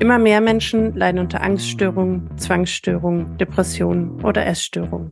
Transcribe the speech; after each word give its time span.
Immer 0.00 0.18
mehr 0.18 0.40
Menschen 0.40 0.94
leiden 0.94 1.18
unter 1.18 1.42
Angststörungen, 1.42 2.30
Zwangsstörungen, 2.36 3.36
Depressionen 3.36 4.24
oder 4.24 4.46
Essstörungen. 4.46 5.10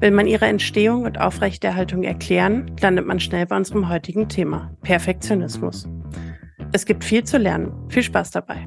Will 0.00 0.10
man 0.10 0.26
ihre 0.26 0.46
Entstehung 0.46 1.04
und 1.04 1.18
Aufrechterhaltung 1.18 2.02
erklären, 2.02 2.76
landet 2.80 3.06
man 3.06 3.20
schnell 3.20 3.46
bei 3.46 3.56
unserem 3.56 3.88
heutigen 3.88 4.28
Thema, 4.28 4.76
Perfektionismus. 4.82 5.88
Es 6.72 6.84
gibt 6.84 7.04
viel 7.04 7.24
zu 7.24 7.38
lernen. 7.38 7.72
Viel 7.88 8.02
Spaß 8.02 8.32
dabei. 8.32 8.66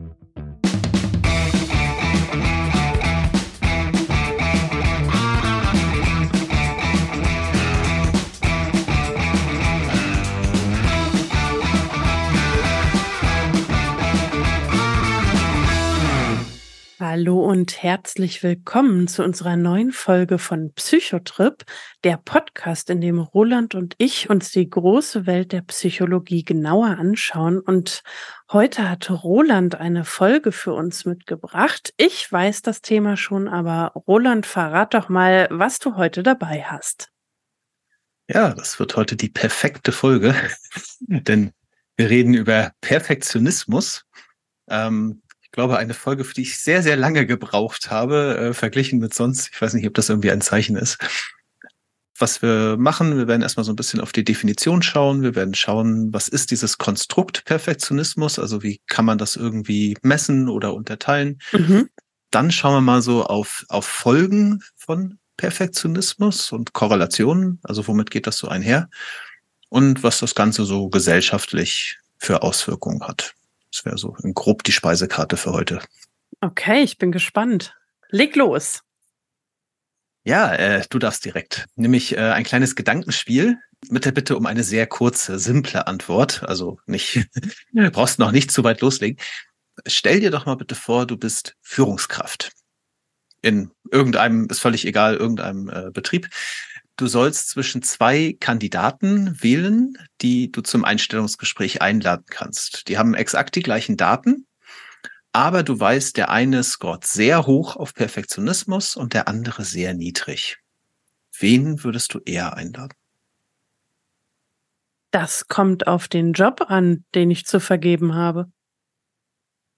Hallo 17.18 17.40
und 17.46 17.82
herzlich 17.82 18.44
willkommen 18.44 19.08
zu 19.08 19.24
unserer 19.24 19.56
neuen 19.56 19.94
Folge 19.94 20.38
von 20.38 20.74
Psychotrip, 20.74 21.64
der 22.04 22.18
Podcast, 22.18 22.90
in 22.90 23.00
dem 23.00 23.20
Roland 23.20 23.74
und 23.74 23.96
ich 24.00 24.30
uns 24.30 24.52
die 24.52 24.70
große 24.70 25.26
Welt 25.26 25.54
der 25.54 25.62
Psychologie 25.62 26.44
genauer 26.44 26.88
anschauen. 26.88 27.62
Und 27.62 28.04
heute 28.52 28.90
hat 28.90 29.10
Roland 29.10 29.76
eine 29.76 30.04
Folge 30.04 30.52
für 30.52 30.74
uns 30.74 31.06
mitgebracht. 31.06 31.94
Ich 31.96 32.30
weiß 32.30 32.64
das 32.64 32.82
Thema 32.82 33.16
schon, 33.16 33.48
aber 33.48 33.94
Roland, 33.96 34.46
verrat 34.46 34.94
doch 34.94 35.08
mal, 35.08 35.48
was 35.52 35.80
du 35.80 35.96
heute 35.96 36.22
dabei 36.22 36.64
hast. 36.64 37.14
Ja, 38.28 38.54
das 38.54 38.78
wird 38.78 38.98
heute 38.98 39.16
die 39.16 39.30
perfekte 39.30 39.94
Folge, 39.94 40.36
denn 41.00 41.54
wir 41.96 42.10
reden 42.10 42.34
über 42.34 42.74
Perfektionismus. 42.82 44.04
Ähm, 44.68 45.22
glaube, 45.56 45.78
eine 45.78 45.94
Folge, 45.94 46.24
für 46.24 46.34
die 46.34 46.44
ich 46.44 46.60
sehr, 46.60 46.84
sehr 46.84 46.98
lange 46.98 47.26
gebraucht 47.26 47.90
habe, 47.90 48.38
äh, 48.38 48.54
verglichen 48.54 49.00
mit 49.00 49.14
sonst. 49.14 49.50
Ich 49.54 49.62
weiß 49.62 49.74
nicht, 49.74 49.88
ob 49.88 49.94
das 49.94 50.10
irgendwie 50.10 50.32
ein 50.32 50.42
Zeichen 50.42 50.76
ist. 50.76 50.98
Was 52.18 52.42
wir 52.42 52.78
machen, 52.78 53.18
wir 53.18 53.28
werden 53.28 53.42
erstmal 53.42 53.66
so 53.66 53.74
ein 53.74 53.76
bisschen 53.76 54.00
auf 54.00 54.12
die 54.12 54.24
Definition 54.24 54.82
schauen. 54.82 55.22
Wir 55.22 55.36
werden 55.36 55.54
schauen, 55.54 56.14
was 56.14 56.28
ist 56.28 56.52
dieses 56.52 56.78
Konstrukt 56.78 57.44
Perfektionismus? 57.46 58.40
Also 58.40 58.64
wie 58.64 58.80
kann 58.88 59.06
man 59.06 59.18
das 59.18 59.36
irgendwie 59.36 59.98
messen 60.02 60.48
oder 60.48 60.74
unterteilen? 60.74 61.40
Mhm. 61.52 61.90
Dann 62.32 62.52
schauen 62.52 62.74
wir 62.74 62.82
mal 62.82 63.02
so 63.02 63.26
auf, 63.26 63.66
auf 63.68 63.86
Folgen 63.86 64.62
von 64.78 65.20
Perfektionismus 65.38 66.52
und 66.52 66.74
Korrelationen. 66.74 67.60
Also 67.64 67.86
womit 67.88 68.12
geht 68.12 68.28
das 68.28 68.38
so 68.38 68.48
einher? 68.48 68.90
Und 69.70 70.04
was 70.04 70.20
das 70.20 70.36
Ganze 70.36 70.64
so 70.64 70.90
gesellschaftlich 70.90 71.98
für 72.18 72.44
Auswirkungen 72.44 73.06
hat. 73.06 73.34
Das 73.76 73.84
wäre 73.84 73.98
so 73.98 74.16
grob 74.34 74.64
die 74.64 74.72
Speisekarte 74.72 75.36
für 75.36 75.52
heute. 75.52 75.82
Okay, 76.40 76.82
ich 76.82 76.98
bin 76.98 77.12
gespannt. 77.12 77.76
Leg 78.10 78.38
los. 78.38 78.84
Ja, 80.24 80.56
äh, 80.56 80.86
du 80.90 80.98
darfst 80.98 81.26
direkt. 81.26 81.66
Nämlich 81.76 82.16
äh, 82.16 82.22
ein 82.22 82.46
kleines 82.46 82.78
Gedankenspiel 82.78 83.58
mit 83.90 84.06
der 84.06 84.14
Bitte 84.14 84.38
um 84.38 84.46
eine 84.46 84.64
sehr 84.64 84.88
kurze, 84.88 85.40
simple 85.40 85.88
Antwort. 85.88 86.44
Also 86.44 86.80
nicht, 86.86 87.28
brauchst 87.92 88.18
noch 88.18 88.32
nicht 88.32 88.50
zu 88.50 88.64
weit 88.64 88.80
loslegen. 88.80 89.20
Stell 89.86 90.22
dir 90.22 90.32
doch 90.32 90.46
mal 90.46 90.56
bitte 90.56 90.76
vor, 90.76 91.06
du 91.06 91.18
bist 91.18 91.58
Führungskraft 91.62 92.54
in 93.42 93.72
irgendeinem, 93.92 94.48
ist 94.50 94.60
völlig 94.60 94.88
egal, 94.88 95.18
irgendeinem 95.18 95.70
äh, 95.70 95.92
Betrieb. 95.92 96.30
Du 96.98 97.08
sollst 97.08 97.50
zwischen 97.50 97.82
zwei 97.82 98.38
Kandidaten 98.40 99.42
wählen, 99.44 99.98
die 100.22 100.52
du 100.52 100.62
zum 100.62 100.86
Einstellungsgespräch 100.86 101.82
einladen 101.82 102.26
kannst. 102.30 102.88
Die 102.88 102.98
haben 102.98 103.14
exakt 103.14 103.56
die 103.56 103.64
gleichen 103.64 103.98
Daten, 103.98 104.48
aber 105.34 105.64
du 105.64 105.78
weißt, 105.78 106.16
der 106.16 106.30
eine 106.30 106.64
scoret 106.64 107.06
sehr 107.06 107.46
hoch 107.46 107.76
auf 107.76 107.94
Perfektionismus 107.94 108.96
und 108.96 109.14
der 109.14 109.28
andere 109.28 109.66
sehr 109.66 109.94
niedrig. 109.94 110.58
Wen 111.38 111.84
würdest 111.84 112.14
du 112.14 112.20
eher 112.24 112.56
einladen? 112.56 112.98
Das 115.12 115.50
kommt 115.50 115.88
auf 115.88 116.08
den 116.08 116.32
Job 116.32 116.66
an, 116.68 117.04
den 117.14 117.30
ich 117.32 117.46
zu 117.46 117.60
vergeben 117.60 118.16
habe. 118.16 118.50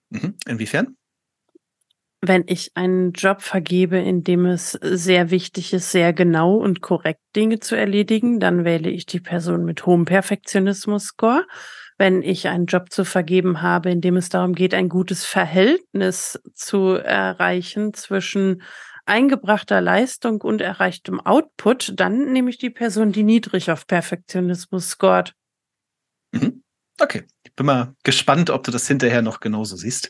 Mhm. 0.10 0.38
Inwiefern? 0.46 0.96
Wenn 2.22 2.44
ich 2.48 2.72
einen 2.76 3.12
Job 3.12 3.42
vergebe, 3.42 3.98
in 3.98 4.24
dem 4.24 4.46
es 4.46 4.72
sehr 4.72 5.30
wichtig 5.30 5.74
ist, 5.74 5.92
sehr 5.92 6.14
genau 6.14 6.56
und 6.56 6.82
korrekt 6.82 7.22
Dinge 7.36 7.60
zu 7.60 7.76
erledigen, 7.76 8.40
dann 8.40 8.66
wähle 8.66 8.90
ich 8.90 9.06
die 9.06 9.20
Person 9.20 9.66
mit 9.66 9.86
hohem 9.86 10.06
Perfektionismus-Score. 10.06 11.46
Wenn 12.00 12.22
ich 12.22 12.48
einen 12.48 12.66
Job 12.66 12.92
zu 12.92 13.06
vergeben 13.06 13.62
habe, 13.62 13.90
in 13.92 14.02
dem 14.02 14.18
es 14.18 14.30
darum 14.30 14.54
geht, 14.54 14.74
ein 14.74 14.90
gutes 14.90 15.26
Verhältnis 15.26 16.40
zu 16.54 16.94
erreichen 16.94 17.94
zwischen 17.94 18.62
eingebrachter 19.06 19.82
Leistung 19.82 20.42
und 20.42 20.62
erreichtem 20.62 21.20
Output, 21.20 21.94
dann 21.96 22.32
nehme 22.34 22.50
ich 22.50 22.58
die 22.58 22.70
Person, 22.70 23.12
die 23.12 23.24
niedrig 23.24 23.72
auf 23.72 23.88
Perfektionismus 23.88 24.90
scored. 24.90 25.34
Mhm. 26.32 26.64
Okay, 27.00 27.26
ich 27.44 27.54
bin 27.54 27.68
mal 27.68 27.96
gespannt, 28.04 28.50
ob 28.50 28.64
du 28.64 28.72
das 28.72 28.88
hinterher 28.88 29.22
noch 29.22 29.40
genauso 29.40 29.76
siehst. 29.76 30.10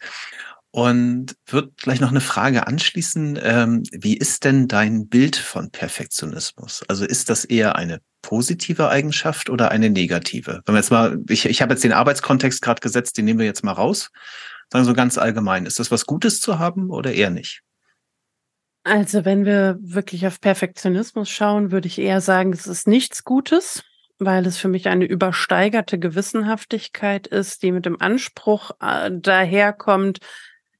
Und 0.77 1.35
wird 1.47 1.75
gleich 1.77 2.01
noch 2.01 2.11
eine 2.11 2.21
Frage 2.21 2.67
anschließen. 2.67 3.39
Ähm, 3.41 3.81
wie 3.91 4.15
ist 4.15 4.43
denn 4.43 4.67
dein 4.67 5.07
Bild 5.07 5.35
von 5.35 5.71
Perfektionismus? 5.71 6.83
Also 6.87 7.03
ist 7.03 7.31
das 7.31 7.45
eher 7.45 7.77
eine 7.77 7.99
positive 8.21 8.87
Eigenschaft 8.87 9.49
oder 9.49 9.71
eine 9.71 9.89
negative? 9.89 10.61
Wenn 10.67 10.75
wir 10.75 10.79
jetzt 10.79 10.91
mal, 10.91 11.17
ich, 11.29 11.47
ich 11.47 11.63
habe 11.63 11.73
jetzt 11.73 11.83
den 11.83 11.93
Arbeitskontext 11.93 12.61
gerade 12.61 12.79
gesetzt, 12.79 13.17
den 13.17 13.25
nehmen 13.25 13.39
wir 13.39 13.47
jetzt 13.47 13.63
mal 13.63 13.71
raus. 13.71 14.11
Sagen 14.71 14.85
so 14.85 14.93
ganz 14.93 15.17
allgemein, 15.17 15.65
ist 15.65 15.79
das 15.79 15.89
was 15.89 16.05
Gutes 16.05 16.41
zu 16.41 16.59
haben 16.59 16.91
oder 16.91 17.11
eher 17.11 17.31
nicht? 17.31 17.63
Also 18.83 19.25
wenn 19.25 19.45
wir 19.45 19.79
wirklich 19.81 20.27
auf 20.27 20.39
Perfektionismus 20.39 21.27
schauen, 21.27 21.71
würde 21.71 21.87
ich 21.87 21.97
eher 21.97 22.21
sagen, 22.21 22.53
es 22.53 22.67
ist 22.67 22.87
nichts 22.87 23.23
Gutes, 23.23 23.83
weil 24.19 24.45
es 24.45 24.57
für 24.57 24.67
mich 24.67 24.87
eine 24.87 25.05
übersteigerte 25.05 25.97
Gewissenhaftigkeit 25.97 27.25
ist, 27.25 27.63
die 27.63 27.71
mit 27.71 27.87
dem 27.87 27.99
Anspruch 27.99 28.69
äh, 28.79 29.09
daherkommt, 29.11 30.19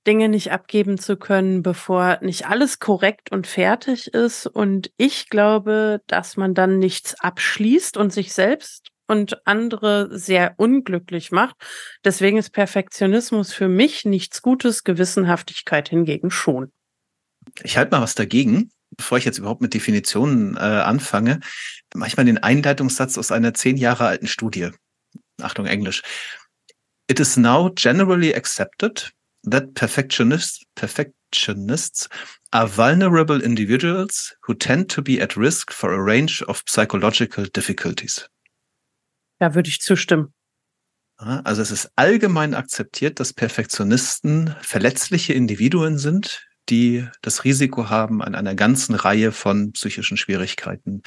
Dinge 0.08 0.30
nicht 0.30 0.52
abgeben 0.52 0.98
zu 0.98 1.18
können, 1.18 1.62
bevor 1.62 2.20
nicht 2.22 2.48
alles 2.48 2.80
korrekt 2.80 3.32
und 3.32 3.46
fertig 3.46 4.14
ist. 4.14 4.48
Und 4.48 4.90
ich 4.98 5.30
glaube, 5.30 6.02
dass 6.08 6.38
man 6.38 6.54
dann 6.54 6.80
nichts 6.80 7.20
abschließt 7.20 7.98
und 7.98 8.14
sich 8.14 8.34
selbst 8.34 8.88
und 9.08 9.46
andere 9.46 10.10
sehr 10.18 10.54
unglücklich 10.58 11.32
macht. 11.32 11.56
Deswegen 12.04 12.38
ist 12.38 12.52
Perfektionismus 12.52 13.54
für 13.54 13.68
mich 13.68 14.06
nichts 14.06 14.42
Gutes, 14.42 14.84
Gewissenhaftigkeit 14.84 15.90
hingegen 15.90 16.32
schon. 16.32 16.72
Ich 17.64 17.78
halte 17.78 17.92
mal 17.92 18.02
was 18.02 18.16
dagegen, 18.16 18.72
bevor 18.96 19.18
ich 19.18 19.26
jetzt 19.26 19.38
überhaupt 19.38 19.62
mit 19.62 19.74
Definitionen 19.74 20.56
äh, 20.56 20.60
anfange. 20.60 21.40
Manchmal 21.94 22.26
den 22.26 22.38
Einleitungssatz 22.38 23.18
aus 23.18 23.32
einer 23.32 23.54
zehn 23.54 23.78
Jahre 23.78 24.08
alten 24.08 24.28
Studie. 24.28 24.72
Achtung, 25.42 25.66
Englisch. 25.66 26.02
It 27.10 27.20
is 27.20 27.38
now 27.38 27.70
generally 27.74 28.34
accepted 28.36 29.14
that 29.50 29.74
perfectionists, 29.74 30.64
perfectionists 30.76 32.10
are 32.52 32.68
vulnerable 32.68 33.42
individuals 33.42 34.36
who 34.42 34.54
tend 34.54 34.90
to 34.90 35.02
be 35.02 35.22
at 35.22 35.36
risk 35.38 35.72
for 35.72 35.94
a 35.94 36.02
range 36.02 36.44
of 36.44 36.64
psychological 36.66 37.46
difficulties. 37.46 38.30
Da 39.40 39.54
würde 39.54 39.70
ich 39.70 39.82
zustimmen. 39.82 40.34
Also 41.18 41.62
es 41.64 41.72
ist 41.72 41.90
allgemein 41.96 42.54
akzeptiert, 42.54 43.20
dass 43.20 43.34
Perfektionisten 43.34 44.56
verletzliche 44.62 45.34
Individuen 45.34 45.98
sind, 45.98 46.46
die 46.70 47.08
das 47.22 47.44
Risiko 47.44 47.90
haben, 47.90 48.22
an 48.22 48.36
einer 48.36 48.54
ganzen 48.54 48.94
Reihe 48.94 49.32
von 49.32 49.72
psychischen 49.72 50.18
Schwierigkeiten 50.18 51.02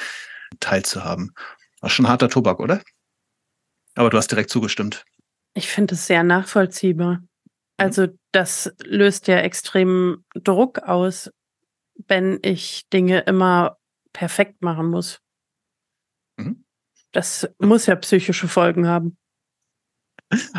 teilzuhaben. 0.59 1.33
War 1.81 1.91
schon 1.91 2.09
harter 2.09 2.29
Tobak, 2.29 2.59
oder? 2.59 2.83
Aber 3.95 4.11
du 4.11 4.19
hast 4.19 4.29
direkt 4.29 4.51
zugestimmt. 4.51 5.05
Ich 5.55 5.69
finde 5.69 5.95
es 5.95 6.07
sehr 6.07 6.25
nachvollziehbar. 6.25 7.23
Also 7.77 8.09
das 8.33 8.73
löst 8.85 9.29
ja 9.29 9.39
extrem 9.39 10.25
Druck 10.35 10.81
aus, 10.81 11.31
wenn 12.07 12.39
ich 12.43 12.89
Dinge 12.89 13.21
immer 13.21 13.79
perfekt 14.13 14.63
machen 14.63 14.89
muss. 14.89 15.21
Mhm. 16.37 16.65
Das 17.13 17.49
muss 17.59 17.87
ja 17.87 17.97
psychische 17.97 18.49
Folgen 18.49 18.87
haben. 18.87 19.17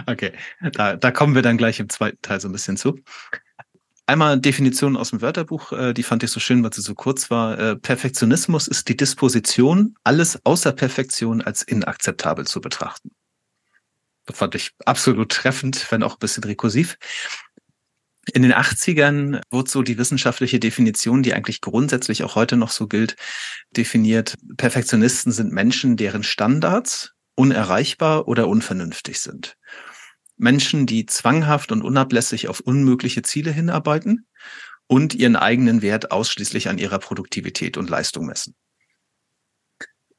Okay, 0.06 0.34
da, 0.74 0.98
da 0.98 1.12
kommen 1.12 1.34
wir 1.34 1.42
dann 1.42 1.58
gleich 1.58 1.80
im 1.80 1.88
zweiten 1.88 2.22
Teil 2.22 2.42
so 2.42 2.50
ein 2.50 2.52
bisschen 2.52 2.76
zu. 2.76 3.00
Einmal 4.06 4.38
Definition 4.38 4.98
aus 4.98 5.12
dem 5.12 5.22
Wörterbuch, 5.22 5.72
äh, 5.72 5.94
die 5.94 6.04
fand 6.04 6.24
ich 6.24 6.32
so 6.32 6.42
schön, 6.42 6.62
weil 6.64 6.74
sie 6.74 6.82
so 6.82 6.94
kurz 6.94 7.32
war. 7.32 7.58
Äh, 7.58 7.76
Perfektionismus 7.78 8.68
ist 8.68 8.90
die 8.90 8.98
Disposition, 8.98 9.96
alles 10.04 10.46
außer 10.46 10.74
Perfektion 10.74 11.42
als 11.42 11.62
inakzeptabel 11.62 12.46
zu 12.46 12.60
betrachten. 12.60 13.12
Das 14.26 14.38
fand 14.38 14.56
ich 14.56 14.72
absolut 14.86 15.32
treffend, 15.32 15.90
wenn 15.92 16.04
auch 16.04 16.16
ein 16.16 16.20
bisschen 16.20 16.44
rekursiv. 16.44 16.98
In 18.34 18.44
den 18.44 18.54
80ern 18.54 19.42
wurde 19.50 19.70
so 19.70 19.82
die 19.82 19.98
wissenschaftliche 19.98 20.60
Definition, 20.60 21.22
die 21.22 21.34
eigentlich 21.34 21.60
grundsätzlich 21.60 22.24
auch 22.24 22.36
heute 22.36 22.56
noch 22.56 22.70
so 22.70 22.88
gilt, 22.88 23.16
definiert. 23.76 24.36
Perfektionisten 24.58 25.32
sind 25.32 25.52
Menschen, 25.52 25.98
deren 25.98 26.24
Standards 26.24 27.12
unerreichbar 27.36 28.28
oder 28.28 28.48
unvernünftig 28.48 29.20
sind. 29.20 29.58
Menschen, 30.38 30.86
die 30.86 31.06
zwanghaft 31.06 31.72
und 31.72 31.82
unablässig 31.82 32.48
auf 32.48 32.62
unmögliche 32.62 33.22
Ziele 33.22 33.52
hinarbeiten 33.52 34.28
und 34.88 35.14
ihren 35.14 35.36
eigenen 35.36 35.82
Wert 35.82 36.12
ausschließlich 36.12 36.70
an 36.70 36.78
ihrer 36.78 37.00
Produktivität 37.00 37.78
und 37.78 37.90
Leistung 37.90 38.26
messen. 38.26 38.56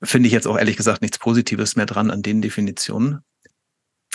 Finde 0.03 0.27
ich 0.27 0.33
jetzt 0.33 0.47
auch 0.47 0.59
ehrlich 0.59 0.77
gesagt 0.77 1.01
nichts 1.01 1.19
Positives 1.19 1.77
mehr 1.77 1.87
dran 1.87 2.11
an 2.11 2.23
den 2.23 2.43
Definitionen. 2.43 3.21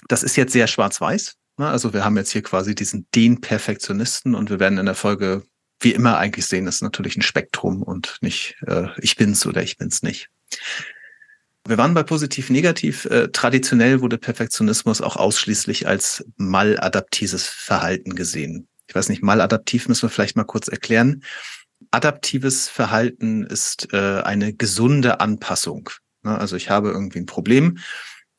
Das 0.07 0.23
ist 0.23 0.35
jetzt 0.35 0.53
sehr 0.53 0.67
schwarz-weiß. 0.67 1.37
Ne? 1.57 1.67
Also 1.67 1.93
wir 1.93 2.05
haben 2.05 2.17
jetzt 2.17 2.31
hier 2.31 2.43
quasi 2.43 2.75
diesen 2.75 3.07
den 3.13 3.41
Perfektionisten 3.41 4.35
und 4.35 4.49
wir 4.49 4.59
werden 4.59 4.77
in 4.77 4.85
der 4.85 4.95
Folge 4.95 5.43
wie 5.79 5.91
immer 5.91 6.17
eigentlich 6.17 6.45
sehen, 6.47 6.67
ist 6.67 6.81
natürlich 6.81 7.17
ein 7.17 7.21
Spektrum 7.21 7.83
und 7.83 8.17
nicht 8.21 8.55
äh, 8.65 8.87
ich 8.97 9.15
bin's 9.15 9.45
oder 9.45 9.61
ich 9.61 9.77
bin's 9.77 10.01
nicht. 10.01 10.29
Wir 11.67 11.77
waren 11.77 11.93
bei 11.93 12.03
positiv 12.03 12.49
negativ. 12.49 13.05
Äh, 13.05 13.27
traditionell 13.27 14.01
wurde 14.01 14.17
Perfektionismus 14.17 15.01
auch 15.01 15.17
ausschließlich 15.17 15.87
als 15.87 16.25
maladaptives 16.37 17.45
Verhalten 17.45 18.15
gesehen. 18.15 18.67
Ich 18.87 18.95
weiß 18.95 19.09
nicht, 19.09 19.21
maladaptiv 19.21 19.87
müssen 19.87 20.03
wir 20.03 20.09
vielleicht 20.09 20.37
mal 20.37 20.45
kurz 20.45 20.67
erklären. 20.69 21.23
Adaptives 21.91 22.69
Verhalten 22.69 23.45
ist 23.45 23.93
äh, 23.93 24.21
eine 24.21 24.53
gesunde 24.53 25.19
Anpassung. 25.19 25.89
Ne? 26.23 26.37
Also 26.37 26.55
ich 26.55 26.69
habe 26.69 26.89
irgendwie 26.89 27.19
ein 27.19 27.25
Problem 27.25 27.77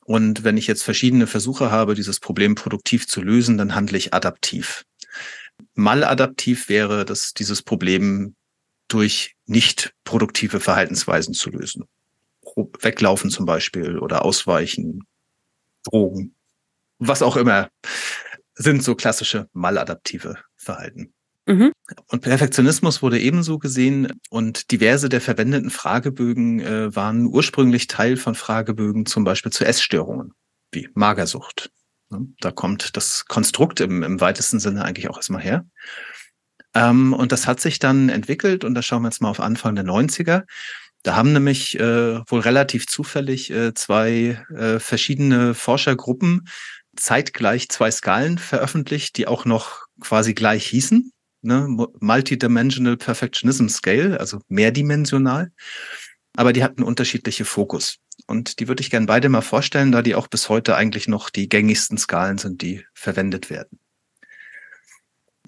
und 0.09 0.43
wenn 0.43 0.57
ich 0.57 0.65
jetzt 0.65 0.81
verschiedene 0.81 1.27
Versuche 1.27 1.69
habe, 1.69 1.93
dieses 1.93 2.19
Problem 2.19 2.55
produktiv 2.55 3.07
zu 3.07 3.21
lösen, 3.21 3.59
dann 3.59 3.75
handle 3.75 3.95
ich 3.95 4.11
adaptiv. 4.11 4.83
Maladaptiv 5.75 6.67
wäre, 6.67 7.05
dass 7.05 7.35
dieses 7.35 7.61
Problem 7.61 8.33
durch 8.87 9.35
nicht 9.45 9.93
produktive 10.05 10.59
Verhaltensweisen 10.59 11.35
zu 11.35 11.51
lösen. 11.51 11.83
Weglaufen 12.81 13.29
zum 13.29 13.45
Beispiel 13.45 13.99
oder 13.99 14.25
ausweichen, 14.25 15.03
Drogen, 15.83 16.33
was 16.97 17.21
auch 17.21 17.37
immer, 17.37 17.69
sind 18.55 18.83
so 18.83 18.95
klassische 18.95 19.47
maladaptive 19.53 20.39
Verhalten. 20.55 21.13
Mhm. 21.49 21.71
Und 22.09 22.21
Perfektionismus 22.21 23.01
wurde 23.01 23.19
ebenso 23.19 23.57
gesehen 23.57 24.13
und 24.29 24.69
diverse 24.69 25.09
der 25.09 25.19
verwendeten 25.19 25.71
Fragebögen 25.71 26.59
äh, 26.59 26.95
waren 26.95 27.25
ursprünglich 27.25 27.87
Teil 27.87 28.17
von 28.17 28.35
Fragebögen 28.35 29.07
zum 29.07 29.23
Beispiel 29.23 29.51
zu 29.51 29.65
Essstörungen, 29.65 30.33
wie 30.71 30.89
Magersucht. 30.93 31.71
Ne? 32.11 32.27
Da 32.39 32.51
kommt 32.51 32.95
das 32.95 33.25
Konstrukt 33.25 33.79
im, 33.79 34.03
im 34.03 34.21
weitesten 34.21 34.59
Sinne 34.59 34.85
eigentlich 34.85 35.09
auch 35.09 35.17
erstmal 35.17 35.41
her. 35.41 35.65
Ähm, 36.75 37.13
und 37.13 37.31
das 37.31 37.47
hat 37.47 37.59
sich 37.59 37.79
dann 37.79 38.09
entwickelt 38.09 38.63
und 38.63 38.75
da 38.75 38.83
schauen 38.83 39.01
wir 39.01 39.07
jetzt 39.07 39.23
mal 39.23 39.29
auf 39.29 39.39
Anfang 39.39 39.73
der 39.73 39.85
90er. 39.85 40.43
Da 41.01 41.15
haben 41.15 41.33
nämlich 41.33 41.79
äh, 41.79 42.19
wohl 42.29 42.41
relativ 42.41 42.85
zufällig 42.85 43.49
äh, 43.49 43.73
zwei 43.73 44.45
äh, 44.55 44.77
verschiedene 44.77 45.55
Forschergruppen 45.55 46.47
zeitgleich 46.95 47.69
zwei 47.69 47.89
Skalen 47.89 48.37
veröffentlicht, 48.37 49.17
die 49.17 49.25
auch 49.25 49.45
noch 49.45 49.87
quasi 49.99 50.35
gleich 50.35 50.67
hießen. 50.67 51.11
Ne? 51.41 51.67
Multidimensional 51.99 52.97
Perfectionism 52.97 53.67
Scale, 53.67 54.19
also 54.19 54.41
mehrdimensional. 54.47 55.51
Aber 56.35 56.53
die 56.53 56.63
hatten 56.63 56.83
unterschiedliche 56.83 57.45
Fokus. 57.45 57.97
Und 58.27 58.59
die 58.59 58.67
würde 58.67 58.81
ich 58.81 58.89
gerne 58.89 59.05
beide 59.05 59.29
mal 59.29 59.41
vorstellen, 59.41 59.91
da 59.91 60.01
die 60.01 60.15
auch 60.15 60.27
bis 60.27 60.49
heute 60.49 60.75
eigentlich 60.75 61.07
noch 61.07 61.29
die 61.29 61.49
gängigsten 61.49 61.97
Skalen 61.97 62.37
sind, 62.37 62.61
die 62.61 62.85
verwendet 62.93 63.49
werden. 63.49 63.79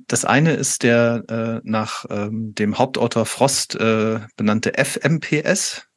Das 0.07 0.25
eine 0.25 0.53
ist 0.53 0.83
der 0.83 1.23
äh, 1.29 1.61
nach 1.63 2.05
ähm, 2.09 2.53
dem 2.55 2.77
Hauptautor 2.77 3.25
Frost 3.25 3.75
äh, 3.75 4.19
benannte 4.35 4.73
FMPS. 4.73 5.88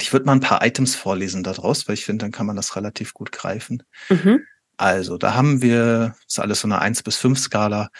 Ich 0.00 0.12
würde 0.12 0.26
mal 0.26 0.32
ein 0.32 0.40
paar 0.40 0.64
Items 0.64 0.96
vorlesen 0.96 1.44
daraus, 1.44 1.86
weil 1.86 1.94
ich 1.94 2.04
finde, 2.04 2.24
dann 2.24 2.32
kann 2.32 2.46
man 2.46 2.56
das 2.56 2.74
relativ 2.74 3.14
gut 3.14 3.30
greifen. 3.30 3.84
Mhm. 4.08 4.40
Also, 4.76 5.18
da 5.18 5.34
haben 5.34 5.62
wir, 5.62 6.16
das 6.24 6.34
ist 6.34 6.38
alles 6.40 6.60
so 6.60 6.66
eine 6.66 6.80
1 6.80 7.04
bis 7.04 7.16
5 7.16 7.38
Skala. 7.38 7.90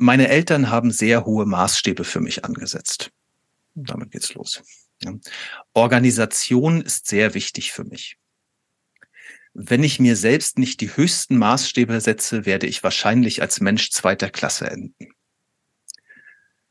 Meine 0.00 0.28
Eltern 0.28 0.70
haben 0.70 0.92
sehr 0.92 1.24
hohe 1.24 1.44
Maßstäbe 1.44 2.04
für 2.04 2.20
mich 2.20 2.44
angesetzt. 2.44 3.10
Damit 3.74 4.12
geht's 4.12 4.32
los. 4.34 4.62
Ja. 5.02 5.12
Organisation 5.72 6.80
ist 6.80 7.08
sehr 7.08 7.34
wichtig 7.34 7.72
für 7.72 7.82
mich. 7.82 8.16
Wenn 9.54 9.82
ich 9.82 9.98
mir 9.98 10.14
selbst 10.14 10.56
nicht 10.56 10.80
die 10.80 10.96
höchsten 10.96 11.36
Maßstäbe 11.36 12.00
setze, 12.00 12.46
werde 12.46 12.68
ich 12.68 12.84
wahrscheinlich 12.84 13.42
als 13.42 13.60
Mensch 13.60 13.90
zweiter 13.90 14.30
Klasse 14.30 14.70
enden. 14.70 15.08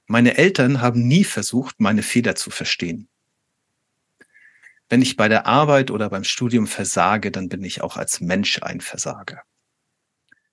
Meine 0.06 0.38
Eltern 0.38 0.80
haben 0.80 1.06
nie 1.06 1.26
versucht, 1.26 1.82
meine 1.82 2.04
Fehler 2.04 2.36
zu 2.36 2.50
verstehen. 2.50 3.10
Wenn 4.88 5.02
ich 5.02 5.18
bei 5.18 5.28
der 5.28 5.46
Arbeit 5.48 5.92
oder 5.92 6.10
beim 6.10 6.24
Studium 6.24 6.66
versage, 6.66 7.30
dann 7.30 7.50
bin 7.50 7.62
ich 7.66 7.82
auch 7.82 7.98
als 7.98 8.22
Mensch 8.22 8.62
ein 8.64 8.80
Versager. 8.80 9.44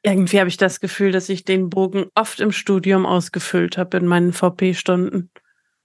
Irgendwie 0.07 0.39
habe 0.39 0.49
ich 0.49 0.59
das 0.59 0.81
Gefühl, 0.81 1.13
dass 1.13 1.31
ich 1.31 1.45
den 1.45 1.71
Bogen 1.71 2.07
oft 2.15 2.39
im 2.39 2.53
Studium 2.53 3.07
ausgefüllt 3.07 3.79
habe 3.79 3.97
in 3.97 4.07
meinen 4.07 4.35
VP-Stunden. 4.35 5.31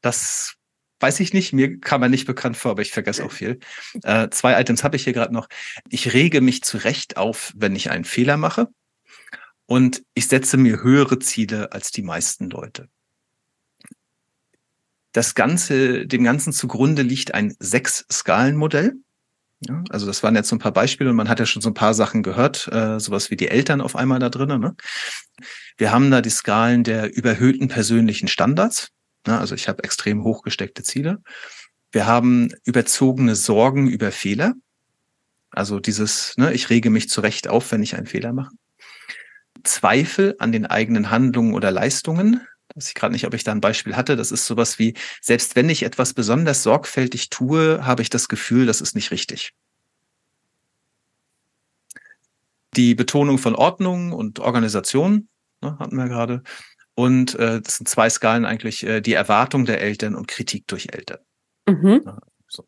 Das 0.01 0.55
weiß 0.99 1.21
ich 1.21 1.33
nicht, 1.33 1.53
mir 1.53 1.79
kam 1.79 2.03
er 2.03 2.09
nicht 2.09 2.27
bekannt 2.27 2.57
vor, 2.57 2.71
aber 2.71 2.81
ich 2.81 2.91
vergesse 2.91 3.23
auch 3.23 3.31
viel. 3.31 3.59
Äh, 4.03 4.27
zwei 4.29 4.59
Items 4.59 4.83
habe 4.83 4.97
ich 4.97 5.05
hier 5.05 5.13
gerade 5.13 5.33
noch. 5.33 5.47
Ich 5.89 6.13
rege 6.13 6.41
mich 6.41 6.63
zurecht 6.63 7.15
auf, 7.15 7.53
wenn 7.55 7.77
ich 7.77 7.91
einen 7.91 8.03
Fehler 8.03 8.35
mache. 8.35 8.67
Und 9.65 10.03
ich 10.15 10.27
setze 10.27 10.57
mir 10.57 10.83
höhere 10.83 11.19
Ziele 11.19 11.71
als 11.71 11.91
die 11.91 12.01
meisten 12.01 12.49
Leute. 12.49 12.89
Das 15.13 15.33
Ganze, 15.33 16.05
dem 16.05 16.25
Ganzen 16.25 16.51
zugrunde 16.51 17.03
liegt 17.03 17.33
ein 17.33 17.55
Sechs-Skalen-Modell. 17.59 18.95
Ja, 19.67 19.83
also 19.89 20.05
das 20.05 20.23
waren 20.23 20.35
jetzt 20.35 20.47
so 20.47 20.55
ein 20.55 20.59
paar 20.59 20.71
Beispiele 20.71 21.09
und 21.09 21.17
man 21.17 21.27
hat 21.27 21.39
ja 21.39 21.45
schon 21.45 21.61
so 21.61 21.69
ein 21.69 21.73
paar 21.73 21.93
Sachen 21.93 22.23
gehört, 22.23 22.69
äh, 22.71 22.99
sowas 22.99 23.29
wie 23.29 23.35
die 23.35 23.49
Eltern 23.49 23.81
auf 23.81 23.95
einmal 23.95 24.19
da 24.19 24.29
drinnen. 24.29 24.61
Ne? 24.61 24.75
Wir 25.77 25.91
haben 25.91 26.11
da 26.11 26.21
die 26.21 26.29
Skalen 26.29 26.83
der 26.83 27.13
überhöhten 27.13 27.67
persönlichen 27.67 28.29
Standards. 28.29 28.89
Ne? 29.27 29.37
Also 29.37 29.55
ich 29.55 29.67
habe 29.67 29.83
extrem 29.83 30.23
hochgesteckte 30.23 30.83
Ziele. 30.83 31.17
Wir 31.91 32.05
haben 32.05 32.49
überzogene 32.63 33.35
Sorgen 33.35 33.87
über 33.87 34.11
Fehler. 34.11 34.53
Also 35.49 35.79
dieses, 35.79 36.37
ne, 36.37 36.53
ich 36.53 36.69
rege 36.69 36.89
mich 36.89 37.09
zurecht 37.09 37.47
auf, 37.47 37.71
wenn 37.71 37.83
ich 37.83 37.95
einen 37.95 38.05
Fehler 38.05 38.31
mache. 38.33 38.51
Zweifel 39.63 40.35
an 40.39 40.51
den 40.51 40.65
eigenen 40.65 41.09
Handlungen 41.09 41.53
oder 41.53 41.71
Leistungen. 41.71 42.41
Das 42.75 42.87
ich 42.87 42.93
gerade 42.93 43.13
nicht, 43.13 43.25
ob 43.25 43.33
ich 43.33 43.43
da 43.43 43.51
ein 43.51 43.61
Beispiel 43.61 43.95
hatte. 43.95 44.15
Das 44.15 44.31
ist 44.31 44.45
sowas 44.45 44.79
wie, 44.79 44.93
selbst 45.21 45.55
wenn 45.55 45.69
ich 45.69 45.83
etwas 45.83 46.13
besonders 46.13 46.63
sorgfältig 46.63 47.29
tue, 47.29 47.85
habe 47.85 48.01
ich 48.01 48.09
das 48.09 48.27
Gefühl, 48.27 48.65
das 48.65 48.81
ist 48.81 48.95
nicht 48.95 49.11
richtig. 49.11 49.53
Die 52.75 52.93
Betonung 52.93 53.39
von 53.39 53.55
Ordnung 53.55 54.13
und 54.13 54.39
Organisation, 54.39 55.27
ne, 55.61 55.77
hatten 55.79 55.97
wir 55.97 56.07
gerade. 56.07 56.43
Und 56.93 57.35
äh, 57.35 57.61
das 57.61 57.77
sind 57.77 57.87
zwei 57.87 58.09
Skalen 58.09 58.45
eigentlich, 58.45 58.85
äh, 58.85 59.01
die 59.01 59.13
Erwartung 59.13 59.65
der 59.65 59.81
Eltern 59.81 60.15
und 60.15 60.27
Kritik 60.27 60.67
durch 60.67 60.89
Eltern. 60.91 61.19
Mhm. 61.67 62.03
So. 62.47 62.67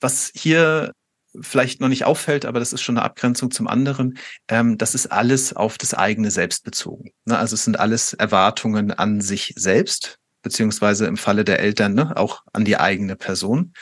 Was 0.00 0.32
hier 0.34 0.92
vielleicht 1.40 1.80
noch 1.80 1.88
nicht 1.88 2.04
auffällt, 2.04 2.44
aber 2.44 2.58
das 2.58 2.72
ist 2.72 2.82
schon 2.82 2.96
eine 2.96 3.04
Abgrenzung 3.04 3.50
zum 3.50 3.68
anderen, 3.68 4.18
ähm, 4.48 4.78
das 4.78 4.94
ist 4.94 5.06
alles 5.06 5.54
auf 5.54 5.78
das 5.78 5.94
eigene 5.94 6.30
Selbst 6.30 6.64
bezogen. 6.64 7.10
Ne? 7.24 7.38
Also 7.38 7.54
es 7.54 7.64
sind 7.64 7.78
alles 7.78 8.12
Erwartungen 8.14 8.92
an 8.92 9.20
sich 9.20 9.54
selbst, 9.56 10.18
beziehungsweise 10.42 11.06
im 11.06 11.16
Falle 11.16 11.44
der 11.44 11.58
Eltern 11.58 11.94
ne, 11.94 12.16
auch 12.16 12.42
an 12.52 12.64
die 12.64 12.76
eigene 12.76 13.16
Person. 13.16 13.72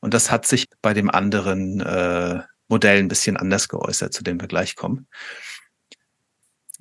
Und 0.00 0.14
das 0.14 0.30
hat 0.30 0.46
sich 0.46 0.66
bei 0.80 0.94
dem 0.94 1.10
anderen 1.10 1.80
äh, 1.80 2.42
Modell 2.68 2.98
ein 2.98 3.08
bisschen 3.08 3.36
anders 3.36 3.68
geäußert, 3.68 4.14
zu 4.14 4.22
dem 4.22 4.40
wir 4.40 4.48
gleich 4.48 4.76
kommen. 4.76 5.06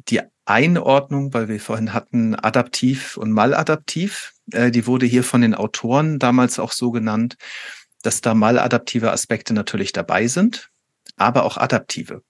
Die 0.10 0.22
Einordnung, 0.46 1.34
weil 1.34 1.48
wir 1.48 1.60
vorhin 1.60 1.94
hatten 1.94 2.36
adaptiv 2.36 3.18
und 3.18 3.32
maladaptiv, 3.32 4.34
äh, 4.52 4.72
die 4.72 4.88
wurde 4.88 5.06
hier 5.06 5.24
von 5.24 5.42
den 5.42 5.56
Autoren 5.56 6.20
damals 6.20 6.60
auch 6.60 6.72
so 6.72 6.92
genannt, 6.92 7.38
dass 8.04 8.22
da 8.22 8.36
maladaptive 8.36 9.12
Aspekte 9.12 9.54
natürlich 9.54 9.92
dabei 9.92 10.28
sind, 10.28 10.70
aber 11.18 11.44
auch 11.44 11.58
adaptive. 11.58 12.22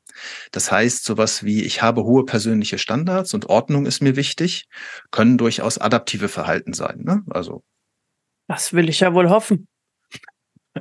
Das 0.52 0.72
heißt, 0.72 1.04
sowas 1.04 1.44
wie 1.44 1.64
ich 1.64 1.82
habe 1.82 2.04
hohe 2.04 2.24
persönliche 2.26 2.78
Standards 2.78 3.34
und 3.34 3.48
Ordnung 3.48 3.86
ist 3.86 4.02
mir 4.02 4.16
wichtig, 4.16 4.68
können 5.12 5.38
durchaus 5.38 5.78
adaptive 5.78 6.30
Verhalten 6.30 6.74
sein. 6.74 7.02
Ne? 7.04 7.24
Also 7.30 7.64
das 8.48 8.74
will 8.74 8.90
ich 8.90 9.00
ja 9.00 9.14
wohl 9.14 9.30
hoffen. 9.30 9.68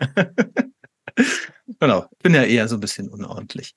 genau, 1.80 2.06
bin 2.22 2.34
ja 2.34 2.44
eher 2.44 2.68
so 2.68 2.76
ein 2.76 2.80
bisschen 2.80 3.08
unordentlich. 3.08 3.74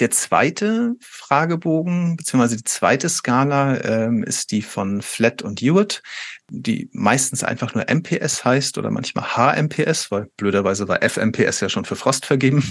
Der 0.00 0.10
zweite 0.10 0.94
Fragebogen, 1.00 2.16
beziehungsweise 2.16 2.56
die 2.56 2.64
zweite 2.64 3.10
Skala 3.10 3.80
ähm, 3.84 4.24
ist 4.24 4.50
die 4.50 4.62
von 4.62 5.02
Flat 5.02 5.42
und 5.42 5.60
Hewitt, 5.60 6.02
die 6.48 6.88
meistens 6.92 7.44
einfach 7.44 7.74
nur 7.74 7.84
MPS 7.86 8.42
heißt 8.42 8.78
oder 8.78 8.90
manchmal 8.90 9.36
HMPS, 9.36 10.10
weil 10.10 10.28
blöderweise 10.38 10.88
war 10.88 11.02
FMPS 11.02 11.60
ja 11.60 11.68
schon 11.68 11.84
für 11.84 11.96
Frost 11.96 12.24
vergeben. 12.24 12.64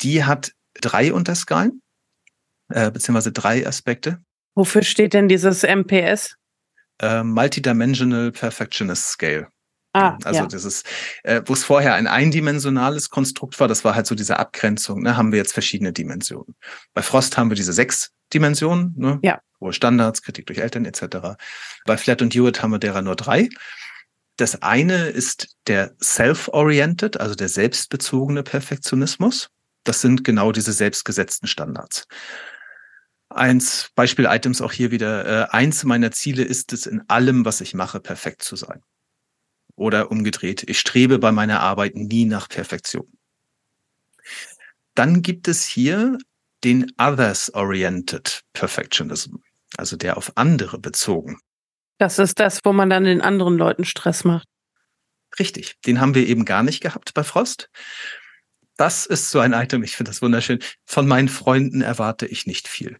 Die 0.00 0.24
hat 0.24 0.52
drei 0.80 1.12
Unterskalen, 1.12 1.82
äh, 2.70 2.90
beziehungsweise 2.90 3.30
drei 3.30 3.66
Aspekte. 3.66 4.18
Wofür 4.54 4.82
steht 4.82 5.12
denn 5.12 5.28
dieses 5.28 5.64
MPS? 5.64 6.36
Äh, 6.98 7.22
Multidimensional 7.22 8.32
Perfectionist 8.32 9.08
Scale. 9.08 9.48
Ah, 9.96 10.18
also 10.24 10.40
ja. 10.40 10.46
das 10.46 10.64
ist, 10.64 10.84
äh, 11.22 11.40
wo 11.46 11.52
es 11.52 11.62
vorher 11.62 11.94
ein 11.94 12.08
eindimensionales 12.08 13.10
Konstrukt 13.10 13.60
war, 13.60 13.68
das 13.68 13.84
war 13.84 13.94
halt 13.94 14.08
so 14.08 14.16
diese 14.16 14.40
Abgrenzung, 14.40 15.02
ne, 15.02 15.16
haben 15.16 15.30
wir 15.30 15.38
jetzt 15.38 15.52
verschiedene 15.52 15.92
Dimensionen. 15.92 16.56
Bei 16.94 17.02
Frost 17.02 17.38
haben 17.38 17.48
wir 17.48 17.54
diese 17.54 17.72
sechs 17.72 18.10
Dimensionen, 18.32 18.92
ne? 18.96 19.20
ja. 19.22 19.40
hohe 19.60 19.72
Standards, 19.72 20.22
Kritik 20.22 20.46
durch 20.46 20.58
Eltern 20.58 20.84
etc. 20.84 21.38
Bei 21.86 21.96
Flat 21.96 22.22
und 22.22 22.34
Hewitt 22.34 22.60
haben 22.60 22.72
wir 22.72 22.80
derer 22.80 23.02
nur 23.02 23.14
drei. 23.14 23.48
Das 24.36 24.62
eine 24.62 25.06
ist 25.06 25.54
der 25.68 25.94
self-oriented, 26.02 27.20
also 27.20 27.36
der 27.36 27.48
selbstbezogene 27.48 28.42
Perfektionismus. 28.42 29.50
Das 29.84 30.00
sind 30.00 30.24
genau 30.24 30.50
diese 30.50 30.72
selbstgesetzten 30.72 31.46
Standards. 31.46 32.08
Eins, 33.28 33.90
Beispiel-Items 33.94 34.60
auch 34.60 34.72
hier 34.72 34.90
wieder. 34.90 35.24
Äh, 35.24 35.50
eins 35.50 35.84
meiner 35.84 36.10
Ziele 36.10 36.42
ist 36.42 36.72
es, 36.72 36.86
in 36.86 37.08
allem, 37.08 37.44
was 37.44 37.60
ich 37.60 37.74
mache, 37.74 38.00
perfekt 38.00 38.42
zu 38.42 38.56
sein. 38.56 38.82
Oder 39.76 40.10
umgedreht, 40.10 40.64
ich 40.68 40.78
strebe 40.78 41.18
bei 41.18 41.32
meiner 41.32 41.60
Arbeit 41.60 41.96
nie 41.96 42.24
nach 42.24 42.48
Perfektion. 42.48 43.12
Dann 44.94 45.22
gibt 45.22 45.48
es 45.48 45.66
hier 45.66 46.18
den 46.62 46.92
Others-Oriented 46.98 48.42
Perfectionism, 48.52 49.36
also 49.76 49.96
der 49.96 50.16
auf 50.16 50.32
andere 50.36 50.78
bezogen. 50.78 51.40
Das 51.98 52.18
ist 52.18 52.38
das, 52.40 52.60
wo 52.64 52.72
man 52.72 52.90
dann 52.90 53.04
den 53.04 53.20
anderen 53.20 53.56
Leuten 53.56 53.84
Stress 53.84 54.24
macht. 54.24 54.48
Richtig, 55.38 55.80
den 55.84 56.00
haben 56.00 56.14
wir 56.14 56.26
eben 56.26 56.44
gar 56.44 56.62
nicht 56.62 56.80
gehabt 56.80 57.12
bei 57.14 57.24
Frost. 57.24 57.68
Das 58.76 59.06
ist 59.06 59.30
so 59.30 59.40
ein 59.40 59.52
Item, 59.52 59.82
ich 59.82 59.96
finde 59.96 60.10
das 60.10 60.22
wunderschön. 60.22 60.60
Von 60.84 61.06
meinen 61.06 61.28
Freunden 61.28 61.80
erwarte 61.80 62.26
ich 62.26 62.46
nicht 62.46 62.68
viel. 62.68 62.98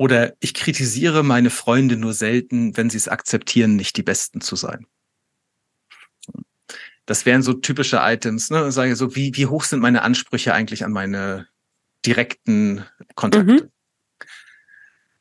Oder 0.00 0.32
ich 0.40 0.54
kritisiere 0.54 1.22
meine 1.22 1.50
Freunde 1.50 1.98
nur 1.98 2.14
selten, 2.14 2.74
wenn 2.74 2.88
sie 2.88 2.96
es 2.96 3.06
akzeptieren, 3.06 3.76
nicht 3.76 3.98
die 3.98 4.02
Besten 4.02 4.40
zu 4.40 4.56
sein. 4.56 4.86
Das 7.04 7.26
wären 7.26 7.42
so 7.42 7.52
typische 7.52 7.98
Items, 8.00 8.48
ne? 8.48 8.72
Sage 8.72 8.96
so, 8.96 9.14
wie, 9.14 9.36
wie 9.36 9.44
hoch 9.44 9.62
sind 9.62 9.80
meine 9.80 10.00
Ansprüche 10.00 10.54
eigentlich 10.54 10.86
an 10.86 10.92
meine 10.92 11.48
direkten 12.06 12.86
Kontakte? 13.14 13.52
Mhm. 13.52 13.70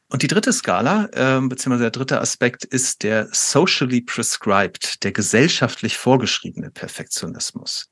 Und 0.07 0.23
die 0.23 0.27
dritte 0.27 0.53
Skala, 0.53 1.09
äh, 1.11 1.41
beziehungsweise 1.41 1.83
der 1.83 1.91
dritte 1.91 2.21
Aspekt 2.21 2.63
ist 2.63 3.03
der 3.03 3.27
socially 3.33 3.99
prescribed, 3.99 5.03
der 5.03 5.11
gesellschaftlich 5.11 5.97
vorgeschriebene 5.97 6.71
Perfektionismus. 6.71 7.89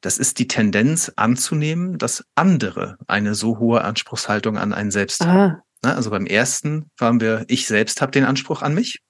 Das 0.00 0.18
ist 0.18 0.40
die 0.40 0.48
Tendenz 0.48 1.12
anzunehmen, 1.14 1.98
dass 1.98 2.24
andere 2.34 2.98
eine 3.06 3.36
so 3.36 3.60
hohe 3.60 3.82
Anspruchshaltung 3.82 4.58
an 4.58 4.72
einen 4.72 4.90
selbst 4.90 5.22
Aha. 5.22 5.32
haben. 5.32 5.62
Ne, 5.86 5.94
also 5.94 6.10
beim 6.10 6.26
ersten 6.26 6.90
waren 6.98 7.20
wir, 7.20 7.44
ich 7.46 7.68
selbst 7.68 8.02
habe 8.02 8.10
den 8.10 8.24
Anspruch 8.24 8.62
an 8.62 8.74
mich. 8.74 9.02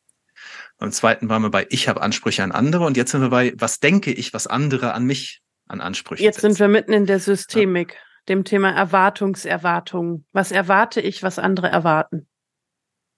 Beim 0.77 0.93
zweiten 0.93 1.31
waren 1.31 1.41
wir 1.41 1.51
bei, 1.51 1.67
ich 1.71 1.89
habe 1.89 2.03
Ansprüche 2.03 2.43
an 2.43 2.53
andere. 2.53 2.85
Und 2.85 2.99
jetzt 2.99 3.13
sind 3.13 3.23
wir 3.23 3.31
bei, 3.31 3.55
was 3.57 3.81
denke 3.81 4.13
ich, 4.13 4.35
was 4.35 4.47
andere 4.47 4.93
an 4.93 5.05
mich 5.05 5.41
an 5.67 5.81
Ansprüche 5.81 6.23
Jetzt 6.23 6.37
setzen. 6.37 6.53
sind 6.53 6.61
wir 6.61 6.69
mitten 6.69 6.93
in 6.93 7.07
der 7.07 7.19
Systemik, 7.19 7.95
ja. 7.95 7.99
dem 8.29 8.45
Thema 8.45 8.73
Erwartungserwartung. 8.73 10.27
Was 10.33 10.53
erwarte 10.53 11.01
ich, 11.01 11.23
was 11.23 11.39
andere 11.39 11.69
erwarten? 11.69 12.27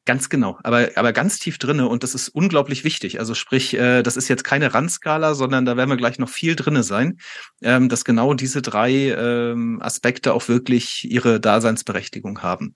Ganz 0.04 0.28
genau, 0.30 0.58
aber, 0.62 0.90
aber 0.94 1.12
ganz 1.12 1.38
tief 1.38 1.58
drinne 1.58 1.88
und 1.88 2.02
das 2.02 2.14
ist 2.14 2.28
unglaublich 2.28 2.84
wichtig. 2.84 3.18
Also 3.18 3.34
sprich, 3.34 3.74
äh, 3.74 4.02
das 4.02 4.16
ist 4.16 4.28
jetzt 4.28 4.44
keine 4.44 4.72
Randskala, 4.72 5.34
sondern 5.34 5.66
da 5.66 5.76
werden 5.76 5.90
wir 5.90 5.98
gleich 5.98 6.18
noch 6.18 6.30
viel 6.30 6.54
drinne 6.56 6.82
sein, 6.82 7.18
ähm, 7.60 7.90
dass 7.90 8.06
genau 8.06 8.32
diese 8.34 8.62
drei 8.62 9.10
ähm, 9.10 9.82
Aspekte 9.82 10.32
auch 10.32 10.48
wirklich 10.48 11.10
ihre 11.10 11.40
Daseinsberechtigung 11.40 12.40
haben 12.40 12.74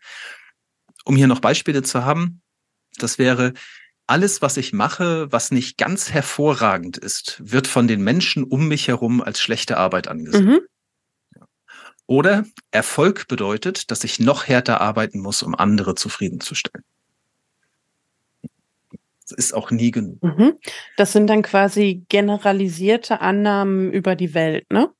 um 1.05 1.17
hier 1.17 1.27
noch 1.27 1.41
Beispiele 1.41 1.83
zu 1.83 2.05
haben, 2.05 2.43
das 2.99 3.19
wäre 3.19 3.53
alles, 4.07 4.43
was 4.43 4.57
ich 4.57 4.73
mache, 4.73 5.31
was 5.31 5.51
nicht 5.51 5.79
ganz 5.79 6.11
hervorragend 6.11 6.99
ist, 6.99 7.41
wird 7.45 7.67
von 7.67 7.87
den 7.87 8.03
Menschen 8.03 8.45
um 8.45 8.69
mich 8.69 8.89
herum 8.89 9.23
als 9.23 9.41
schlechte 9.41 9.77
Arbeit 9.77 10.09
angesehen. 10.09 10.47
Mhm. 10.47 10.61
Oder 12.07 12.45
Erfolg 12.73 13.29
bedeutet, 13.29 13.91
dass 13.91 14.05
ich 14.05 14.19
noch 14.19 14.47
härter 14.47 14.81
arbeiten 14.81 15.21
muss, 15.21 15.43
um 15.43 15.55
andere 15.55 15.95
zufriedenzustellen. 15.95 16.85
Das 19.23 19.33
ist 19.39 19.55
auch 19.55 19.71
nie 19.71 19.93
genug. 19.93 20.23
Mhm. 20.23 20.59
Das 20.97 21.13
sind 21.13 21.29
dann 21.29 21.43
quasi 21.43 22.05
generalisierte 22.09 23.21
Annahmen 23.21 23.93
über 23.93 24.17
die 24.17 24.35
Welt, 24.35 24.71
ne? 24.71 24.93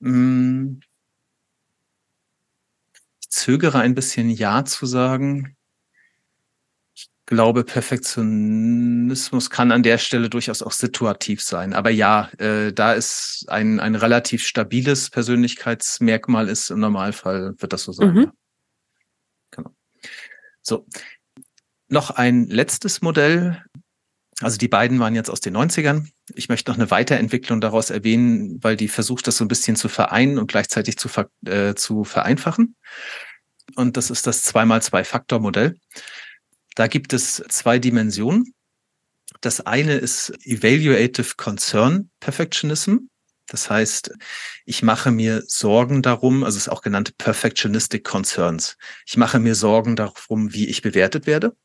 Mm, 0.00 0.80
zögere 3.30 3.78
ein 3.78 3.94
bisschen 3.94 4.28
Ja 4.28 4.64
zu 4.64 4.86
sagen. 4.86 5.56
Ich 6.94 7.08
glaube, 7.24 7.64
Perfektionismus 7.64 9.50
kann 9.50 9.72
an 9.72 9.82
der 9.82 9.98
Stelle 9.98 10.28
durchaus 10.28 10.62
auch 10.62 10.72
situativ 10.72 11.40
sein. 11.40 11.72
Aber 11.72 11.90
ja, 11.90 12.28
äh, 12.38 12.72
da 12.72 12.92
ist 12.92 13.46
ein, 13.48 13.80
ein 13.80 13.94
relativ 13.94 14.44
stabiles 14.44 15.10
Persönlichkeitsmerkmal 15.10 16.48
ist, 16.48 16.70
im 16.70 16.80
Normalfall 16.80 17.54
wird 17.58 17.72
das 17.72 17.84
so 17.84 17.92
sein. 17.92 18.12
Mhm. 18.12 18.32
Genau. 19.52 19.74
So. 20.62 20.86
Noch 21.88 22.10
ein 22.10 22.46
letztes 22.46 23.00
Modell. 23.00 23.62
Also 24.40 24.56
die 24.56 24.68
beiden 24.68 24.98
waren 25.00 25.14
jetzt 25.14 25.30
aus 25.30 25.40
den 25.40 25.56
90ern. 25.56 26.08
Ich 26.34 26.48
möchte 26.48 26.70
noch 26.70 26.78
eine 26.78 26.90
Weiterentwicklung 26.90 27.60
daraus 27.60 27.90
erwähnen, 27.90 28.62
weil 28.62 28.76
die 28.76 28.88
versucht, 28.88 29.26
das 29.26 29.36
so 29.36 29.44
ein 29.44 29.48
bisschen 29.48 29.76
zu 29.76 29.88
vereinen 29.88 30.38
und 30.38 30.50
gleichzeitig 30.50 30.96
zu, 30.96 31.08
ver 31.08 31.30
äh, 31.44 31.74
zu 31.74 32.04
vereinfachen 32.04 32.74
und 33.76 33.96
das 33.96 34.10
ist 34.10 34.26
das 34.26 34.44
2x2-Faktor-Modell. 34.52 35.78
Da 36.74 36.86
gibt 36.86 37.12
es 37.12 37.42
zwei 37.48 37.78
Dimensionen. 37.78 38.54
Das 39.40 39.60
eine 39.60 39.94
ist 39.94 40.32
Evaluative 40.44 41.34
Concern 41.36 42.10
Perfectionism. 42.20 43.08
Das 43.46 43.68
heißt, 43.68 44.12
ich 44.64 44.82
mache 44.82 45.10
mir 45.10 45.42
Sorgen 45.46 46.02
darum, 46.02 46.44
also 46.44 46.56
es 46.56 46.64
ist 46.64 46.68
auch 46.68 46.82
genannt 46.82 47.18
Perfectionistic 47.18 48.04
Concerns. 48.04 48.76
Ich 49.06 49.16
mache 49.16 49.40
mir 49.40 49.56
Sorgen 49.56 49.96
darum, 49.96 50.52
wie 50.52 50.68
ich 50.68 50.82
bewertet 50.82 51.26
werde. 51.26 51.56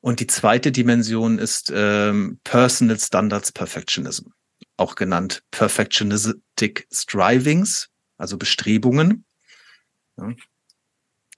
Und 0.00 0.20
die 0.20 0.26
zweite 0.26 0.72
Dimension 0.72 1.38
ist 1.38 1.70
ähm, 1.74 2.40
Personal 2.44 2.98
Standards 2.98 3.52
Perfectionism, 3.52 4.28
auch 4.76 4.94
genannt 4.94 5.42
Perfectionistic 5.50 6.86
Strivings, 6.90 7.88
also 8.16 8.38
Bestrebungen. 8.38 9.24
Ja 10.16 10.34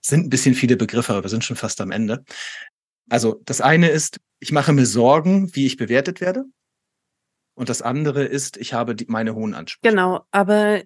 sind 0.02 0.26
ein 0.26 0.30
bisschen 0.30 0.54
viele 0.54 0.76
Begriffe, 0.76 1.12
aber 1.12 1.24
wir 1.24 1.30
sind 1.30 1.44
schon 1.44 1.56
fast 1.56 1.80
am 1.80 1.90
Ende. 1.90 2.24
Also 3.08 3.40
das 3.44 3.60
eine 3.60 3.88
ist, 3.88 4.20
ich 4.40 4.52
mache 4.52 4.72
mir 4.72 4.86
Sorgen, 4.86 5.54
wie 5.54 5.66
ich 5.66 5.76
bewertet 5.76 6.20
werde. 6.20 6.44
Und 7.54 7.68
das 7.68 7.82
andere 7.82 8.24
ist, 8.24 8.56
ich 8.56 8.72
habe 8.74 8.94
die, 8.94 9.06
meine 9.08 9.34
hohen 9.34 9.54
Ansprüche. 9.54 9.90
Genau, 9.90 10.26
aber 10.30 10.82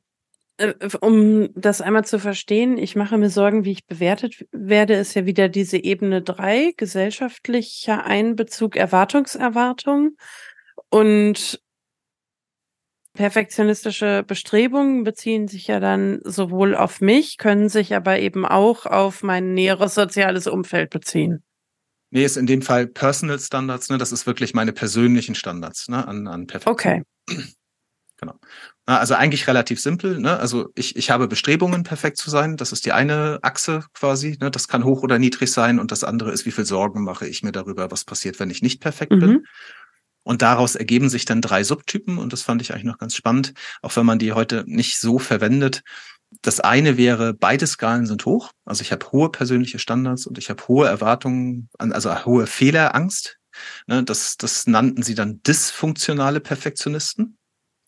um 1.01 1.51
das 1.55 1.81
einmal 1.81 2.05
zu 2.05 2.19
verstehen, 2.19 2.79
ich 2.79 2.97
mache 2.97 3.19
mir 3.19 3.29
Sorgen, 3.29 3.65
wie 3.65 3.73
ich 3.73 3.87
bewertet 3.87 4.47
werde, 4.53 4.95
ist 4.95 5.15
ja 5.15 5.27
wieder 5.27 5.49
diese 5.49 5.77
Ebene 5.77 6.23
drei 6.23 6.73
gesellschaftlicher 6.77 8.05
Einbezug, 8.05 8.77
Erwartungserwartung. 8.77 10.17
Und 10.89 11.61
perfektionistische 13.15 14.25
Bestrebungen 14.27 15.05
beziehen 15.05 15.49
sich 15.49 15.67
ja 15.67 15.81
dann 15.81 16.21
sowohl 16.25 16.75
auf 16.75 17.01
mich, 17.01 17.39
können 17.39 17.69
sich 17.69 17.95
aber 17.95 18.19
eben 18.19 18.47
auch 18.47 18.87
auf 18.87 19.23
mein 19.23 19.55
näheres 19.55 19.95
soziales 19.95 20.47
Umfeld 20.47 20.91
beziehen. 20.91 21.43
Nee, 22.11 22.25
ist 22.25 22.37
in 22.37 22.47
dem 22.47 22.63
Fall 22.63 22.87
Personal 22.87 23.39
Standards, 23.39 23.91
ne? 23.91 23.99
Das 23.99 24.13
ist 24.13 24.27
wirklich 24.27 24.55
meine 24.55 24.73
persönlichen 24.73 25.35
Standards, 25.35 25.89
ne? 25.89 26.07
An, 26.07 26.29
an 26.29 26.47
Perfektion. 26.47 26.73
Okay. 26.73 27.03
Genau. 28.19 28.33
Also 28.87 29.15
eigentlich 29.15 29.49
relativ 29.49 29.81
simpel. 29.81 30.21
Ne? 30.21 30.39
Also 30.39 30.71
ich, 30.77 30.95
ich 30.95 31.11
habe 31.11 31.27
Bestrebungen, 31.27 31.83
perfekt 31.83 32.19
zu 32.19 32.31
sein. 32.31 32.57
Das 32.57 32.71
ist 32.71 32.87
die 32.87 32.93
eine 32.93 33.41
Achse 33.43 33.85
quasi. 33.95 34.39
Ne? 34.41 34.51
Das 34.51 34.69
kann 34.69 34.85
hoch 34.85 35.03
oder 35.03 35.19
niedrig 35.19 35.51
sein. 35.51 35.81
Und 35.81 35.91
das 35.91 36.05
andere 36.05 36.31
ist, 36.31 36.47
wie 36.47 36.53
viel 36.53 36.65
Sorgen 36.65 37.03
mache 37.03 37.27
ich 37.27 37.43
mir 37.43 37.51
darüber, 37.51 37.91
was 37.91 38.05
passiert, 38.05 38.39
wenn 38.39 38.51
ich 38.51 38.63
nicht 38.63 38.81
perfekt 38.81 39.13
mhm. 39.13 39.21
bin. 39.21 39.47
Und 40.23 40.43
daraus 40.43 40.77
ergeben 40.77 41.09
sich 41.09 41.25
dann 41.25 41.41
drei 41.41 41.63
Subtypen 41.63 42.19
und 42.19 42.33
das 42.33 42.43
fand 42.43 42.61
ich 42.61 42.73
eigentlich 42.73 42.85
noch 42.85 42.99
ganz 42.99 43.15
spannend, 43.15 43.55
auch 43.81 43.95
wenn 43.95 44.05
man 44.05 44.19
die 44.19 44.33
heute 44.33 44.65
nicht 44.67 44.99
so 44.99 45.21
verwendet. 45.21 45.83
Das 46.43 46.59
eine 46.59 46.97
wäre, 46.97 47.33
beide 47.33 47.65
Skalen 47.67 48.07
sind 48.07 48.25
hoch. 48.27 48.51
Also 48.65 48.83
ich 48.83 48.91
habe 48.91 49.07
hohe 49.13 49.31
persönliche 49.31 49.79
Standards 49.79 50.27
und 50.27 50.37
ich 50.37 50.51
habe 50.51 50.67
hohe 50.67 50.89
Erwartungen, 50.89 51.69
also 51.79 52.25
hohe 52.25 52.49
Fehlerangst. 52.49 53.39
Ne, 53.87 54.03
das, 54.03 54.37
das 54.37 54.67
nannten 54.67 55.03
sie 55.03 55.15
dann 55.15 55.41
dysfunktionale 55.45 56.41
Perfektionisten, 56.41 57.39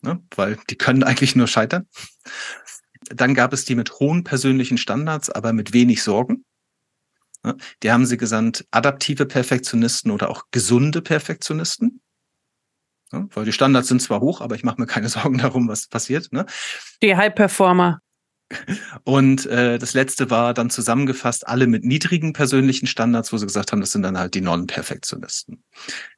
ne, 0.01 0.21
weil 0.35 0.57
die 0.69 0.77
können 0.77 1.03
eigentlich 1.03 1.35
nur 1.35 1.47
scheitern. 1.47 1.87
Dann 3.09 3.33
gab 3.33 3.53
es 3.53 3.65
die 3.65 3.75
mit 3.75 3.99
hohen 3.99 4.23
persönlichen 4.23 4.77
Standards, 4.77 5.29
aber 5.29 5.53
mit 5.53 5.73
wenig 5.73 6.03
Sorgen. 6.03 6.45
Ne, 7.43 7.55
die 7.83 7.91
haben 7.91 8.05
sie 8.05 8.17
gesandt 8.17 8.65
adaptive 8.71 9.25
Perfektionisten 9.25 10.11
oder 10.11 10.29
auch 10.29 10.45
gesunde 10.51 11.01
Perfektionisten. 11.01 12.01
Ne? 13.11 13.27
Weil 13.33 13.45
die 13.45 13.53
Standards 13.53 13.87
sind 13.87 14.01
zwar 14.01 14.19
hoch, 14.19 14.41
aber 14.41 14.55
ich 14.55 14.63
mache 14.63 14.79
mir 14.79 14.87
keine 14.87 15.09
Sorgen 15.09 15.37
darum, 15.37 15.67
was 15.67 15.87
passiert. 15.87 16.31
Ne? 16.31 16.45
Die 17.01 17.15
High 17.15 17.33
Performer. 17.33 18.01
Und 19.03 19.45
äh, 19.45 19.77
das 19.77 19.93
letzte 19.93 20.29
war 20.29 20.53
dann 20.53 20.69
zusammengefasst 20.69 21.47
alle 21.47 21.67
mit 21.67 21.83
niedrigen 21.83 22.33
persönlichen 22.33 22.87
Standards, 22.87 23.31
wo 23.31 23.37
sie 23.37 23.45
gesagt 23.45 23.71
haben, 23.71 23.81
das 23.81 23.91
sind 23.91 24.01
dann 24.01 24.17
halt 24.17 24.33
die 24.33 24.41
Non-Perfektionisten. 24.41 25.63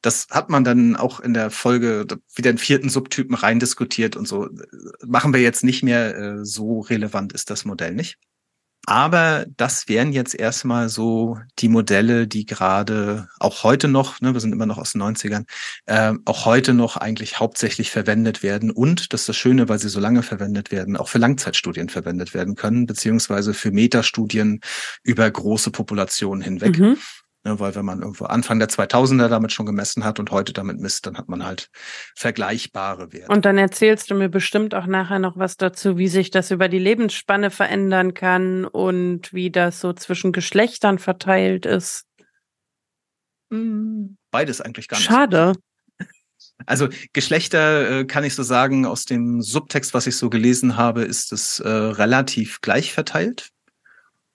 Das 0.00 0.28
hat 0.30 0.48
man 0.48 0.64
dann 0.64 0.96
auch 0.96 1.20
in 1.20 1.34
der 1.34 1.50
Folge 1.50 2.06
wieder 2.34 2.52
den 2.52 2.58
vierten 2.58 2.88
Subtypen 2.88 3.34
reindiskutiert 3.34 4.16
und 4.16 4.26
so. 4.26 4.48
Machen 5.04 5.34
wir 5.34 5.40
jetzt 5.40 5.64
nicht 5.64 5.82
mehr, 5.82 6.16
äh, 6.16 6.44
so 6.44 6.80
relevant 6.80 7.32
ist 7.32 7.50
das 7.50 7.64
Modell 7.64 7.94
nicht. 7.94 8.18
Aber 8.86 9.46
das 9.56 9.88
wären 9.88 10.12
jetzt 10.12 10.34
erstmal 10.34 10.88
so 10.88 11.38
die 11.60 11.68
Modelle, 11.68 12.26
die 12.26 12.46
gerade 12.46 13.28
auch 13.38 13.62
heute 13.62 13.86
noch, 13.86 14.20
ne, 14.20 14.32
wir 14.32 14.40
sind 14.40 14.52
immer 14.52 14.66
noch 14.66 14.78
aus 14.78 14.92
den 14.92 15.02
90ern, 15.02 15.44
äh, 15.86 16.14
auch 16.24 16.46
heute 16.46 16.74
noch 16.74 16.96
eigentlich 16.96 17.38
hauptsächlich 17.38 17.90
verwendet 17.92 18.42
werden 18.42 18.72
und, 18.72 19.12
das 19.12 19.22
ist 19.22 19.28
das 19.28 19.36
Schöne, 19.36 19.68
weil 19.68 19.78
sie 19.78 19.88
so 19.88 20.00
lange 20.00 20.24
verwendet 20.24 20.72
werden, 20.72 20.96
auch 20.96 21.08
für 21.08 21.18
Langzeitstudien 21.18 21.90
verwendet 21.90 22.34
werden 22.34 22.56
können, 22.56 22.86
beziehungsweise 22.86 23.54
für 23.54 23.70
Metastudien 23.70 24.60
über 25.04 25.30
große 25.30 25.70
Populationen 25.70 26.42
hinweg. 26.42 26.78
Mhm. 26.78 26.98
Ne, 27.44 27.58
weil 27.58 27.74
wenn 27.74 27.84
man 27.84 28.00
irgendwo 28.00 28.26
Anfang 28.26 28.60
der 28.60 28.68
2000er 28.68 29.26
damit 29.26 29.50
schon 29.50 29.66
gemessen 29.66 30.04
hat 30.04 30.20
und 30.20 30.30
heute 30.30 30.52
damit 30.52 30.78
misst, 30.78 31.06
dann 31.06 31.18
hat 31.18 31.28
man 31.28 31.44
halt 31.44 31.70
vergleichbare 32.14 33.12
Werte. 33.12 33.32
Und 33.32 33.44
dann 33.44 33.58
erzählst 33.58 34.10
du 34.10 34.14
mir 34.14 34.28
bestimmt 34.28 34.76
auch 34.76 34.86
nachher 34.86 35.18
noch 35.18 35.36
was 35.36 35.56
dazu, 35.56 35.98
wie 35.98 36.06
sich 36.06 36.30
das 36.30 36.52
über 36.52 36.68
die 36.68 36.78
Lebensspanne 36.78 37.50
verändern 37.50 38.14
kann 38.14 38.64
und 38.64 39.32
wie 39.32 39.50
das 39.50 39.80
so 39.80 39.92
zwischen 39.92 40.30
Geschlechtern 40.30 41.00
verteilt 41.00 41.66
ist. 41.66 42.04
Hm, 43.50 44.18
beides 44.30 44.60
eigentlich 44.60 44.86
gar 44.86 44.98
nicht. 44.98 45.06
Schade. 45.06 45.54
Also 46.66 46.88
Geschlechter 47.12 48.00
äh, 48.00 48.04
kann 48.04 48.22
ich 48.22 48.36
so 48.36 48.44
sagen, 48.44 48.86
aus 48.86 49.04
dem 49.04 49.42
Subtext, 49.42 49.94
was 49.94 50.06
ich 50.06 50.16
so 50.16 50.30
gelesen 50.30 50.76
habe, 50.76 51.02
ist 51.02 51.32
es 51.32 51.58
äh, 51.58 51.68
relativ 51.68 52.60
gleich 52.60 52.92
verteilt. 52.92 53.51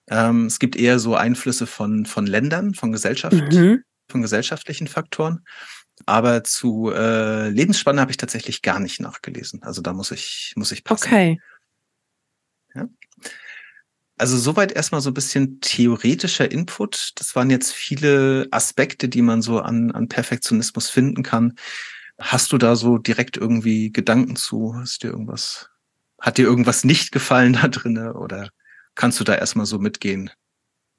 Ähm, 0.09 0.45
es 0.45 0.59
gibt 0.59 0.75
eher 0.75 0.99
so 0.99 1.15
Einflüsse 1.15 1.67
von, 1.67 2.05
von 2.05 2.25
Ländern, 2.25 2.73
von 2.73 2.91
Gesellschaft, 2.91 3.35
mhm. 3.35 3.83
von 4.09 4.21
gesellschaftlichen 4.21 4.87
Faktoren. 4.87 5.43
Aber 6.05 6.43
zu 6.43 6.91
äh, 6.91 7.49
Lebensspanne 7.49 7.99
habe 7.99 8.11
ich 8.11 8.17
tatsächlich 8.17 8.61
gar 8.61 8.79
nicht 8.79 8.99
nachgelesen. 8.99 9.63
Also 9.63 9.81
da 9.81 9.93
muss 9.93 10.11
ich, 10.11 10.53
muss 10.55 10.71
ich 10.71 10.83
passen. 10.83 11.07
Okay. 11.07 11.41
Ja. 12.75 12.87
Also 14.17 14.37
soweit 14.37 14.71
erstmal 14.71 15.01
so 15.01 15.11
ein 15.11 15.15
bisschen 15.15 15.59
theoretischer 15.61 16.51
Input. 16.51 17.11
Das 17.15 17.35
waren 17.35 17.49
jetzt 17.49 17.71
viele 17.73 18.47
Aspekte, 18.51 19.09
die 19.09 19.21
man 19.21 19.41
so 19.41 19.59
an, 19.59 19.91
an 19.91 20.07
Perfektionismus 20.07 20.89
finden 20.89 21.23
kann. 21.23 21.55
Hast 22.19 22.51
du 22.51 22.57
da 22.57 22.75
so 22.75 22.97
direkt 22.97 23.37
irgendwie 23.37 23.91
Gedanken 23.91 24.35
zu? 24.35 24.73
Hast 24.75 25.03
dir 25.03 25.09
irgendwas, 25.09 25.69
hat 26.19 26.39
dir 26.39 26.45
irgendwas 26.45 26.83
nicht 26.83 27.11
gefallen 27.11 27.53
da 27.53 27.67
drinne 27.67 28.13
oder? 28.13 28.49
Kannst 28.97 29.19
du 29.19 29.23
da 29.23 29.35
erstmal 29.35 29.65
so 29.65 29.79
mitgehen 29.79 30.29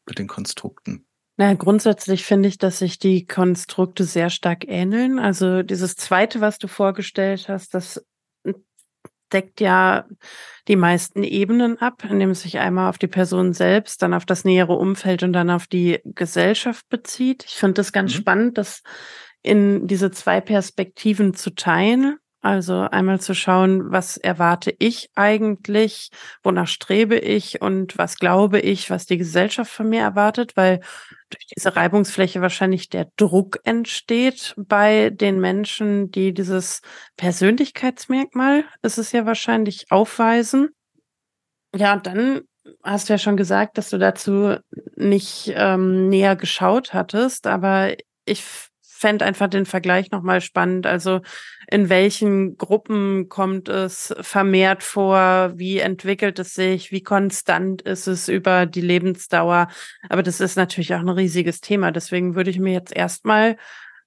mit 0.06 0.18
den 0.18 0.28
Konstrukten? 0.28 1.04
Na, 1.36 1.54
grundsätzlich 1.54 2.24
finde 2.24 2.48
ich, 2.48 2.58
dass 2.58 2.78
sich 2.78 2.98
die 2.98 3.26
Konstrukte 3.26 4.04
sehr 4.04 4.30
stark 4.30 4.66
ähneln. 4.66 5.18
Also 5.18 5.62
dieses 5.62 5.94
zweite, 5.94 6.40
was 6.40 6.58
du 6.58 6.66
vorgestellt 6.66 7.48
hast, 7.48 7.74
das 7.74 8.04
deckt 9.32 9.60
ja 9.60 10.06
die 10.68 10.76
meisten 10.76 11.22
Ebenen 11.22 11.78
ab, 11.78 12.02
indem 12.08 12.30
es 12.30 12.42
sich 12.42 12.58
einmal 12.58 12.88
auf 12.88 12.98
die 12.98 13.06
Person 13.06 13.52
selbst, 13.52 14.02
dann 14.02 14.14
auf 14.14 14.24
das 14.24 14.44
nähere 14.44 14.74
Umfeld 14.74 15.22
und 15.22 15.32
dann 15.32 15.50
auf 15.50 15.66
die 15.66 16.00
Gesellschaft 16.04 16.88
bezieht. 16.88 17.44
Ich 17.44 17.54
finde 17.54 17.74
das 17.74 17.92
ganz 17.92 18.12
mhm. 18.14 18.18
spannend, 18.18 18.58
das 18.58 18.82
in 19.42 19.86
diese 19.86 20.10
zwei 20.10 20.40
Perspektiven 20.40 21.34
zu 21.34 21.50
teilen. 21.50 22.18
Also 22.40 22.82
einmal 22.82 23.20
zu 23.20 23.34
schauen, 23.34 23.90
was 23.90 24.16
erwarte 24.16 24.72
ich 24.78 25.10
eigentlich, 25.16 26.10
wonach 26.44 26.68
strebe 26.68 27.18
ich 27.18 27.60
und 27.60 27.98
was 27.98 28.16
glaube 28.16 28.60
ich, 28.60 28.90
was 28.90 29.06
die 29.06 29.18
Gesellschaft 29.18 29.72
von 29.72 29.88
mir 29.88 30.02
erwartet, 30.02 30.56
weil 30.56 30.78
durch 31.30 31.46
diese 31.56 31.74
Reibungsfläche 31.74 32.40
wahrscheinlich 32.40 32.88
der 32.90 33.08
Druck 33.16 33.58
entsteht 33.64 34.54
bei 34.56 35.10
den 35.10 35.40
Menschen, 35.40 36.12
die 36.12 36.32
dieses 36.32 36.80
Persönlichkeitsmerkmal, 37.16 38.64
ist 38.82 38.98
es 38.98 39.10
ja 39.10 39.26
wahrscheinlich, 39.26 39.86
aufweisen. 39.90 40.68
Ja, 41.74 41.96
dann 41.96 42.42
hast 42.84 43.08
du 43.08 43.14
ja 43.14 43.18
schon 43.18 43.36
gesagt, 43.36 43.78
dass 43.78 43.90
du 43.90 43.98
dazu 43.98 44.56
nicht 44.94 45.52
ähm, 45.56 46.08
näher 46.08 46.36
geschaut 46.36 46.94
hattest, 46.94 47.48
aber 47.48 47.94
ich 48.24 48.44
fände 48.98 49.24
einfach 49.24 49.48
den 49.48 49.64
Vergleich 49.64 50.10
nochmal 50.10 50.40
spannend. 50.40 50.86
Also 50.86 51.20
in 51.70 51.88
welchen 51.88 52.56
Gruppen 52.56 53.28
kommt 53.28 53.68
es 53.68 54.12
vermehrt 54.20 54.82
vor? 54.82 55.52
Wie 55.54 55.78
entwickelt 55.78 56.38
es 56.40 56.54
sich? 56.54 56.90
Wie 56.90 57.02
konstant 57.02 57.82
ist 57.82 58.08
es 58.08 58.28
über 58.28 58.66
die 58.66 58.80
Lebensdauer? 58.80 59.68
Aber 60.08 60.22
das 60.22 60.40
ist 60.40 60.56
natürlich 60.56 60.94
auch 60.94 61.00
ein 61.00 61.08
riesiges 61.08 61.60
Thema. 61.60 61.92
Deswegen 61.92 62.34
würde 62.34 62.50
ich 62.50 62.58
mir 62.58 62.72
jetzt 62.72 62.94
erstmal 62.94 63.56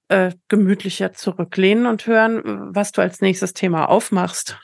äh, 0.08 0.32
gemütlicher 0.48 1.12
zurücklehnen 1.14 1.86
und 1.86 2.06
hören, 2.06 2.42
was 2.74 2.92
du 2.92 3.00
als 3.00 3.22
nächstes 3.22 3.54
Thema 3.54 3.88
aufmachst. 3.88 4.58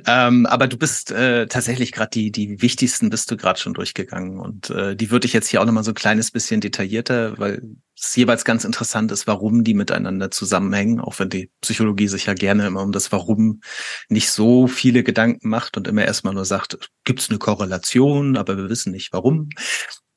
Ähm, 0.06 0.46
aber 0.46 0.66
du 0.68 0.76
bist 0.76 1.10
äh, 1.10 1.46
tatsächlich 1.46 1.92
gerade 1.92 2.10
die, 2.10 2.30
die 2.30 2.62
wichtigsten 2.62 3.10
bist 3.10 3.30
du 3.30 3.36
gerade 3.36 3.58
schon 3.58 3.74
durchgegangen. 3.74 4.38
Und 4.38 4.70
äh, 4.70 4.96
die 4.96 5.10
würde 5.10 5.26
ich 5.26 5.32
jetzt 5.32 5.48
hier 5.48 5.60
auch 5.60 5.66
nochmal 5.66 5.84
so 5.84 5.90
ein 5.90 5.96
kleines 5.96 6.30
bisschen 6.30 6.60
detaillierter, 6.60 7.38
weil 7.38 7.62
es 7.96 8.14
jeweils 8.16 8.44
ganz 8.44 8.64
interessant 8.64 9.12
ist, 9.12 9.26
warum 9.26 9.64
die 9.64 9.74
miteinander 9.74 10.30
zusammenhängen, 10.30 11.00
auch 11.00 11.18
wenn 11.18 11.28
die 11.28 11.50
Psychologie 11.60 12.08
sich 12.08 12.26
ja 12.26 12.34
gerne 12.34 12.66
immer 12.66 12.82
um 12.82 12.92
das 12.92 13.12
Warum 13.12 13.60
nicht 14.08 14.30
so 14.30 14.66
viele 14.66 15.02
Gedanken 15.02 15.48
macht 15.48 15.76
und 15.76 15.86
immer 15.86 16.04
erstmal 16.04 16.34
nur 16.34 16.44
sagt, 16.44 16.90
gibt 17.04 17.20
es 17.20 17.30
eine 17.30 17.38
Korrelation, 17.38 18.36
aber 18.36 18.56
wir 18.56 18.68
wissen 18.68 18.92
nicht 18.92 19.12
warum. 19.12 19.50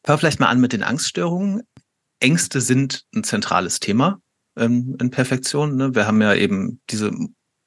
Fangen 0.04 0.20
vielleicht 0.20 0.40
mal 0.40 0.50
an 0.50 0.62
mit 0.62 0.72
den 0.72 0.84
Angststörungen. 0.84 1.64
Ängste 2.20 2.62
sind 2.62 3.04
ein 3.14 3.24
zentrales 3.24 3.80
Thema 3.80 4.20
ähm, 4.56 4.96
in 5.02 5.10
Perfektion. 5.10 5.76
Ne? 5.76 5.96
Wir 5.96 6.08
haben 6.08 6.22
ja 6.22 6.34
eben 6.34 6.80
diese 6.90 7.12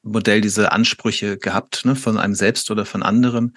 Modell 0.02 0.40
diese 0.40 0.72
Ansprüche 0.72 1.38
gehabt, 1.38 1.84
ne, 1.84 1.96
von 1.96 2.18
einem 2.18 2.34
selbst 2.34 2.70
oder 2.70 2.84
von 2.84 3.02
anderem. 3.02 3.52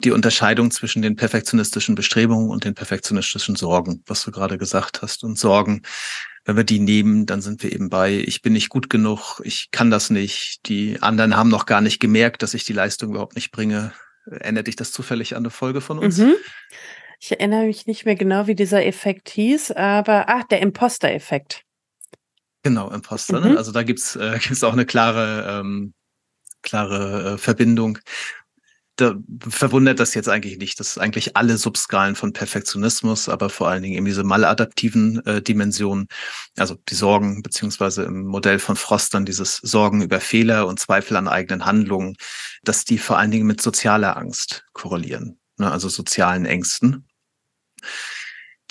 Die 0.00 0.10
Unterscheidung 0.10 0.70
zwischen 0.70 1.00
den 1.00 1.16
perfektionistischen 1.16 1.94
Bestrebungen 1.94 2.50
und 2.50 2.64
den 2.64 2.74
perfektionistischen 2.74 3.56
Sorgen, 3.56 4.02
was 4.06 4.24
du 4.24 4.30
gerade 4.30 4.58
gesagt 4.58 5.00
hast. 5.00 5.24
Und 5.24 5.38
Sorgen, 5.38 5.82
wenn 6.44 6.56
wir 6.56 6.64
die 6.64 6.78
nehmen, 6.80 7.26
dann 7.26 7.40
sind 7.40 7.62
wir 7.62 7.72
eben 7.72 7.88
bei, 7.88 8.12
ich 8.12 8.42
bin 8.42 8.52
nicht 8.52 8.68
gut 8.68 8.90
genug, 8.90 9.40
ich 9.42 9.70
kann 9.70 9.90
das 9.90 10.10
nicht, 10.10 10.60
die 10.66 11.02
anderen 11.02 11.36
haben 11.36 11.48
noch 11.48 11.66
gar 11.66 11.80
nicht 11.80 11.98
gemerkt, 11.98 12.42
dass 12.42 12.54
ich 12.54 12.64
die 12.64 12.72
Leistung 12.72 13.10
überhaupt 13.10 13.34
nicht 13.34 13.50
bringe. 13.50 13.92
Erinnert 14.26 14.66
dich 14.66 14.76
das 14.76 14.92
zufällig 14.92 15.34
an 15.34 15.42
eine 15.42 15.50
Folge 15.50 15.80
von 15.80 15.98
uns? 15.98 16.18
Mhm. 16.18 16.34
Ich 17.20 17.32
erinnere 17.32 17.64
mich 17.64 17.86
nicht 17.86 18.04
mehr 18.04 18.14
genau, 18.14 18.46
wie 18.46 18.54
dieser 18.54 18.84
Effekt 18.84 19.30
hieß, 19.30 19.72
aber 19.72 20.26
ach, 20.28 20.44
der 20.44 20.60
Imposter-Effekt. 20.60 21.62
Genau, 22.66 22.90
Imposter. 22.90 23.40
Ne? 23.40 23.50
Mhm. 23.50 23.56
Also 23.58 23.70
da 23.70 23.82
gibt's 23.84 24.16
äh, 24.16 24.38
gibt's 24.42 24.64
auch 24.64 24.72
eine 24.72 24.86
klare, 24.86 25.60
ähm, 25.60 25.94
klare 26.62 27.34
äh, 27.34 27.38
Verbindung 27.38 27.98
da 28.96 29.14
verwundert 29.46 30.00
das 30.00 30.14
jetzt 30.14 30.28
eigentlich 30.28 30.56
nicht. 30.56 30.80
Das 30.80 30.88
ist 30.88 30.98
eigentlich 30.98 31.36
alle 31.36 31.58
Subskalen 31.58 32.16
von 32.16 32.32
Perfektionismus, 32.32 33.28
aber 33.28 33.50
vor 33.50 33.68
allen 33.68 33.82
Dingen 33.82 33.94
eben 33.94 34.06
diese 34.06 34.24
maladaptiven 34.24 35.24
äh, 35.26 35.42
Dimensionen, 35.42 36.08
also 36.56 36.76
die 36.88 36.94
Sorgen, 36.94 37.42
beziehungsweise 37.42 38.04
im 38.04 38.24
Modell 38.24 38.58
von 38.58 38.74
Frost 38.74 39.12
dann 39.12 39.26
dieses 39.26 39.56
Sorgen 39.58 40.00
über 40.00 40.18
Fehler 40.20 40.66
und 40.66 40.80
Zweifel 40.80 41.18
an 41.18 41.28
eigenen 41.28 41.66
Handlungen, 41.66 42.16
dass 42.64 42.84
die 42.84 42.96
vor 42.96 43.18
allen 43.18 43.30
Dingen 43.30 43.46
mit 43.46 43.60
sozialer 43.60 44.16
Angst 44.16 44.64
korrelieren, 44.72 45.38
ne, 45.58 45.70
also 45.70 45.90
sozialen 45.90 46.46
Ängsten. 46.46 47.06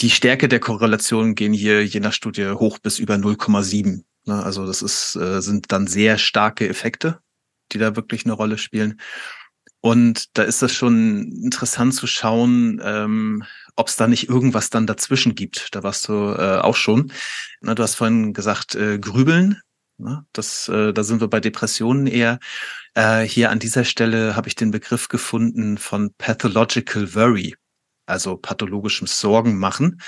Die 0.01 0.10
Stärke 0.10 0.47
der 0.47 0.60
Korrelation 0.60 1.36
gehen 1.36 1.53
hier 1.53 1.86
je 1.86 1.99
nach 1.99 2.13
Studie 2.13 2.49
hoch 2.51 2.79
bis 2.79 2.99
über 2.99 3.15
0,7. 3.15 4.03
Ne, 4.25 4.43
also 4.43 4.65
das 4.65 4.81
ist, 4.81 5.15
äh, 5.15 5.41
sind 5.41 5.71
dann 5.71 5.88
sehr 5.88 6.17
starke 6.17 6.67
Effekte, 6.67 7.19
die 7.71 7.77
da 7.77 7.95
wirklich 7.95 8.25
eine 8.25 8.34
Rolle 8.34 8.58
spielen. 8.58 8.99
Und 9.81 10.36
da 10.38 10.43
ist 10.43 10.63
das 10.63 10.73
schon 10.73 11.31
interessant 11.43 11.93
zu 11.93 12.08
schauen, 12.08 12.81
ähm, 12.84 13.43
ob 13.75 13.88
es 13.88 13.95
da 13.95 14.08
nicht 14.08 14.27
irgendwas 14.29 14.71
dann 14.71 14.88
dazwischen 14.88 15.36
gibt. 15.36 15.75
Da 15.75 15.84
warst 15.84 16.08
du 16.08 16.13
äh, 16.13 16.58
auch 16.58 16.75
schon. 16.75 17.12
Na, 17.62 17.75
du 17.75 17.84
hast 17.84 17.95
vorhin 17.95 18.34
gesagt, 18.34 18.73
äh, 18.73 18.97
grübeln. 18.97 19.62
Na, 19.97 20.25
das, 20.34 20.67
äh, 20.69 20.91
da 20.91 21.03
sind 21.03 21.21
wir 21.21 21.27
bei 21.27 21.39
Depressionen 21.39 22.08
eher. 22.08 22.39
Äh, 22.95 23.21
hier 23.21 23.51
an 23.51 23.60
dieser 23.60 23.86
Stelle 23.86 24.36
habe 24.36 24.47
ich 24.47 24.55
den 24.55 24.71
Begriff 24.71 25.08
gefunden 25.08 25.77
von 25.77 26.12
pathological 26.17 27.13
worry, 27.13 27.55
also 28.06 28.38
pathologischem 28.38 29.08
Sorgen 29.08 29.58
machen. 29.58 30.02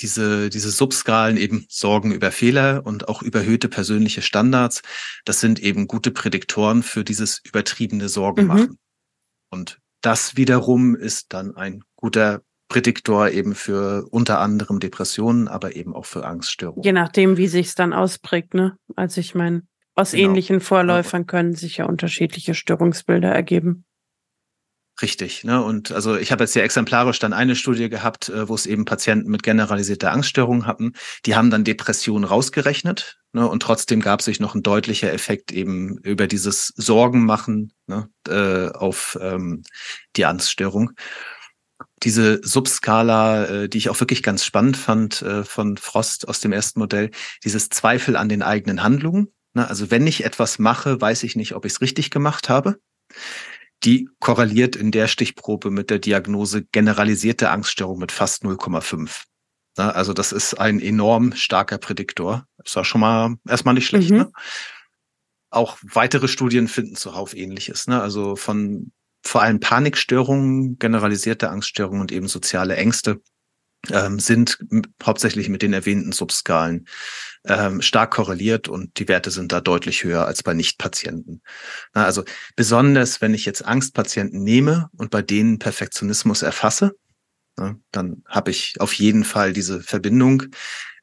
Diese, 0.00 0.48
diese 0.48 0.70
Subskalen 0.70 1.36
eben 1.36 1.66
Sorgen 1.68 2.12
über 2.12 2.32
Fehler 2.32 2.82
und 2.84 3.08
auch 3.08 3.22
überhöhte 3.22 3.68
persönliche 3.68 4.22
Standards, 4.22 4.82
das 5.24 5.40
sind 5.40 5.60
eben 5.60 5.86
gute 5.86 6.10
Prädiktoren 6.10 6.82
für 6.82 7.04
dieses 7.04 7.40
übertriebene 7.44 8.08
Sorgen 8.08 8.46
machen. 8.46 8.60
Mhm. 8.62 8.78
Und 9.50 9.78
das 10.00 10.36
wiederum 10.36 10.96
ist 10.96 11.34
dann 11.34 11.54
ein 11.56 11.82
guter 11.96 12.40
Prädiktor 12.68 13.28
eben 13.30 13.54
für 13.54 14.06
unter 14.10 14.40
anderem 14.40 14.80
Depressionen, 14.80 15.48
aber 15.48 15.76
eben 15.76 15.94
auch 15.94 16.06
für 16.06 16.24
Angststörungen. 16.24 16.84
Je 16.84 16.92
nachdem, 16.92 17.36
wie 17.36 17.48
sich 17.48 17.66
es 17.66 17.74
dann 17.74 17.92
ausprägt, 17.92 18.54
ne? 18.54 18.76
Also 18.96 19.20
ich 19.20 19.34
meine, 19.34 19.62
aus 19.96 20.12
genau. 20.12 20.30
ähnlichen 20.30 20.60
Vorläufern 20.60 21.26
können 21.26 21.54
sich 21.54 21.78
ja 21.78 21.86
unterschiedliche 21.86 22.54
Störungsbilder 22.54 23.28
ergeben. 23.28 23.84
Richtig, 25.02 25.44
ne? 25.44 25.62
Und 25.62 25.92
also 25.92 26.16
ich 26.16 26.30
habe 26.30 26.44
jetzt 26.44 26.52
hier 26.52 26.62
exemplarisch 26.62 27.18
dann 27.18 27.32
eine 27.32 27.56
Studie 27.56 27.88
gehabt, 27.88 28.28
äh, 28.28 28.48
wo 28.48 28.54
es 28.54 28.66
eben 28.66 28.84
Patienten 28.84 29.30
mit 29.30 29.42
generalisierter 29.42 30.12
Angststörung 30.12 30.66
hatten. 30.66 30.92
Die 31.24 31.34
haben 31.36 31.50
dann 31.50 31.64
Depressionen 31.64 32.24
rausgerechnet, 32.24 33.18
ne? 33.32 33.48
Und 33.48 33.62
trotzdem 33.62 34.00
gab 34.00 34.20
sich 34.20 34.40
noch 34.40 34.54
ein 34.54 34.62
deutlicher 34.62 35.12
Effekt 35.12 35.52
eben 35.52 35.98
über 35.98 36.26
dieses 36.26 36.74
Sorgenmachen 36.76 37.72
ne? 37.86 38.10
äh, 38.28 38.76
auf 38.76 39.18
ähm, 39.20 39.62
die 40.16 40.26
Angststörung. 40.26 40.90
Diese 42.02 42.40
Subskala, 42.42 43.44
äh, 43.46 43.68
die 43.68 43.78
ich 43.78 43.88
auch 43.88 44.00
wirklich 44.00 44.22
ganz 44.22 44.44
spannend 44.44 44.76
fand 44.76 45.22
äh, 45.22 45.44
von 45.44 45.78
Frost 45.78 46.28
aus 46.28 46.40
dem 46.40 46.52
ersten 46.52 46.78
Modell, 46.78 47.10
dieses 47.42 47.70
Zweifel 47.70 48.16
an 48.16 48.28
den 48.28 48.42
eigenen 48.42 48.82
Handlungen. 48.82 49.32
Ne? 49.54 49.66
Also 49.66 49.90
wenn 49.90 50.06
ich 50.06 50.24
etwas 50.24 50.58
mache, 50.58 51.00
weiß 51.00 51.22
ich 51.22 51.36
nicht, 51.36 51.54
ob 51.54 51.64
ich 51.64 51.72
es 51.72 51.80
richtig 51.80 52.10
gemacht 52.10 52.50
habe 52.50 52.76
die 53.84 54.08
korreliert 54.18 54.76
in 54.76 54.90
der 54.90 55.08
Stichprobe 55.08 55.70
mit 55.70 55.90
der 55.90 55.98
Diagnose 55.98 56.64
generalisierte 56.64 57.50
Angststörung 57.50 57.98
mit 57.98 58.12
fast 58.12 58.44
0,5. 58.44 59.24
Also 59.76 60.12
das 60.12 60.32
ist 60.32 60.54
ein 60.54 60.80
enorm 60.80 61.32
starker 61.32 61.78
Prädiktor. 61.78 62.46
Ist 62.62 62.76
ja 62.76 62.84
schon 62.84 63.00
mal 63.00 63.36
erstmal 63.48 63.74
nicht 63.74 63.86
schlecht. 63.86 64.10
Mhm. 64.10 64.16
Ne? 64.16 64.32
Auch 65.50 65.78
weitere 65.82 66.28
Studien 66.28 66.68
finden 66.68 66.96
zuhauf 66.96 67.34
ähnliches. 67.34 67.86
Ne? 67.86 68.00
Also 68.00 68.36
von 68.36 68.92
vor 69.22 69.42
allem 69.42 69.60
Panikstörungen, 69.60 70.78
generalisierte 70.78 71.50
Angststörungen 71.50 72.00
und 72.00 72.12
eben 72.12 72.28
soziale 72.28 72.76
Ängste 72.76 73.20
ähm, 73.90 74.18
sind 74.18 74.58
hauptsächlich 75.02 75.48
mit 75.48 75.62
den 75.62 75.72
erwähnten 75.72 76.12
Subskalen 76.12 76.86
ähm, 77.44 77.80
stark 77.80 78.12
korreliert 78.12 78.68
und 78.68 78.98
die 78.98 79.08
Werte 79.08 79.30
sind 79.30 79.52
da 79.52 79.60
deutlich 79.60 80.04
höher 80.04 80.26
als 80.26 80.42
bei 80.42 80.52
Nichtpatienten. 80.52 81.42
Also 81.92 82.24
besonders, 82.56 83.20
wenn 83.20 83.34
ich 83.34 83.46
jetzt 83.46 83.64
Angstpatienten 83.64 84.42
nehme 84.42 84.90
und 84.96 85.10
bei 85.10 85.22
denen 85.22 85.58
Perfektionismus 85.58 86.42
erfasse, 86.42 86.92
dann 87.90 88.22
habe 88.26 88.50
ich 88.50 88.80
auf 88.80 88.92
jeden 88.94 89.24
Fall 89.24 89.52
diese 89.52 89.82
Verbindung. 89.82 90.44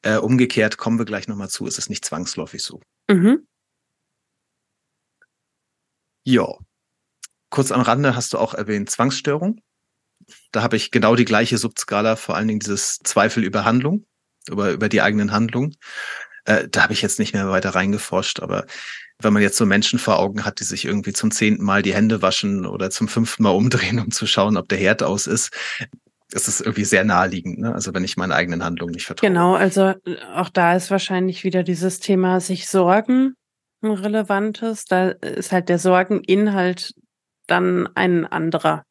Äh, 0.02 0.16
umgekehrt 0.16 0.76
kommen 0.76 0.98
wir 0.98 1.04
gleich 1.04 1.28
nochmal 1.28 1.48
zu, 1.48 1.66
ist 1.66 1.78
es 1.78 1.88
nicht 1.88 2.04
zwangsläufig 2.04 2.62
so. 2.62 2.80
Mhm. 3.10 3.46
Ja. 6.24 6.46
Kurz 7.50 7.72
am 7.72 7.80
Rande 7.80 8.14
hast 8.14 8.32
du 8.32 8.38
auch 8.38 8.54
erwähnt 8.54 8.90
Zwangsstörung. 8.90 9.60
Da 10.52 10.62
habe 10.62 10.76
ich 10.76 10.90
genau 10.90 11.14
die 11.14 11.24
gleiche 11.24 11.58
Subskala, 11.58 12.16
vor 12.16 12.36
allen 12.36 12.48
Dingen 12.48 12.60
dieses 12.60 12.98
Zweifel 12.98 13.44
über 13.44 13.64
Handlung, 13.64 14.06
über, 14.48 14.70
über 14.70 14.88
die 14.88 15.02
eigenen 15.02 15.32
Handlungen. 15.32 15.76
Äh, 16.44 16.68
da 16.68 16.82
habe 16.82 16.92
ich 16.92 17.02
jetzt 17.02 17.18
nicht 17.18 17.34
mehr 17.34 17.50
weiter 17.50 17.70
reingeforscht, 17.70 18.40
aber 18.40 18.66
wenn 19.20 19.32
man 19.32 19.42
jetzt 19.42 19.56
so 19.56 19.66
Menschen 19.66 19.98
vor 19.98 20.18
Augen 20.18 20.44
hat, 20.44 20.60
die 20.60 20.64
sich 20.64 20.84
irgendwie 20.84 21.12
zum 21.12 21.30
zehnten 21.30 21.64
Mal 21.64 21.82
die 21.82 21.94
Hände 21.94 22.22
waschen 22.22 22.66
oder 22.66 22.90
zum 22.90 23.08
fünften 23.08 23.42
Mal 23.42 23.50
umdrehen, 23.50 23.98
um 23.98 24.10
zu 24.10 24.26
schauen, 24.26 24.56
ob 24.56 24.68
der 24.68 24.78
Herd 24.78 25.02
aus 25.02 25.26
ist, 25.26 25.52
ist 26.32 26.46
es 26.46 26.60
irgendwie 26.60 26.84
sehr 26.84 27.04
naheliegend, 27.04 27.58
ne? 27.58 27.74
Also 27.74 27.94
wenn 27.94 28.04
ich 28.04 28.16
meinen 28.16 28.32
eigenen 28.32 28.62
Handlungen 28.62 28.92
nicht 28.92 29.06
vertraue. 29.06 29.28
Genau, 29.28 29.54
also 29.54 29.94
äh, 30.04 30.16
auch 30.34 30.50
da 30.50 30.76
ist 30.76 30.90
wahrscheinlich 30.90 31.42
wieder 31.42 31.62
dieses 31.62 32.00
Thema 32.00 32.40
sich 32.40 32.68
sorgen 32.68 33.34
ein 33.82 33.92
relevantes. 33.92 34.84
Da 34.84 35.10
ist 35.10 35.52
halt 35.52 35.68
der 35.68 35.78
Sorgeninhalt 35.78 36.94
dann 37.46 37.88
ein 37.94 38.26
anderer. 38.26 38.84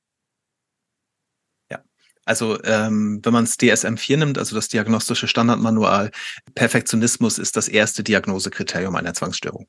Also 2.27 2.61
ähm, 2.63 3.21
wenn 3.23 3.33
man 3.33 3.45
es 3.45 3.57
DSM-4 3.57 4.17
nimmt, 4.17 4.37
also 4.37 4.55
das 4.55 4.67
diagnostische 4.67 5.27
Standardmanual, 5.27 6.11
Perfektionismus 6.55 7.37
ist 7.37 7.55
das 7.55 7.69
erste 7.69 8.03
Diagnosekriterium 8.03 8.95
einer 8.95 9.13
Zwangsstörung. 9.13 9.67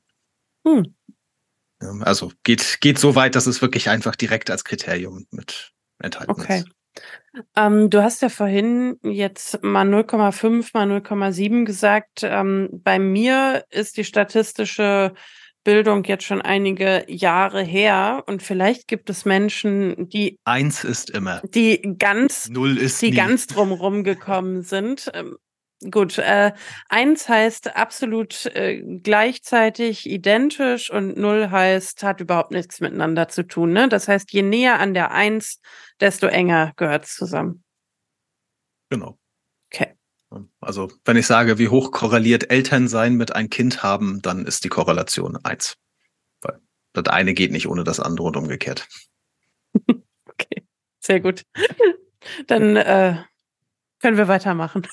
Hm. 0.67 0.93
Also 2.01 2.33
geht, 2.43 2.79
geht 2.81 2.99
so 2.99 3.15
weit, 3.15 3.35
dass 3.35 3.47
es 3.47 3.61
wirklich 3.61 3.89
einfach 3.89 4.17
direkt 4.17 4.51
als 4.51 4.65
Kriterium 4.65 5.25
mit 5.31 5.71
enthalten 5.99 6.31
okay. 6.31 6.59
ist. 6.59 6.67
Ähm, 7.55 7.89
du 7.89 8.03
hast 8.03 8.21
ja 8.21 8.27
vorhin 8.27 8.97
jetzt 9.03 9.63
mal 9.63 9.87
0,5 9.87 10.71
mal 10.73 10.91
0,7 10.91 11.63
gesagt. 11.63 12.23
Ähm, 12.23 12.69
bei 12.71 12.99
mir 12.99 13.63
ist 13.69 13.95
die 13.95 14.03
statistische 14.03 15.13
Bildung 15.63 16.03
jetzt 16.05 16.23
schon 16.23 16.41
einige 16.41 17.03
Jahre 17.07 17.61
her 17.61 18.23
und 18.27 18.41
vielleicht 18.41 18.87
gibt 18.87 19.09
es 19.09 19.25
Menschen, 19.25 20.09
die 20.09 20.39
eins 20.45 20.83
ist 20.83 21.09
immer, 21.09 21.41
die 21.43 21.95
ganz, 21.99 22.49
null 22.49 22.77
ist 22.77 23.01
die 23.01 23.11
nie. 23.11 23.17
ganz 23.17 23.47
drumrum 23.47 24.03
gekommen 24.03 24.61
sind. 24.63 25.11
Ähm, 25.13 25.37
gut, 25.91 26.17
äh, 26.17 26.53
eins 26.87 27.27
heißt 27.27 27.75
absolut 27.75 28.45
äh, 28.47 28.81
gleichzeitig 29.03 30.09
identisch 30.09 30.89
und 30.91 31.17
null 31.17 31.49
heißt 31.51 32.03
hat 32.03 32.21
überhaupt 32.21 32.51
nichts 32.51 32.79
miteinander 32.79 33.27
zu 33.27 33.45
tun. 33.45 33.73
Ne? 33.73 33.89
Das 33.89 34.07
heißt, 34.07 34.31
je 34.31 34.41
näher 34.41 34.79
an 34.79 34.93
der 34.93 35.11
eins, 35.11 35.59
desto 35.99 36.27
enger 36.27 36.73
gehört 36.77 37.05
es 37.05 37.15
zusammen. 37.15 37.63
Genau. 38.89 39.18
Also 40.61 40.91
wenn 41.05 41.17
ich 41.17 41.27
sage, 41.27 41.57
wie 41.57 41.69
hoch 41.69 41.91
korreliert 41.91 42.51
Elternsein 42.51 43.15
mit 43.15 43.35
ein 43.35 43.49
Kind 43.49 43.81
haben, 43.81 44.21
dann 44.21 44.45
ist 44.45 44.63
die 44.63 44.69
Korrelation 44.69 45.37
eins. 45.37 45.77
Weil 46.41 46.59
das 46.93 47.05
eine 47.07 47.33
geht 47.33 47.51
nicht 47.51 47.67
ohne 47.67 47.83
das 47.83 47.99
andere 47.99 48.27
und 48.27 48.37
umgekehrt. 48.37 48.87
Okay, 50.41 50.65
sehr 51.01 51.19
gut. 51.19 51.43
Dann 52.47 52.77
äh, 52.77 53.21
können 53.99 54.15
wir 54.15 54.29
weitermachen. 54.29 54.87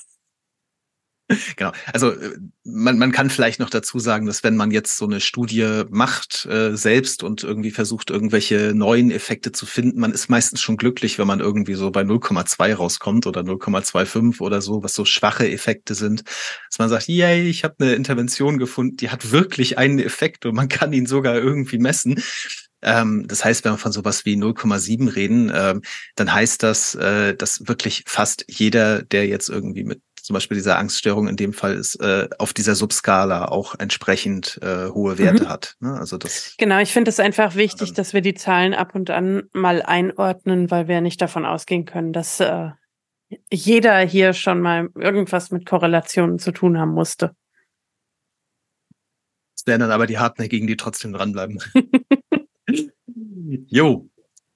Genau. 1.57 1.71
Also 1.93 2.11
äh, 2.11 2.37
man, 2.63 2.97
man 2.97 3.11
kann 3.11 3.29
vielleicht 3.29 3.59
noch 3.59 3.69
dazu 3.69 3.99
sagen, 3.99 4.25
dass 4.25 4.43
wenn 4.43 4.55
man 4.55 4.71
jetzt 4.71 4.97
so 4.97 5.05
eine 5.05 5.19
Studie 5.19 5.83
macht 5.89 6.45
äh, 6.45 6.75
selbst 6.75 7.23
und 7.23 7.43
irgendwie 7.43 7.71
versucht, 7.71 8.09
irgendwelche 8.09 8.73
neuen 8.73 9.11
Effekte 9.11 9.51
zu 9.51 9.65
finden, 9.65 9.99
man 9.99 10.11
ist 10.11 10.29
meistens 10.29 10.61
schon 10.61 10.77
glücklich, 10.77 11.19
wenn 11.19 11.27
man 11.27 11.39
irgendwie 11.39 11.73
so 11.73 11.91
bei 11.91 12.01
0,2 12.01 12.73
rauskommt 12.73 13.27
oder 13.27 13.41
0,25 13.41 14.41
oder 14.41 14.61
so, 14.61 14.83
was 14.83 14.93
so 14.93 15.05
schwache 15.05 15.49
Effekte 15.49 15.95
sind. 15.95 16.23
Dass 16.69 16.79
man 16.79 16.89
sagt, 16.89 17.07
yay, 17.07 17.49
ich 17.49 17.63
habe 17.63 17.75
eine 17.79 17.95
Intervention 17.95 18.57
gefunden, 18.57 18.97
die 18.97 19.09
hat 19.09 19.31
wirklich 19.31 19.77
einen 19.77 19.99
Effekt 19.99 20.45
und 20.45 20.55
man 20.55 20.69
kann 20.69 20.93
ihn 20.93 21.05
sogar 21.05 21.35
irgendwie 21.35 21.77
messen. 21.77 22.21
Ähm, 22.81 23.25
das 23.27 23.43
heißt, 23.43 23.65
wenn 23.65 23.73
wir 23.73 23.77
von 23.77 23.91
sowas 23.91 24.23
wie 24.25 24.35
0,7 24.35 25.15
reden, 25.15 25.51
ähm, 25.53 25.81
dann 26.15 26.31
heißt 26.31 26.61
das, 26.63 26.95
äh, 26.95 27.35
dass 27.35 27.67
wirklich 27.67 28.03
fast 28.05 28.45
jeder, 28.47 29.01
der 29.01 29.27
jetzt 29.27 29.49
irgendwie 29.49 29.83
mit 29.83 30.01
zum 30.27 30.33
Beispiel 30.33 30.55
diese 30.55 30.75
Angststörung 30.75 31.29
in 31.29 31.37
dem 31.37 31.53
Fall 31.53 31.75
ist, 31.75 31.95
äh, 32.01 32.27
auf 32.37 32.51
dieser 32.51 32.75
Subskala 32.75 33.45
auch 33.45 33.75
entsprechend 33.79 34.59
äh, 34.61 34.89
hohe 34.89 35.17
Werte 35.17 35.45
mhm. 35.45 35.49
hat. 35.49 35.77
Ne? 35.79 35.93
Also 35.93 36.17
das. 36.17 36.53
Genau, 36.57 36.79
ich 36.79 36.91
finde 36.91 37.07
es 37.07 37.21
einfach 37.21 37.55
wichtig, 37.55 37.93
dass 37.93 38.11
wir 38.11 38.19
die 38.19 38.33
Zahlen 38.33 38.73
ab 38.73 38.93
und 38.93 39.09
an 39.09 39.43
mal 39.53 39.81
einordnen, 39.81 40.69
weil 40.69 40.89
wir 40.89 40.99
nicht 40.99 41.21
davon 41.21 41.45
ausgehen 41.45 41.85
können, 41.85 42.11
dass 42.11 42.41
äh, 42.41 42.71
jeder 43.49 43.99
hier 43.99 44.33
schon 44.33 44.59
mal 44.59 44.89
irgendwas 44.95 45.49
mit 45.51 45.65
Korrelationen 45.65 46.39
zu 46.39 46.51
tun 46.51 46.77
haben 46.77 46.91
musste. 46.91 47.31
wären 49.65 49.79
dann 49.79 49.91
aber 49.91 50.07
die 50.07 50.17
Hartnäckigen, 50.17 50.67
die 50.67 50.75
trotzdem 50.75 51.13
dranbleiben. 51.13 51.63
jo, 53.69 54.09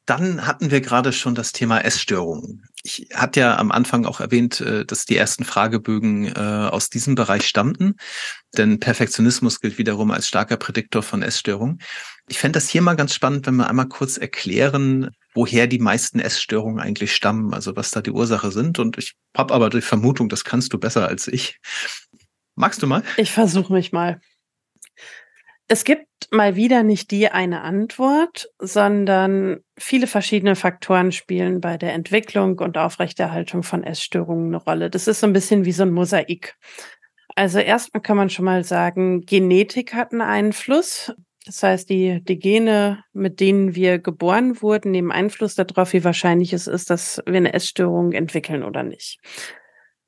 dann 0.06 0.46
hatten 0.46 0.70
wir 0.70 0.82
gerade 0.82 1.14
schon 1.14 1.34
das 1.34 1.54
Thema 1.54 1.80
Essstörungen. 1.80 2.68
Ich 2.84 3.10
hatte 3.14 3.40
ja 3.42 3.58
am 3.58 3.72
Anfang 3.72 4.06
auch 4.06 4.20
erwähnt, 4.20 4.62
äh, 4.62 4.86
dass 4.86 5.06
die 5.06 5.18
ersten 5.18 5.44
Fragebögen 5.44 6.28
äh, 6.28 6.40
aus 6.40 6.90
diesem 6.90 7.16
Bereich 7.16 7.48
stammten, 7.48 7.96
denn 8.58 8.80
Perfektionismus 8.80 9.60
gilt 9.62 9.78
wiederum 9.78 10.12
als 10.12 10.28
starker 10.28 10.58
Prädiktor 10.58 11.04
von 11.04 11.22
Essstörungen. 11.22 11.82
Ich 12.28 12.40
fände 12.40 12.58
das 12.58 12.70
hier 12.70 12.82
mal 12.82 12.96
ganz 12.96 13.14
spannend, 13.14 13.46
wenn 13.46 13.56
wir 13.56 13.70
einmal 13.70 13.88
kurz 13.88 14.18
erklären, 14.18 15.10
woher 15.34 15.68
die 15.68 15.80
meisten 15.80 16.20
Essstörungen 16.20 16.80
eigentlich 16.80 17.14
stammen, 17.14 17.54
also 17.54 17.76
was 17.76 17.92
da 17.92 18.02
die 18.02 18.12
Ursache 18.12 18.52
sind. 18.52 18.80
Und 18.80 18.98
ich 18.98 19.14
habe 19.36 19.54
aber 19.54 19.70
die 19.70 19.82
Vermutung, 19.82 20.30
das 20.30 20.44
kannst 20.44 20.74
du 20.74 20.78
besser 20.78 21.08
als 21.08 21.28
ich. 21.28 21.60
Magst 22.56 22.82
du 22.82 22.88
mal? 22.88 23.04
Ich 23.18 23.32
versuche 23.32 23.74
mich 23.74 23.92
mal. 23.92 24.22
Es 25.72 25.86
gibt 25.86 26.28
mal 26.32 26.58
wieder 26.58 26.84
nicht 26.84 27.12
die 27.12 27.30
eine 27.30 27.62
Antwort, 27.62 28.50
sondern 28.60 29.62
viele 29.78 30.06
verschiedene 30.06 30.58
Faktoren 30.58 31.14
spielen 31.14 31.62
bei 31.62 31.78
der 31.78 31.94
Entwicklung 31.94 32.60
und 32.60 32.78
Aufrechterhaltung 32.78 33.64
von 33.64 33.82
Essstörungen 33.82 34.48
eine 34.48 34.58
Rolle. 34.58 34.90
Das 34.90 35.08
ist 35.08 35.22
so 35.22 35.28
ein 35.28 35.32
bisschen 35.32 35.64
wie 35.64 35.72
so 35.72 35.84
ein 35.84 35.92
Mosaik. 35.92 36.58
Also 37.38 37.60
erstmal 37.60 38.02
kann 38.02 38.18
man 38.18 38.30
schon 38.30 38.44
mal 38.44 38.66
sagen, 38.66 39.22
Genetik 39.22 39.94
hat 39.94 40.12
einen 40.12 40.20
Einfluss. 40.20 41.14
Das 41.46 41.64
heißt, 41.64 41.90
die, 41.90 42.22
die 42.22 42.38
Gene, 42.38 43.06
mit 43.14 43.40
denen 43.40 43.74
wir 43.74 43.98
geboren 43.98 44.62
wurden, 44.62 44.92
nehmen 44.92 45.14
Einfluss 45.14 45.56
darauf, 45.56 45.94
wie 45.94 46.04
wahrscheinlich 46.04 46.52
es 46.52 46.68
ist, 46.68 46.90
dass 46.90 47.24
wir 47.26 47.38
eine 47.38 47.54
Essstörung 47.54 48.12
entwickeln 48.12 48.64
oder 48.64 48.84
nicht. 48.84 49.22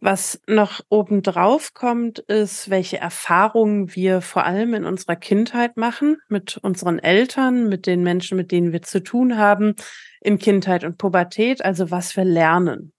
Was 0.06 0.42
noch 0.48 0.82
obendrauf 0.90 1.74
kommt, 1.74 2.20
ist, 2.20 2.70
welche 2.70 2.98
Erfahrungen 2.98 3.96
wir 3.96 4.20
vor 4.20 4.46
allem 4.46 4.74
in 4.74 4.84
unserer 4.84 5.16
Kindheit 5.16 5.78
machen, 5.78 6.18
mit 6.28 6.58
unseren 6.58 7.00
Eltern, 7.00 7.70
mit 7.70 7.86
den 7.86 8.04
Menschen, 8.04 8.36
mit 8.36 8.52
denen 8.52 8.74
wir 8.74 8.82
zu 8.82 9.02
tun 9.02 9.38
haben, 9.38 9.76
in 10.20 10.40
Kindheit 10.40 10.84
und 10.84 10.98
Pubertät, 10.98 11.64
also 11.64 11.90
was 11.90 12.18
wir 12.18 12.26
lernen. 12.26 12.92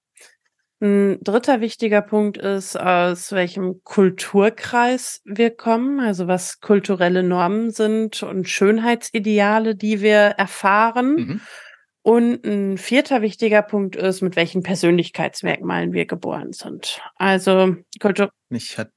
Ein 0.81 1.19
dritter 1.23 1.61
wichtiger 1.61 2.01
Punkt 2.01 2.38
ist, 2.38 2.75
aus 2.81 3.33
welchem 3.33 3.83
Kulturkreis 3.85 5.21
wir 5.27 5.51
kommen, 5.51 6.01
also 6.01 6.27
was 6.27 6.61
kulturelle 6.61 7.23
Normen 7.23 7.71
sind 7.71 8.23
und 8.23 8.49
Schönheitsideale, 8.49 9.77
die 9.77 10.01
wir 10.01 10.17
erfahren. 10.38 11.17
Mhm. 11.17 11.40
Und 12.05 12.45
ein 12.45 12.77
vierter 12.77 13.23
wichtiger 13.23 13.62
Punkt 13.62 13.97
ist, 13.97 14.21
mit 14.21 14.37
welchen 14.37 14.62
Persönlichkeitsmerkmalen 14.62 15.95
wir 15.95 16.05
geboren 16.05 16.53
sind. 16.53 17.01
Also 17.17 17.77
Kultur. 17.99 18.29
Ich 18.51 18.77
hat 18.77 18.90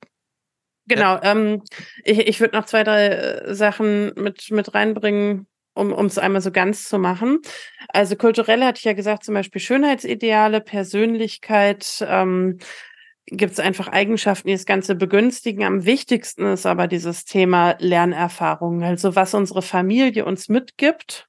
Genau, 0.88 1.16
ja. 1.16 1.32
ähm, 1.32 1.62
ich, 2.04 2.20
ich 2.20 2.40
würde 2.42 2.58
noch 2.58 2.66
zwei, 2.66 2.84
drei 2.84 3.08
äh, 3.08 3.56
Sachen 3.56 4.14
mit, 4.16 4.52
mit 4.52 4.74
reinbringen, 4.74 5.48
um 5.74 6.06
es 6.06 6.18
einmal 6.18 6.42
so 6.42 6.52
ganz 6.52 6.90
zu 6.90 7.00
machen. 7.00 7.40
Also 7.90 8.18
kulturell 8.18 8.64
hatte 8.64 8.80
ich 8.80 8.86
ja 8.86 8.94
gesagt, 8.94 9.24
zum 9.24 9.36
Beispiel 9.36 9.62
Schönheitsideale, 9.62 10.60
Persönlichkeit, 10.60 12.06
ähm, 12.06 12.58
gibt 13.26 13.54
es 13.54 13.60
einfach 13.60 13.88
Eigenschaften, 13.88 14.50
die 14.50 14.54
das 14.54 14.66
Ganze 14.66 14.96
begünstigen. 14.96 15.64
Am 15.64 15.86
wichtigsten 15.86 16.46
ist 16.46 16.66
aber 16.66 16.88
dieses 16.88 17.24
Thema 17.24 17.76
Lernerfahrung, 17.80 18.84
also 18.84 19.16
was 19.16 19.34
unsere 19.34 19.62
Familie 19.62 20.26
uns 20.26 20.50
mitgibt 20.50 21.28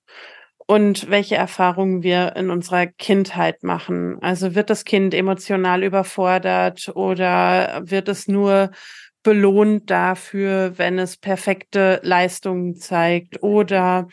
und 0.68 1.10
welche 1.10 1.34
Erfahrungen 1.36 2.02
wir 2.02 2.36
in 2.36 2.50
unserer 2.50 2.86
Kindheit 2.86 3.62
machen. 3.64 4.18
Also 4.20 4.54
wird 4.54 4.70
das 4.70 4.84
Kind 4.84 5.14
emotional 5.14 5.82
überfordert 5.82 6.90
oder 6.94 7.80
wird 7.84 8.08
es 8.08 8.28
nur 8.28 8.70
belohnt 9.22 9.90
dafür, 9.90 10.74
wenn 10.76 10.98
es 10.98 11.16
perfekte 11.16 12.00
Leistungen 12.04 12.76
zeigt 12.76 13.42
oder 13.42 14.08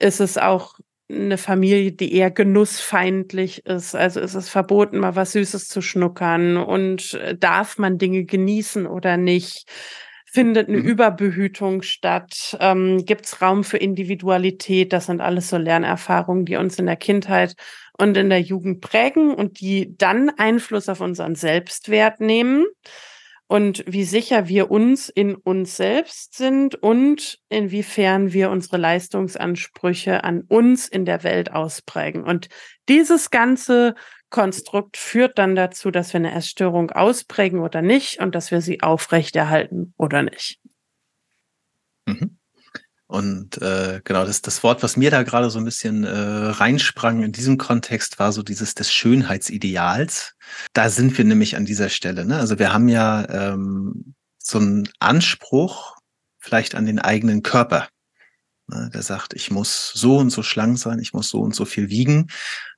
ist 0.00 0.20
es 0.20 0.38
auch 0.38 0.78
eine 1.10 1.38
Familie, 1.38 1.92
die 1.92 2.14
eher 2.14 2.30
genussfeindlich 2.30 3.66
ist. 3.66 3.94
Also 3.94 4.20
ist 4.20 4.34
es 4.34 4.48
verboten, 4.48 4.98
mal 4.98 5.14
was 5.16 5.32
Süßes 5.32 5.68
zu 5.68 5.82
schnuckern 5.82 6.56
und 6.56 7.18
darf 7.38 7.78
man 7.78 7.98
Dinge 7.98 8.24
genießen 8.24 8.86
oder 8.86 9.18
nicht? 9.18 9.66
Findet 10.30 10.68
eine 10.68 10.78
mhm. 10.78 10.84
Überbehütung 10.84 11.82
statt? 11.82 12.56
Ähm, 12.60 13.04
Gibt 13.04 13.26
es 13.26 13.40
Raum 13.40 13.64
für 13.64 13.78
Individualität? 13.78 14.92
Das 14.92 15.06
sind 15.06 15.20
alles 15.20 15.48
so 15.48 15.56
Lernerfahrungen, 15.56 16.44
die 16.44 16.56
uns 16.56 16.78
in 16.78 16.86
der 16.86 16.96
Kindheit 16.96 17.54
und 17.98 18.16
in 18.16 18.28
der 18.30 18.40
Jugend 18.40 18.80
prägen 18.80 19.34
und 19.34 19.60
die 19.60 19.96
dann 19.96 20.30
Einfluss 20.30 20.88
auf 20.88 21.00
unseren 21.00 21.34
Selbstwert 21.34 22.20
nehmen 22.20 22.66
und 23.48 23.82
wie 23.86 24.04
sicher 24.04 24.46
wir 24.46 24.70
uns 24.70 25.08
in 25.08 25.34
uns 25.34 25.76
selbst 25.76 26.36
sind 26.36 26.74
und 26.74 27.38
inwiefern 27.48 28.32
wir 28.34 28.50
unsere 28.50 28.76
Leistungsansprüche 28.76 30.22
an 30.22 30.42
uns 30.42 30.86
in 30.86 31.06
der 31.06 31.24
Welt 31.24 31.52
ausprägen. 31.52 32.24
Und 32.24 32.48
dieses 32.90 33.30
ganze 33.30 33.94
Konstrukt 34.30 34.96
führt 34.96 35.38
dann 35.38 35.56
dazu, 35.56 35.90
dass 35.90 36.12
wir 36.12 36.18
eine 36.18 36.34
Essstörung 36.34 36.90
ausprägen 36.90 37.60
oder 37.60 37.82
nicht 37.82 38.20
und 38.20 38.34
dass 38.34 38.50
wir 38.50 38.60
sie 38.60 38.82
aufrechterhalten 38.82 39.94
oder 39.96 40.22
nicht. 40.22 40.60
Mhm. 42.06 42.38
Und 43.06 43.62
äh, 43.62 44.02
genau, 44.04 44.26
das, 44.26 44.42
das 44.42 44.62
Wort, 44.62 44.82
was 44.82 44.98
mir 44.98 45.10
da 45.10 45.22
gerade 45.22 45.48
so 45.48 45.58
ein 45.58 45.64
bisschen 45.64 46.04
äh, 46.04 46.10
reinsprang 46.10 47.22
in 47.22 47.32
diesem 47.32 47.56
Kontext, 47.56 48.18
war 48.18 48.32
so 48.32 48.42
dieses 48.42 48.74
des 48.74 48.92
Schönheitsideals. 48.92 50.34
Da 50.74 50.90
sind 50.90 51.16
wir 51.16 51.24
nämlich 51.24 51.56
an 51.56 51.64
dieser 51.64 51.88
Stelle. 51.88 52.26
Ne? 52.26 52.38
Also 52.38 52.58
wir 52.58 52.70
haben 52.70 52.88
ja 52.88 53.26
ähm, 53.30 54.14
so 54.38 54.58
einen 54.58 54.90
Anspruch 54.98 55.96
vielleicht 56.38 56.74
an 56.74 56.84
den 56.84 56.98
eigenen 56.98 57.42
Körper. 57.42 57.88
Ne, 58.68 58.90
der 58.92 59.02
sagt, 59.02 59.34
ich 59.34 59.50
muss 59.50 59.92
so 59.94 60.18
und 60.18 60.30
so 60.30 60.42
schlank 60.42 60.78
sein, 60.78 60.98
ich 60.98 61.14
muss 61.14 61.30
so 61.30 61.40
und 61.40 61.54
so 61.54 61.64
viel 61.64 61.88
wiegen. 61.88 62.28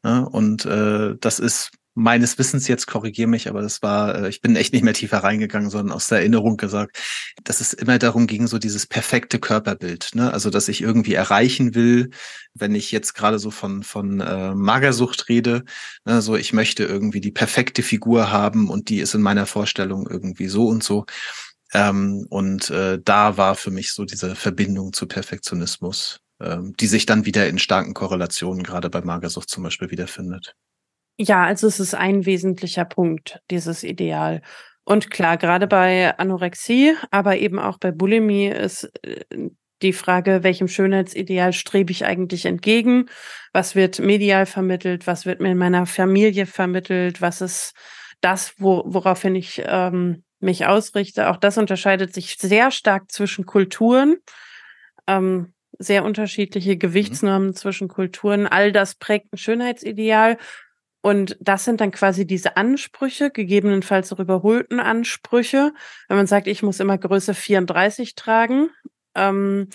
Ne, 0.03 0.29
und 0.29 0.65
äh, 0.65 1.17
das 1.21 1.39
ist 1.41 1.73
meines 1.95 2.39
Wissens 2.39 2.69
jetzt 2.69 2.87
korrigiere 2.87 3.29
mich, 3.29 3.49
aber 3.49 3.63
das 3.63 3.83
war, 3.83 4.15
äh, 4.15 4.29
ich 4.29 4.41
bin 4.41 4.55
echt 4.57 4.73
nicht 4.73 4.85
mehr 4.85 4.95
tiefer 4.95 5.19
reingegangen, 5.19 5.71
sondern 5.71 5.95
aus 5.95 6.07
der 6.07 6.19
Erinnerung 6.19 6.57
gesagt, 6.57 6.99
dass 7.45 7.61
es 7.61 7.73
immer 7.73 7.99
darum 7.99 8.27
ging, 8.27 8.47
so 8.47 8.59
dieses 8.59 8.87
perfekte 8.87 9.39
Körperbild, 9.41 10.11
ne? 10.15 10.33
Also 10.33 10.51
dass 10.51 10.69
ich 10.69 10.81
irgendwie 10.81 11.15
erreichen 11.15 11.75
will, 11.75 12.11
wenn 12.55 12.75
ich 12.75 12.93
jetzt 12.93 13.15
gerade 13.15 13.39
so 13.39 13.51
von 13.51 13.83
von 13.83 14.21
äh, 14.21 14.55
Magersucht 14.55 15.29
rede, 15.29 15.65
ne? 16.05 16.23
so 16.23 16.37
ich 16.37 16.53
möchte 16.53 16.85
irgendwie 16.85 17.21
die 17.21 17.33
perfekte 17.33 17.83
Figur 17.83 18.31
haben 18.31 18.71
und 18.71 18.89
die 18.89 19.01
ist 19.01 19.15
in 19.15 19.23
meiner 19.23 19.47
Vorstellung 19.47 20.09
irgendwie 20.09 20.49
so 20.49 20.69
und 20.69 20.85
so. 20.85 21.07
Ähm, 21.73 22.27
und 22.31 22.71
äh, 22.71 22.99
da 23.03 23.37
war 23.37 23.55
für 23.55 23.71
mich 23.71 23.93
so 23.93 24.05
diese 24.05 24.35
Verbindung 24.35 24.93
zu 24.93 25.07
Perfektionismus, 25.07 26.21
ähm, 26.41 26.75
die 26.79 26.87
sich 26.87 27.07
dann 27.07 27.27
wieder 27.27 27.49
in 27.49 27.59
starken 27.59 27.95
Korrelationen 27.95 28.63
gerade 28.63 28.91
bei 28.91 29.03
Magersucht 29.03 29.49
zum 29.49 29.63
Beispiel 29.63 29.91
wiederfindet. 29.91 30.55
Ja, 31.19 31.45
also 31.45 31.67
es 31.67 31.81
ist 31.81 31.95
ein 31.95 32.25
wesentlicher 32.27 32.85
Punkt, 32.85 33.41
dieses 33.51 33.85
Ideal. 33.85 34.43
Und 34.85 35.11
klar, 35.11 35.37
gerade 35.37 35.67
bei 35.67 36.19
Anorexie, 36.19 36.95
aber 37.11 37.37
eben 37.37 37.59
auch 37.59 37.79
bei 37.79 37.93
Bulimie 37.93 38.49
ist 38.49 38.91
äh, 39.03 39.51
die 39.83 39.93
Frage, 39.93 40.43
welchem 40.43 40.69
Schönheitsideal 40.69 41.53
strebe 41.53 41.93
ich 41.93 42.05
eigentlich 42.05 42.45
entgegen? 42.45 43.07
Was 43.53 43.75
wird 43.75 43.99
medial 43.99 44.47
vermittelt? 44.47 45.07
Was 45.07 45.27
wird 45.27 45.41
mir 45.41 45.53
in 45.53 45.59
meiner 45.59 45.87
Familie 45.87 46.47
vermittelt? 46.47 47.23
Was 47.23 47.41
ist 47.41 47.73
das, 48.21 48.55
wo, 48.59 48.83
woraufhin 48.87 49.35
ich 49.35 49.63
ähm, 49.65 50.23
mich 50.41 50.67
ausrichte. 50.67 51.31
Auch 51.31 51.37
das 51.37 51.59
unterscheidet 51.59 52.15
sich 52.15 52.37
sehr 52.37 52.71
stark 52.71 53.11
zwischen 53.11 53.47
Kulturen. 53.47 54.17
Ähm, 55.07 55.53
sehr 55.79 56.05
unterschiedliche 56.05 56.77
Gewichtsnormen 56.77 57.49
mhm. 57.49 57.55
zwischen 57.55 57.89
Kulturen. 57.89 58.47
All 58.47 58.73
das 58.73 58.95
prägt 58.95 59.33
ein 59.33 59.39
Schönheitsideal. 59.39 60.37
Und 61.03 61.39
das 61.41 61.65
sind 61.65 61.81
dann 61.81 61.93
quasi 61.93 62.27
diese 62.27 62.59
Ansprüche, 62.59 63.31
gegebenenfalls 63.31 64.13
auch 64.13 64.19
überholten 64.19 64.81
Ansprüche. 64.81 65.73
Wenn 66.09 66.17
man 66.19 66.27
sagt, 66.27 66.47
ich 66.47 66.63
muss 66.63 66.81
immer 66.81 66.99
Größe 66.99 67.33
34 67.33 68.15
tragen, 68.15 68.69
ähm, 69.15 69.69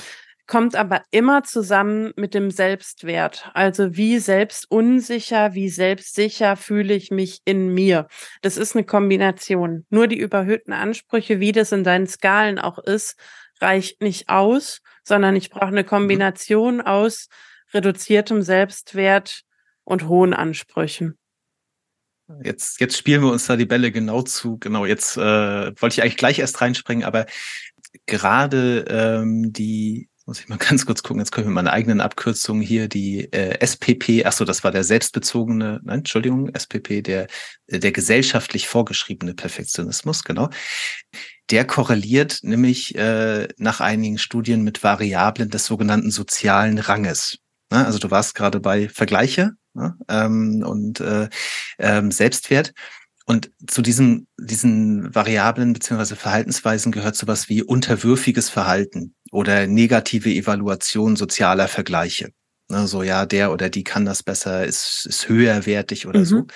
kommt 0.48 0.76
aber 0.76 1.04
immer 1.12 1.44
zusammen 1.44 2.12
mit 2.16 2.34
dem 2.34 2.52
Selbstwert. 2.52 3.50
Also 3.54 3.96
wie 3.96 4.20
selbstunsicher, 4.20 5.54
wie 5.54 5.70
selbstsicher 5.70 6.56
fühle 6.56 6.94
ich 6.94 7.12
mich 7.12 7.42
in 7.46 7.74
mir. 7.74 8.08
Das 8.42 8.58
ist 8.58 8.76
eine 8.76 8.86
Kombination. 8.86 9.86
Nur 9.90 10.08
die 10.08 10.20
überhöhten 10.20 10.74
Ansprüche, 10.74 11.40
wie 11.40 11.52
das 11.52 11.72
in 11.72 11.84
deinen 11.84 12.08
Skalen 12.08 12.60
auch 12.60 12.80
ist, 12.80 13.18
reicht 13.60 14.02
nicht 14.02 14.30
aus, 14.30 14.82
sondern 15.04 15.36
ich 15.36 15.50
brauche 15.50 15.68
eine 15.68 15.84
mhm. 15.84 15.88
Kombination 15.88 16.82
aus 16.82 17.28
reduziertem 17.74 18.42
Selbstwert 18.42 19.42
und 19.84 20.08
hohen 20.08 20.34
Ansprüchen. 20.34 21.18
Jetzt, 22.44 22.80
jetzt 22.80 22.98
spielen 22.98 23.22
wir 23.22 23.32
uns 23.32 23.46
da 23.46 23.56
die 23.56 23.68
Bälle 23.68 23.92
genau 23.92 24.24
zu. 24.24 24.58
Genau, 24.58 24.86
jetzt 24.86 25.16
äh, 25.16 25.22
wollte 25.22 25.94
ich 25.94 26.02
eigentlich 26.02 26.18
gleich 26.18 26.40
erst 26.40 26.60
reinspringen, 26.60 27.04
aber 27.04 27.28
gerade 28.08 28.86
ähm, 28.90 29.54
die 29.54 30.10
muss 30.26 30.40
ich 30.40 30.48
mal 30.48 30.58
ganz 30.60 30.86
kurz 30.86 31.04
gucken, 31.04 31.20
jetzt 31.20 31.32
können 31.32 31.48
wir 31.48 31.54
meine 31.54 31.72
eigenen 31.72 32.02
Abkürzungen 32.02 32.62
hier, 32.62 32.88
die 32.88 33.32
äh, 33.32 33.64
SPP, 33.66 34.26
ach 34.26 34.34
so, 34.34 34.46
das 34.46 34.64
war 34.64 34.72
der 34.72 34.84
selbstbezogene, 34.84 35.82
nein, 35.84 36.00
Entschuldigung, 36.00 36.50
SPP, 36.54 37.02
der, 37.02 37.28
der 37.68 37.92
gesellschaftlich 37.92 38.68
vorgeschriebene 38.68 39.34
Perfektionismus, 39.34 40.24
genau. 40.24 40.50
der 41.52 41.66
korreliert 41.66 42.40
nämlich 42.42 42.96
äh, 42.96 43.48
nach 43.58 43.82
einigen 43.82 44.18
Studien 44.18 44.64
mit 44.64 44.84
Variablen 44.84 45.50
des 45.50 45.66
sogenannten 45.66 46.12
sozialen 46.12 46.80
Ranges. 46.80 47.40
Ne? 47.72 47.86
Also 47.86 48.00
du 48.00 48.12
warst 48.12 48.36
gerade 48.36 48.60
bei 48.60 48.90
Vergleiche 48.90 49.52
ne? 49.74 49.96
ähm, 50.08 50.64
und 50.66 51.00
äh, 51.00 51.30
ähm, 51.78 52.12
Selbstwert. 52.12 52.74
Und 53.26 53.52
zu 53.68 53.82
diesen, 53.82 54.28
diesen 54.40 55.14
Variablen 55.14 55.74
beziehungsweise 55.74 56.16
Verhaltensweisen 56.16 56.92
gehört 56.92 57.16
sowas 57.16 57.50
wie 57.50 57.64
unterwürfiges 57.64 58.50
Verhalten 58.50 59.16
oder 59.32 59.66
negative 59.66 60.30
Evaluation 60.30 61.16
sozialer 61.16 61.68
Vergleiche. 61.68 62.30
Ne, 62.70 62.88
so, 62.88 63.04
ja, 63.04 63.26
der 63.26 63.52
oder 63.52 63.70
die 63.70 63.84
kann 63.84 64.06
das 64.06 64.24
besser, 64.24 64.66
ist, 64.66 65.06
ist 65.08 65.28
höherwertig 65.28 66.08
oder 66.08 66.22
mhm. 66.22 66.26
so. 66.26 66.48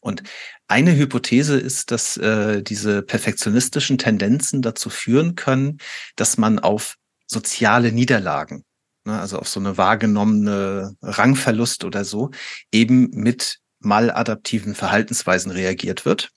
Und 0.00 0.22
eine 0.68 0.96
Hypothese 0.96 1.58
ist, 1.58 1.90
dass 1.90 2.16
äh, 2.16 2.62
diese 2.62 3.02
perfektionistischen 3.02 3.98
Tendenzen 3.98 4.62
dazu 4.62 4.90
führen 4.90 5.34
können, 5.34 5.78
dass 6.16 6.38
man 6.38 6.58
auf 6.58 6.96
soziale 7.26 7.92
Niederlagen, 7.92 8.64
ne, 9.04 9.20
also 9.20 9.38
auf 9.38 9.48
so 9.48 9.60
eine 9.60 9.76
wahrgenommene 9.76 10.94
Rangverlust 11.02 11.84
oder 11.84 12.04
so, 12.04 12.30
eben 12.72 13.10
mit 13.10 13.58
maladaptiven 13.80 14.74
Verhaltensweisen 14.74 15.50
reagiert 15.50 16.04
wird. 16.04 16.30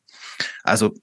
Also 0.64 0.94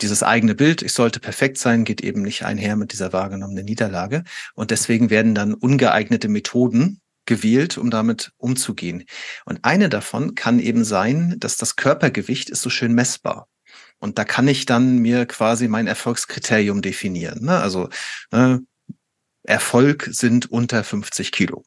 dieses 0.00 0.22
eigene 0.22 0.54
Bild, 0.54 0.82
ich 0.82 0.92
sollte 0.92 1.20
perfekt 1.20 1.58
sein, 1.58 1.84
geht 1.84 2.02
eben 2.02 2.22
nicht 2.22 2.44
einher 2.44 2.76
mit 2.76 2.92
dieser 2.92 3.12
wahrgenommenen 3.12 3.64
Niederlage. 3.64 4.24
Und 4.54 4.70
deswegen 4.70 5.10
werden 5.10 5.34
dann 5.34 5.54
ungeeignete 5.54 6.28
Methoden 6.28 7.00
gewählt, 7.24 7.78
um 7.78 7.90
damit 7.90 8.32
umzugehen. 8.36 9.04
Und 9.46 9.64
eine 9.64 9.88
davon 9.88 10.34
kann 10.34 10.60
eben 10.60 10.84
sein, 10.84 11.36
dass 11.38 11.56
das 11.56 11.76
Körpergewicht 11.76 12.50
ist 12.50 12.62
so 12.62 12.70
schön 12.70 12.92
messbar. 12.92 13.48
Und 13.98 14.18
da 14.18 14.24
kann 14.24 14.46
ich 14.46 14.66
dann 14.66 14.98
mir 14.98 15.24
quasi 15.24 15.68
mein 15.68 15.86
Erfolgskriterium 15.86 16.82
definieren. 16.82 17.44
Ne? 17.44 17.58
Also 17.58 17.88
äh, 18.30 18.58
Erfolg 19.44 20.08
sind 20.12 20.50
unter 20.50 20.84
50 20.84 21.32
Kilo 21.32 21.64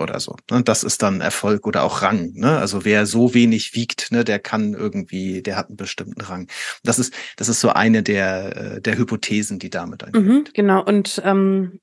oder 0.00 0.20
so. 0.20 0.36
Ne? 0.50 0.62
Das 0.62 0.82
ist 0.82 1.02
dann 1.02 1.20
Erfolg 1.20 1.66
oder 1.66 1.82
auch 1.82 2.02
Rang. 2.02 2.32
Ne? 2.34 2.58
Also 2.58 2.84
wer 2.84 3.06
so 3.06 3.34
wenig 3.34 3.74
wiegt, 3.74 4.10
ne, 4.12 4.24
der 4.24 4.38
kann 4.38 4.74
irgendwie, 4.74 5.42
der 5.42 5.56
hat 5.56 5.68
einen 5.68 5.76
bestimmten 5.76 6.20
Rang. 6.20 6.48
Das 6.82 6.98
ist, 6.98 7.14
das 7.36 7.48
ist 7.48 7.60
so 7.60 7.70
eine 7.70 8.02
der, 8.02 8.56
äh, 8.56 8.80
der 8.80 8.96
Hypothesen, 8.98 9.58
die 9.58 9.70
damit 9.70 10.04
eingeht. 10.04 10.22
Mhm, 10.22 10.44
genau. 10.52 10.84
Und 10.84 11.20
ähm, 11.24 11.80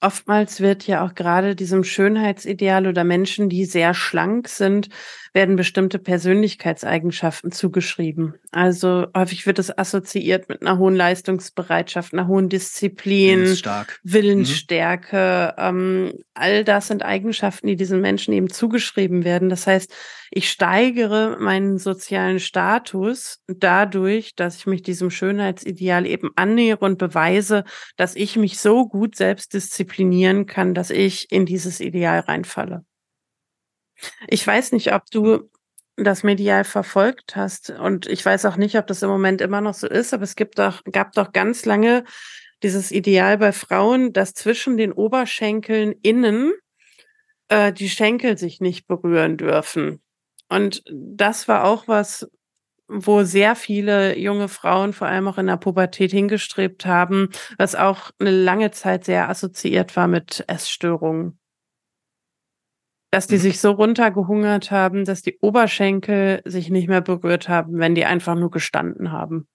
oftmals 0.00 0.60
wird 0.60 0.86
ja 0.86 1.04
auch 1.04 1.14
gerade 1.14 1.56
diesem 1.56 1.84
Schönheitsideal 1.84 2.86
oder 2.86 3.04
Menschen, 3.04 3.48
die 3.48 3.64
sehr 3.64 3.94
schlank 3.94 4.48
sind, 4.48 4.88
werden 5.34 5.56
bestimmte 5.56 5.98
Persönlichkeitseigenschaften 5.98 7.50
zugeschrieben. 7.50 8.34
Also 8.52 9.08
häufig 9.16 9.46
wird 9.46 9.58
es 9.58 9.76
assoziiert 9.76 10.48
mit 10.48 10.62
einer 10.62 10.78
hohen 10.78 10.94
Leistungsbereitschaft, 10.94 12.12
einer 12.12 12.28
hohen 12.28 12.48
Disziplin. 12.48 13.40
Willensstärke. 14.04 15.52
Mhm. 15.58 15.62
Ähm, 15.64 16.12
all 16.34 16.62
das 16.62 16.86
sind 16.86 17.04
Eigenschaften, 17.04 17.66
die 17.66 17.74
diesen 17.74 18.00
Menschen 18.00 18.32
eben 18.32 18.48
zugeschrieben 18.48 19.24
werden. 19.24 19.48
Das 19.48 19.66
heißt, 19.66 19.92
ich 20.30 20.48
steigere 20.48 21.36
meinen 21.40 21.78
sozialen 21.78 22.38
Status 22.38 23.40
dadurch, 23.48 24.36
dass 24.36 24.56
ich 24.56 24.66
mich 24.66 24.82
diesem 24.82 25.10
Schönheitsideal 25.10 26.06
eben 26.06 26.30
annähere 26.36 26.84
und 26.84 26.96
beweise, 26.98 27.64
dass 27.96 28.14
ich 28.14 28.36
mich 28.36 28.60
so 28.60 28.86
gut 28.86 29.16
selbst 29.16 29.52
disziplinieren 29.52 30.46
kann, 30.46 30.74
dass 30.74 30.90
ich 30.90 31.30
in 31.32 31.44
dieses 31.44 31.80
Ideal 31.80 32.20
reinfalle. 32.20 32.84
Ich 34.28 34.46
weiß 34.46 34.72
nicht, 34.72 34.92
ob 34.92 35.10
du 35.10 35.50
das 35.96 36.22
medial 36.22 36.64
verfolgt 36.64 37.36
hast 37.36 37.70
und 37.70 38.06
ich 38.06 38.24
weiß 38.24 38.46
auch 38.46 38.56
nicht, 38.56 38.76
ob 38.76 38.86
das 38.86 39.02
im 39.02 39.08
Moment 39.08 39.40
immer 39.40 39.60
noch 39.60 39.74
so 39.74 39.86
ist, 39.86 40.12
aber 40.12 40.24
es 40.24 40.34
gibt 40.34 40.58
doch, 40.58 40.82
gab 40.90 41.12
doch 41.12 41.32
ganz 41.32 41.64
lange 41.64 42.04
dieses 42.62 42.90
Ideal 42.90 43.38
bei 43.38 43.52
Frauen, 43.52 44.12
dass 44.12 44.34
zwischen 44.34 44.76
den 44.76 44.92
Oberschenkeln 44.92 45.94
innen 46.02 46.52
äh, 47.48 47.72
die 47.72 47.90
Schenkel 47.90 48.38
sich 48.38 48.60
nicht 48.60 48.86
berühren 48.86 49.36
dürfen. 49.36 50.02
Und 50.48 50.82
das 50.90 51.46
war 51.46 51.64
auch 51.64 51.88
was, 51.88 52.28
wo 52.88 53.22
sehr 53.22 53.54
viele 53.56 54.18
junge 54.18 54.48
Frauen, 54.48 54.92
vor 54.92 55.06
allem 55.06 55.28
auch 55.28 55.38
in 55.38 55.46
der 55.46 55.56
Pubertät, 55.56 56.10
hingestrebt 56.10 56.86
haben, 56.86 57.28
was 57.56 57.74
auch 57.74 58.10
eine 58.18 58.30
lange 58.30 58.70
Zeit 58.72 59.04
sehr 59.04 59.28
assoziiert 59.28 59.96
war 59.96 60.06
mit 60.08 60.44
Essstörungen 60.48 61.38
dass 63.14 63.28
die 63.28 63.36
mhm. 63.36 63.42
sich 63.42 63.60
so 63.60 63.70
runtergehungert 63.70 64.72
haben, 64.72 65.04
dass 65.04 65.22
die 65.22 65.38
Oberschenkel 65.40 66.42
sich 66.44 66.68
nicht 66.68 66.88
mehr 66.88 67.00
berührt 67.00 67.48
haben, 67.48 67.78
wenn 67.78 67.94
die 67.94 68.06
einfach 68.06 68.34
nur 68.34 68.50
gestanden 68.50 69.12
haben. 69.12 69.46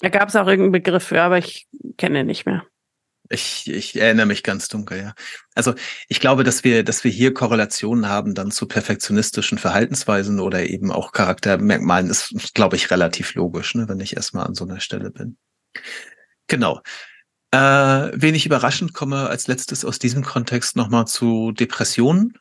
Da 0.00 0.08
gab 0.08 0.30
es 0.30 0.36
auch 0.36 0.46
irgendeinen 0.46 0.72
Begriff 0.72 1.04
für, 1.04 1.20
aber 1.20 1.36
ich 1.36 1.68
kenne 1.98 2.20
ihn 2.20 2.26
nicht 2.26 2.46
mehr. 2.46 2.64
Ich, 3.28 3.70
ich 3.70 4.00
erinnere 4.00 4.24
mich 4.24 4.42
ganz 4.42 4.68
dunkel, 4.68 4.96
ja. 4.96 5.14
Also 5.54 5.74
ich 6.08 6.20
glaube, 6.20 6.42
dass 6.42 6.64
wir, 6.64 6.84
dass 6.84 7.04
wir 7.04 7.10
hier 7.10 7.34
Korrelationen 7.34 8.08
haben 8.08 8.34
dann 8.34 8.50
zu 8.50 8.66
perfektionistischen 8.66 9.58
Verhaltensweisen 9.58 10.40
oder 10.40 10.64
eben 10.64 10.90
auch 10.90 11.12
Charaktermerkmalen, 11.12 12.08
ist, 12.08 12.54
glaube 12.54 12.76
ich, 12.76 12.90
relativ 12.90 13.34
logisch, 13.34 13.74
ne, 13.74 13.90
wenn 13.90 14.00
ich 14.00 14.16
erstmal 14.16 14.46
an 14.46 14.54
so 14.54 14.64
einer 14.64 14.80
Stelle 14.80 15.10
bin. 15.10 15.36
Genau. 16.46 16.80
Äh, 17.50 17.58
wenig 17.58 18.44
überraschend 18.44 18.92
komme 18.92 19.28
als 19.28 19.46
letztes 19.46 19.84
aus 19.84 19.98
diesem 19.98 20.22
Kontext 20.22 20.76
nochmal 20.76 21.06
zu 21.06 21.52
Depressionen. 21.52 22.34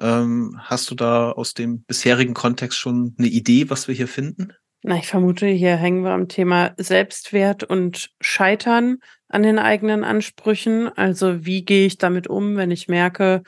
Ähm, 0.00 0.58
hast 0.62 0.90
du 0.90 0.94
da 0.94 1.32
aus 1.32 1.54
dem 1.54 1.82
bisherigen 1.82 2.34
Kontext 2.34 2.78
schon 2.78 3.14
eine 3.18 3.28
Idee, 3.28 3.68
was 3.68 3.88
wir 3.88 3.94
hier 3.94 4.08
finden? 4.08 4.52
Na, 4.82 4.96
ich 4.96 5.08
vermute, 5.08 5.46
hier 5.46 5.76
hängen 5.76 6.04
wir 6.04 6.12
am 6.12 6.28
Thema 6.28 6.72
Selbstwert 6.76 7.64
und 7.64 8.10
Scheitern 8.20 8.98
an 9.28 9.42
den 9.42 9.58
eigenen 9.58 10.04
Ansprüchen. 10.04 10.88
Also 10.96 11.44
wie 11.44 11.64
gehe 11.64 11.86
ich 11.86 11.98
damit 11.98 12.28
um, 12.28 12.56
wenn 12.56 12.70
ich 12.70 12.88
merke, 12.88 13.42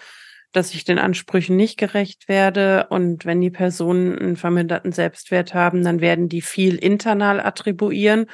dass 0.53 0.75
ich 0.75 0.85
den 0.85 0.99
Ansprüchen 0.99 1.57
nicht 1.57 1.79
gerecht 1.79 2.29
werde 2.29 2.89
und 2.91 3.25
wenn 3.25 3.41
die 3.41 3.51
Personen 3.51 4.19
einen 4.19 4.37
verminderten 4.37 4.93
Selbstwert 4.93 5.55
haben, 5.55 5.85
dann 5.85 6.01
werden 6.01 6.29
die 6.29 6.43
viel 6.43 6.75
internal 6.75 7.41
attribuieren 7.41 8.27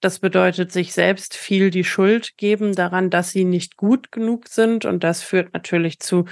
das 0.00 0.18
bedeutet, 0.18 0.72
sich 0.72 0.92
selbst 0.92 1.34
viel 1.34 1.70
die 1.70 1.84
Schuld 1.84 2.36
geben 2.36 2.74
daran, 2.74 3.10
dass 3.10 3.30
sie 3.30 3.44
nicht 3.44 3.76
gut 3.76 4.12
genug 4.12 4.48
sind. 4.48 4.84
Und 4.84 5.02
das 5.02 5.22
führt 5.22 5.54
natürlich 5.54 5.98
zu 5.98 6.26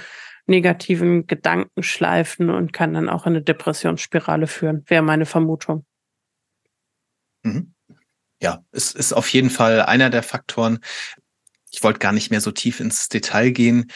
negativen 0.45 1.25
Gedankenschleifen 1.27 2.49
und 2.49 2.73
kann 2.73 2.93
dann 2.93 3.09
auch 3.09 3.25
in 3.25 3.33
eine 3.33 3.41
Depressionsspirale 3.41 4.47
führen, 4.47 4.83
wäre 4.87 5.01
meine 5.01 5.25
Vermutung. 5.25 5.85
Mhm. 7.43 7.73
Ja, 8.41 8.63
es 8.71 8.93
ist 8.93 9.13
auf 9.13 9.29
jeden 9.29 9.49
Fall 9.49 9.81
einer 9.81 10.09
der 10.09 10.23
Faktoren. 10.23 10.79
Ich 11.71 11.81
wollte 11.81 11.99
gar 11.99 12.11
nicht 12.11 12.29
mehr 12.29 12.41
so 12.41 12.51
tief 12.51 12.79
ins 12.79 13.07
Detail 13.07 13.51
gehen. 13.51 13.89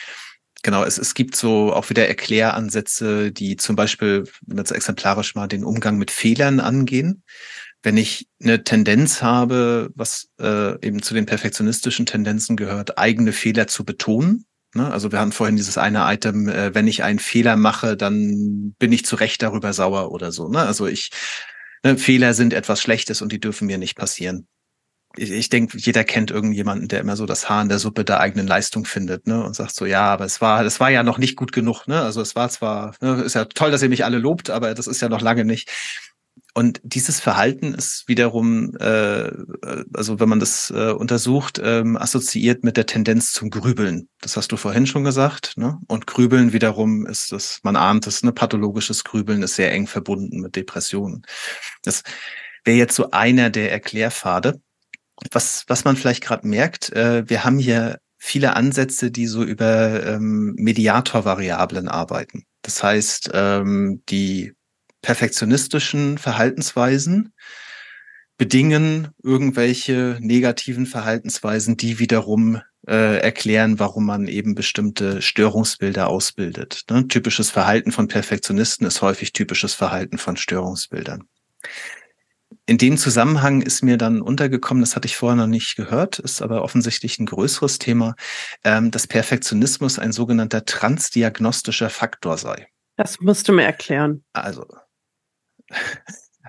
Genau, 0.63 0.83
es, 0.83 0.97
es 0.97 1.13
gibt 1.13 1.35
so 1.35 1.73
auch 1.73 1.89
wieder 1.89 2.07
Erkläransätze, 2.07 3.31
die 3.31 3.57
zum 3.57 3.75
Beispiel, 3.75 4.23
wenn 4.45 4.57
wir 4.57 4.61
jetzt 4.61 4.71
exemplarisch 4.71 5.35
mal 5.35 5.47
den 5.47 5.63
Umgang 5.63 5.97
mit 5.97 6.11
Fehlern 6.11 6.59
angehen 6.59 7.23
wenn 7.83 7.97
ich 7.97 8.27
eine 8.41 8.63
Tendenz 8.63 9.21
habe, 9.21 9.89
was 9.95 10.29
äh, 10.39 10.73
eben 10.85 11.01
zu 11.01 11.13
den 11.13 11.25
perfektionistischen 11.25 12.05
Tendenzen 12.05 12.55
gehört, 12.55 12.97
eigene 12.97 13.31
Fehler 13.31 13.67
zu 13.67 13.85
betonen. 13.85 14.45
Ne? 14.73 14.91
Also 14.91 15.11
wir 15.11 15.19
hatten 15.19 15.31
vorhin 15.31 15.55
dieses 15.55 15.77
eine 15.77 16.11
Item, 16.11 16.49
äh, 16.49 16.73
wenn 16.73 16.87
ich 16.87 17.03
einen 17.03 17.19
Fehler 17.19 17.55
mache, 17.55 17.95
dann 17.95 18.75
bin 18.79 18.91
ich 18.91 19.05
zu 19.05 19.15
Recht 19.15 19.41
darüber 19.41 19.73
sauer 19.73 20.11
oder 20.11 20.31
so. 20.31 20.49
Ne? 20.49 20.59
Also 20.59 20.87
ich, 20.87 21.11
ne, 21.83 21.97
Fehler 21.97 22.33
sind 22.33 22.53
etwas 22.53 22.81
Schlechtes 22.81 23.21
und 23.21 23.31
die 23.31 23.39
dürfen 23.39 23.67
mir 23.67 23.77
nicht 23.77 23.95
passieren. 23.95 24.47
Ich, 25.15 25.31
ich 25.31 25.49
denke, 25.49 25.77
jeder 25.77 26.03
kennt 26.03 26.31
irgendjemanden, 26.31 26.87
der 26.87 26.99
immer 26.99 27.15
so 27.15 27.25
das 27.25 27.49
Haar 27.49 27.61
in 27.63 27.69
der 27.69 27.79
Suppe 27.79 28.05
der 28.05 28.19
eigenen 28.19 28.45
Leistung 28.45 28.85
findet, 28.85 29.25
ne? 29.25 29.43
Und 29.43 29.55
sagt 29.55 29.73
so, 29.73 29.85
ja, 29.85 30.03
aber 30.03 30.25
es 30.25 30.41
war, 30.41 30.63
es 30.63 30.79
war 30.79 30.89
ja 30.91 31.01
noch 31.01 31.17
nicht 31.17 31.35
gut 31.37 31.53
genug, 31.53 31.87
ne? 31.87 32.01
Also 32.01 32.21
es 32.21 32.35
war 32.35 32.49
zwar, 32.49 32.93
ne, 33.01 33.23
ist 33.23 33.33
ja 33.33 33.45
toll, 33.45 33.71
dass 33.71 33.81
ihr 33.81 33.89
mich 33.89 34.05
alle 34.05 34.19
lobt, 34.19 34.49
aber 34.49 34.75
das 34.75 34.85
ist 34.85 35.01
ja 35.01 35.09
noch 35.09 35.21
lange 35.21 35.45
nicht. 35.45 35.71
Und 36.57 36.81
dieses 36.83 37.19
Verhalten 37.19 37.75
ist 37.75 38.05
wiederum, 38.07 38.75
äh, 38.79 39.29
also 39.93 40.19
wenn 40.19 40.27
man 40.27 40.39
das 40.39 40.73
äh, 40.75 40.89
untersucht, 40.89 41.61
ähm, 41.63 41.95
assoziiert 41.97 42.63
mit 42.63 42.77
der 42.77 42.87
Tendenz 42.87 43.31
zum 43.31 43.51
Grübeln. 43.51 44.09
Das 44.21 44.37
hast 44.37 44.51
du 44.51 44.57
vorhin 44.57 44.87
schon 44.87 45.03
gesagt. 45.03 45.55
Ne? 45.57 45.77
Und 45.87 46.07
Grübeln 46.07 46.53
wiederum 46.53 47.05
ist 47.05 47.31
das, 47.31 47.59
man 47.61 47.75
ahnt 47.75 48.07
es, 48.07 48.23
ne, 48.23 48.31
pathologisches 48.31 49.03
Grübeln 49.03 49.43
ist 49.43 49.53
sehr 49.53 49.71
eng 49.71 49.85
verbunden 49.85 50.39
mit 50.39 50.55
Depressionen. 50.55 51.21
Das 51.83 52.01
wäre 52.65 52.77
jetzt 52.77 52.95
so 52.95 53.11
einer 53.11 53.51
der 53.51 53.71
Erklärpfade. 53.71 54.59
Was, 55.29 55.63
was 55.67 55.85
man 55.85 55.95
vielleicht 55.95 56.23
gerade 56.23 56.47
merkt, 56.47 56.91
äh, 56.91 57.29
wir 57.29 57.43
haben 57.43 57.59
hier 57.59 57.99
viele 58.17 58.55
Ansätze, 58.55 59.11
die 59.11 59.27
so 59.27 59.43
über 59.43 60.03
ähm, 60.07 60.55
Mediatorvariablen 60.57 61.87
arbeiten. 61.87 62.45
Das 62.63 62.81
heißt, 62.81 63.29
ähm, 63.35 64.01
die 64.09 64.56
perfektionistischen 65.07 66.17
Verhaltensweisen 66.17 67.31
bedingen 68.35 69.07
irgendwelche 69.23 70.17
negativen 70.19 70.85
Verhaltensweisen, 70.85 71.77
die 71.77 71.97
wiederum 71.99 72.61
äh, 72.85 73.19
erklären, 73.19 73.79
warum 73.79 74.05
man 74.05 74.27
eben 74.27 74.53
bestimmte 74.53 75.21
Störungsbilder 75.21 76.09
ausbildet. 76.09 76.83
Ne? 76.89 77.07
Typisches 77.07 77.49
Verhalten 77.49 77.93
von 77.93 78.09
Perfektionisten 78.09 78.85
ist 78.85 79.01
häufig 79.01 79.31
typisches 79.31 79.73
Verhalten 79.73 80.17
von 80.17 80.35
Störungsbildern. 80.35 81.23
in 82.65 82.77
dem 82.77 82.97
Zusammenhang 82.97 83.61
ist 83.61 83.83
mir 83.83 83.97
dann 83.97 84.21
untergekommen, 84.21 84.83
das 84.83 84.97
hatte 84.97 85.05
ich 85.05 85.15
vorher 85.15 85.37
noch 85.37 85.47
nicht 85.47 85.77
gehört, 85.77 86.19
ist 86.19 86.41
aber 86.41 86.63
offensichtlich 86.63 87.17
ein 87.17 87.27
größeres 87.27 87.79
Thema, 87.79 88.15
ähm, 88.65 88.91
dass 88.91 89.07
Perfektionismus 89.07 89.99
ein 89.99 90.11
sogenannter 90.11 90.65
transdiagnostischer 90.65 91.89
Faktor 91.89 92.37
sei. 92.37 92.67
Das 92.97 93.21
musst 93.21 93.47
du 93.47 93.53
mir 93.53 93.63
erklären. 93.63 94.25
Also, 94.33 94.65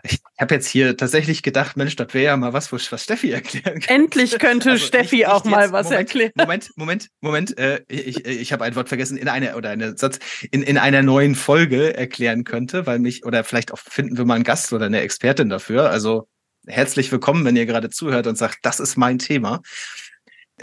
ich 0.03 0.21
habe 0.39 0.55
jetzt 0.55 0.69
hier 0.69 0.97
tatsächlich 0.97 1.43
gedacht, 1.43 1.77
Mensch, 1.77 1.97
das 1.97 2.15
wäre 2.15 2.25
ja 2.27 2.37
mal 2.37 2.53
was, 2.53 2.73
was 2.73 3.03
Steffi 3.03 3.33
erklären 3.33 3.81
kann. 3.81 4.03
Endlich 4.03 4.39
könnte 4.39 4.73
also 4.73 4.85
Steffi 4.85 5.17
nicht, 5.17 5.29
auch 5.29 5.45
nicht 5.45 5.51
mal 5.51 5.73
was 5.73 5.85
Moment, 5.85 6.01
erklären. 6.01 6.33
Moment, 6.37 6.71
Moment, 6.77 7.09
Moment. 7.21 7.59
Äh, 7.59 7.83
ich 7.89 8.25
ich 8.25 8.53
habe 8.53 8.65
ein 8.65 8.77
Wort 8.77 8.89
vergessen. 8.89 9.17
In 9.17 9.29
einer 9.29 9.57
oder 9.57 9.71
einen 9.71 9.97
Satz 9.97 10.19
in, 10.51 10.63
in 10.63 10.79
einer 10.79 11.03
neuen 11.03 11.35
Folge 11.35 11.97
erklären 11.97 12.45
könnte, 12.45 12.87
weil 12.87 12.99
mich 12.99 13.25
oder 13.25 13.45
vielleicht 13.45 13.73
auch 13.73 13.79
finden 13.79 14.17
wir 14.17 14.25
mal 14.25 14.35
einen 14.35 14.45
Gast 14.45 14.73
oder 14.73 14.87
eine 14.87 15.01
Expertin 15.01 15.49
dafür. 15.49 15.91
Also 15.91 16.29
herzlich 16.67 17.11
willkommen, 17.11 17.45
wenn 17.45 17.57
ihr 17.57 17.67
gerade 17.67 17.91
zuhört 17.91 18.27
und 18.27 18.37
sagt, 18.37 18.59
das 18.63 18.81
ist 18.81 18.97
mein 18.97 19.19
Thema 19.19 19.63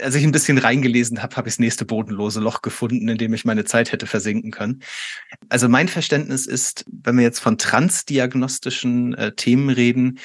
als 0.00 0.14
ich 0.14 0.24
ein 0.24 0.32
bisschen 0.32 0.58
reingelesen 0.58 1.22
habe, 1.22 1.36
habe 1.36 1.48
ich 1.48 1.54
das 1.54 1.58
nächste 1.58 1.84
bodenlose 1.84 2.40
Loch 2.40 2.62
gefunden, 2.62 3.08
in 3.08 3.18
dem 3.18 3.34
ich 3.34 3.44
meine 3.44 3.64
Zeit 3.64 3.92
hätte 3.92 4.06
versinken 4.06 4.50
können. 4.50 4.82
Also 5.48 5.68
mein 5.68 5.88
Verständnis 5.88 6.46
ist, 6.46 6.84
wenn 6.90 7.16
wir 7.16 7.22
jetzt 7.22 7.40
von 7.40 7.58
transdiagnostischen 7.58 9.14
äh, 9.14 9.32
Themen 9.32 9.70
reden, 9.70 10.18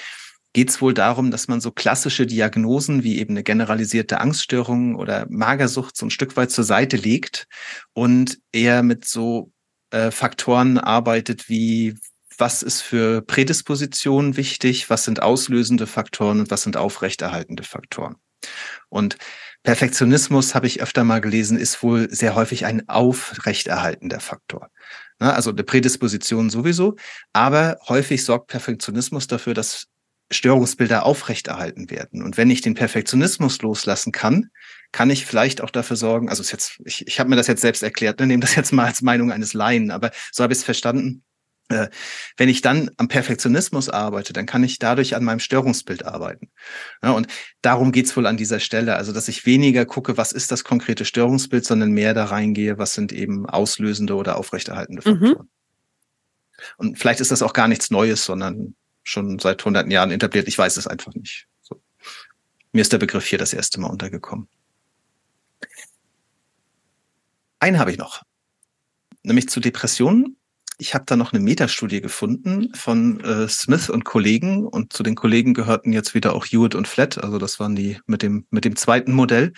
geht 0.53 0.69
es 0.69 0.82
wohl 0.82 0.93
darum, 0.93 1.32
dass 1.32 1.47
man 1.47 1.61
so 1.61 1.72
klassische 1.72 2.26
Diagnosen 2.26 3.03
wie 3.03 3.19
eben 3.19 3.34
eine 3.34 3.43
generalisierte 3.43 4.19
Angststörung 4.19 4.95
oder 4.95 5.26
Magersucht 5.30 5.95
so 5.95 6.05
ein 6.05 6.11
Stück 6.11 6.36
weit 6.36 6.51
zur 6.51 6.65
Seite 6.65 6.97
legt 6.97 7.47
und 7.93 8.39
eher 8.51 8.84
mit 8.84 9.05
so 9.05 9.51
äh, 9.91 10.11
Faktoren 10.11 10.78
arbeitet 10.78 11.47
wie 11.47 11.95
was 12.38 12.63
ist 12.63 12.82
für 12.82 13.22
Prädispositionen 13.22 14.36
wichtig, 14.36 14.89
was 14.89 15.05
sind 15.05 15.22
auslösende 15.22 15.86
Faktoren 15.86 16.39
und 16.39 16.51
was 16.51 16.63
sind 16.63 16.76
aufrechterhaltende 16.76 17.61
Faktoren. 17.61 18.15
Und 18.89 19.17
Perfektionismus, 19.64 20.55
habe 20.55 20.68
ich 20.68 20.82
öfter 20.82 21.03
mal 21.03 21.22
gelesen, 21.22 21.57
ist 21.57 21.84
wohl 21.84 22.09
sehr 22.14 22.36
häufig 22.36 22.66
ein 22.66 22.89
aufrechterhaltender 22.89 24.20
Faktor. 24.20 24.70
Also 25.20 25.51
eine 25.51 25.64
Prädisposition 25.64 26.49
sowieso, 26.49 26.95
aber 27.32 27.78
häufig 27.88 28.24
sorgt 28.24 28.47
Perfektionismus 28.47 29.28
dafür, 29.28 29.53
dass 29.53 29.88
Störungsbilder 30.32 31.05
aufrechterhalten 31.05 31.91
werden. 31.91 32.24
Und 32.24 32.38
wenn 32.38 32.49
ich 32.49 32.62
den 32.62 32.74
Perfektionismus 32.74 33.62
loslassen 33.62 34.12
kann, 34.12 34.49
kann 34.91 35.09
ich 35.09 35.26
vielleicht 35.26 35.62
auch 35.62 35.70
dafür 35.70 35.97
sorgen, 35.97 36.30
also 36.30 36.41
ist 36.41 36.51
jetzt, 36.51 36.82
ich, 36.86 37.05
ich 37.05 37.20
habe 37.20 37.30
mir 37.30 37.36
das 37.36 37.47
jetzt 37.47 37.62
selbst 37.62 37.84
erklärt, 37.84 38.20
ne, 38.20 38.28
nehme 38.28 38.41
das 38.41 38.55
jetzt 38.55 38.72
mal 38.74 38.86
als 38.86 39.01
Meinung 39.01 39.32
eines 39.32 39.53
Laien, 39.53 39.91
aber 39.91 40.12
so 40.32 40.43
habe 40.43 40.53
ich 40.53 40.59
es 40.59 40.66
verstanden, 40.66 41.24
wenn 42.38 42.49
ich 42.49 42.61
dann 42.61 42.91
am 42.97 43.07
Perfektionismus 43.07 43.89
arbeite, 43.89 44.34
dann 44.34 44.45
kann 44.45 44.63
ich 44.63 44.80
dadurch 44.80 45.15
an 45.15 45.24
meinem 45.24 45.39
Störungsbild 45.39 46.05
arbeiten. 46.05 46.49
Ja, 47.03 47.11
und 47.11 47.28
darum 47.61 47.91
geht's 47.91 48.15
wohl 48.15 48.28
an 48.28 48.38
dieser 48.38 48.59
Stelle. 48.59 48.95
Also, 48.95 49.11
dass 49.11 49.28
ich 49.28 49.45
weniger 49.45 49.86
gucke, 49.86 50.17
was 50.17 50.32
ist 50.32 50.51
das 50.51 50.63
konkrete 50.63 51.05
Störungsbild, 51.05 51.65
sondern 51.65 51.91
mehr 51.91 52.13
da 52.13 52.26
reingehe, 52.26 52.78
was 52.78 52.93
sind 52.93 53.11
eben 53.11 53.45
auslösende 53.45 54.15
oder 54.15 54.38
aufrechterhaltende 54.38 55.01
mhm. 55.05 55.19
Faktoren. 55.19 55.45
Mhm. 55.45 55.49
Und 56.78 56.99
vielleicht 56.99 57.19
ist 57.22 57.32
das 57.32 57.41
auch 57.41 57.53
gar 57.53 57.67
nichts 57.67 57.89
Neues, 57.89 58.26
sondern 58.26 58.76
schon 59.03 59.39
seit 59.39 59.63
hunderten 59.65 59.91
Jahren 59.91 60.11
etabliert. 60.11 60.47
Ich 60.47 60.57
weiß 60.57 60.78
es 60.78 60.88
einfach 60.88 61.13
nicht. 61.13 61.47
So. 61.61 61.82
Mir 62.72 62.82
ist 62.82 62.93
der 62.93 62.99
Begriff 62.99 63.26
hier 63.26 63.39
das 63.39 63.53
erste 63.53 63.80
Mal 63.80 63.89
untergekommen. 63.89 64.47
Einen 67.59 67.78
habe 67.78 67.91
ich 67.91 67.97
noch, 67.97 68.24
nämlich 69.24 69.47
zu 69.47 69.59
Depressionen 69.59 70.38
ich 70.82 70.95
habe 70.95 71.05
da 71.05 71.15
noch 71.15 71.32
eine 71.32 71.41
Metastudie 71.41 72.01
gefunden 72.01 72.73
von 72.73 73.19
äh, 73.21 73.47
Smith 73.47 73.89
und 73.89 74.03
Kollegen 74.03 74.65
und 74.65 74.91
zu 74.91 75.03
den 75.03 75.13
Kollegen 75.13 75.53
gehörten 75.53 75.93
jetzt 75.93 76.15
wieder 76.15 76.34
auch 76.34 76.43
Hewitt 76.43 76.73
und 76.73 76.88
Flat, 76.88 77.23
also 77.23 77.38
das 77.38 77.59
waren 77.59 77.75
die 77.75 77.99
mit 78.07 78.23
dem 78.23 78.47
mit 78.49 78.65
dem 78.65 78.75
zweiten 78.75 79.13
Modell 79.13 79.53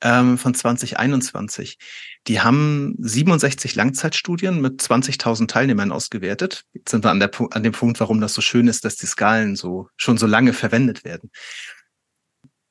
ähm, 0.00 0.36
von 0.36 0.52
2021. 0.52 1.78
Die 2.26 2.40
haben 2.40 2.96
67 2.98 3.76
Langzeitstudien 3.76 4.60
mit 4.60 4.80
20.000 4.80 5.46
Teilnehmern 5.46 5.92
ausgewertet. 5.92 6.64
Jetzt 6.72 6.90
sind 6.90 7.04
wir 7.04 7.10
an, 7.10 7.20
der, 7.20 7.30
an 7.52 7.62
dem 7.62 7.72
Punkt, 7.72 8.00
warum 8.00 8.20
das 8.20 8.34
so 8.34 8.40
schön 8.40 8.66
ist, 8.66 8.84
dass 8.84 8.96
die 8.96 9.06
Skalen 9.06 9.54
so 9.54 9.88
schon 9.96 10.18
so 10.18 10.26
lange 10.26 10.52
verwendet 10.52 11.04
werden. 11.04 11.30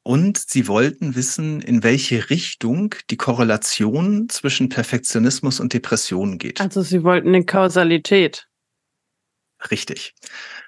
Und 0.04 0.38
sie 0.38 0.68
wollten 0.68 1.16
wissen, 1.16 1.62
in 1.62 1.82
welche 1.82 2.30
Richtung 2.30 2.94
die 3.10 3.16
Korrelation 3.16 4.28
zwischen 4.28 4.68
Perfektionismus 4.68 5.62
und 5.62 5.72
Depressionen 5.72 6.38
geht. 6.38 6.60
Also 6.60 6.82
sie 6.82 7.04
wollten 7.04 7.30
eine 7.30 7.46
Kausalität. 7.46 8.48
Richtig. 9.72 10.14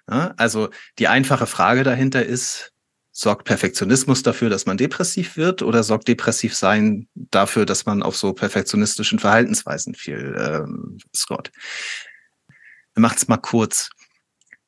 Ja, 0.10 0.34
also 0.38 0.70
die 1.00 1.10
einfache 1.10 1.48
Frage 1.48 1.84
dahinter 1.84 2.26
ist, 2.26 2.72
sorgt 3.12 3.46
Perfektionismus 3.46 4.24
dafür, 4.24 4.50
dass 4.50 4.66
man 4.66 4.78
depressiv 4.78 5.38
wird 5.38 5.62
oder 5.62 5.84
sorgt 5.84 6.08
depressiv 6.08 6.56
sein 6.56 7.08
dafür, 7.16 7.66
dass 7.66 7.86
man 7.86 8.04
auf 8.04 8.16
so 8.18 8.34
perfektionistischen 8.34 9.20
Verhaltensweisen 9.20 9.96
viel 9.96 10.36
ähm, 10.38 10.98
scoret? 11.16 11.52
Macht's 12.94 13.28
mal 13.28 13.38
kurz. 13.38 13.90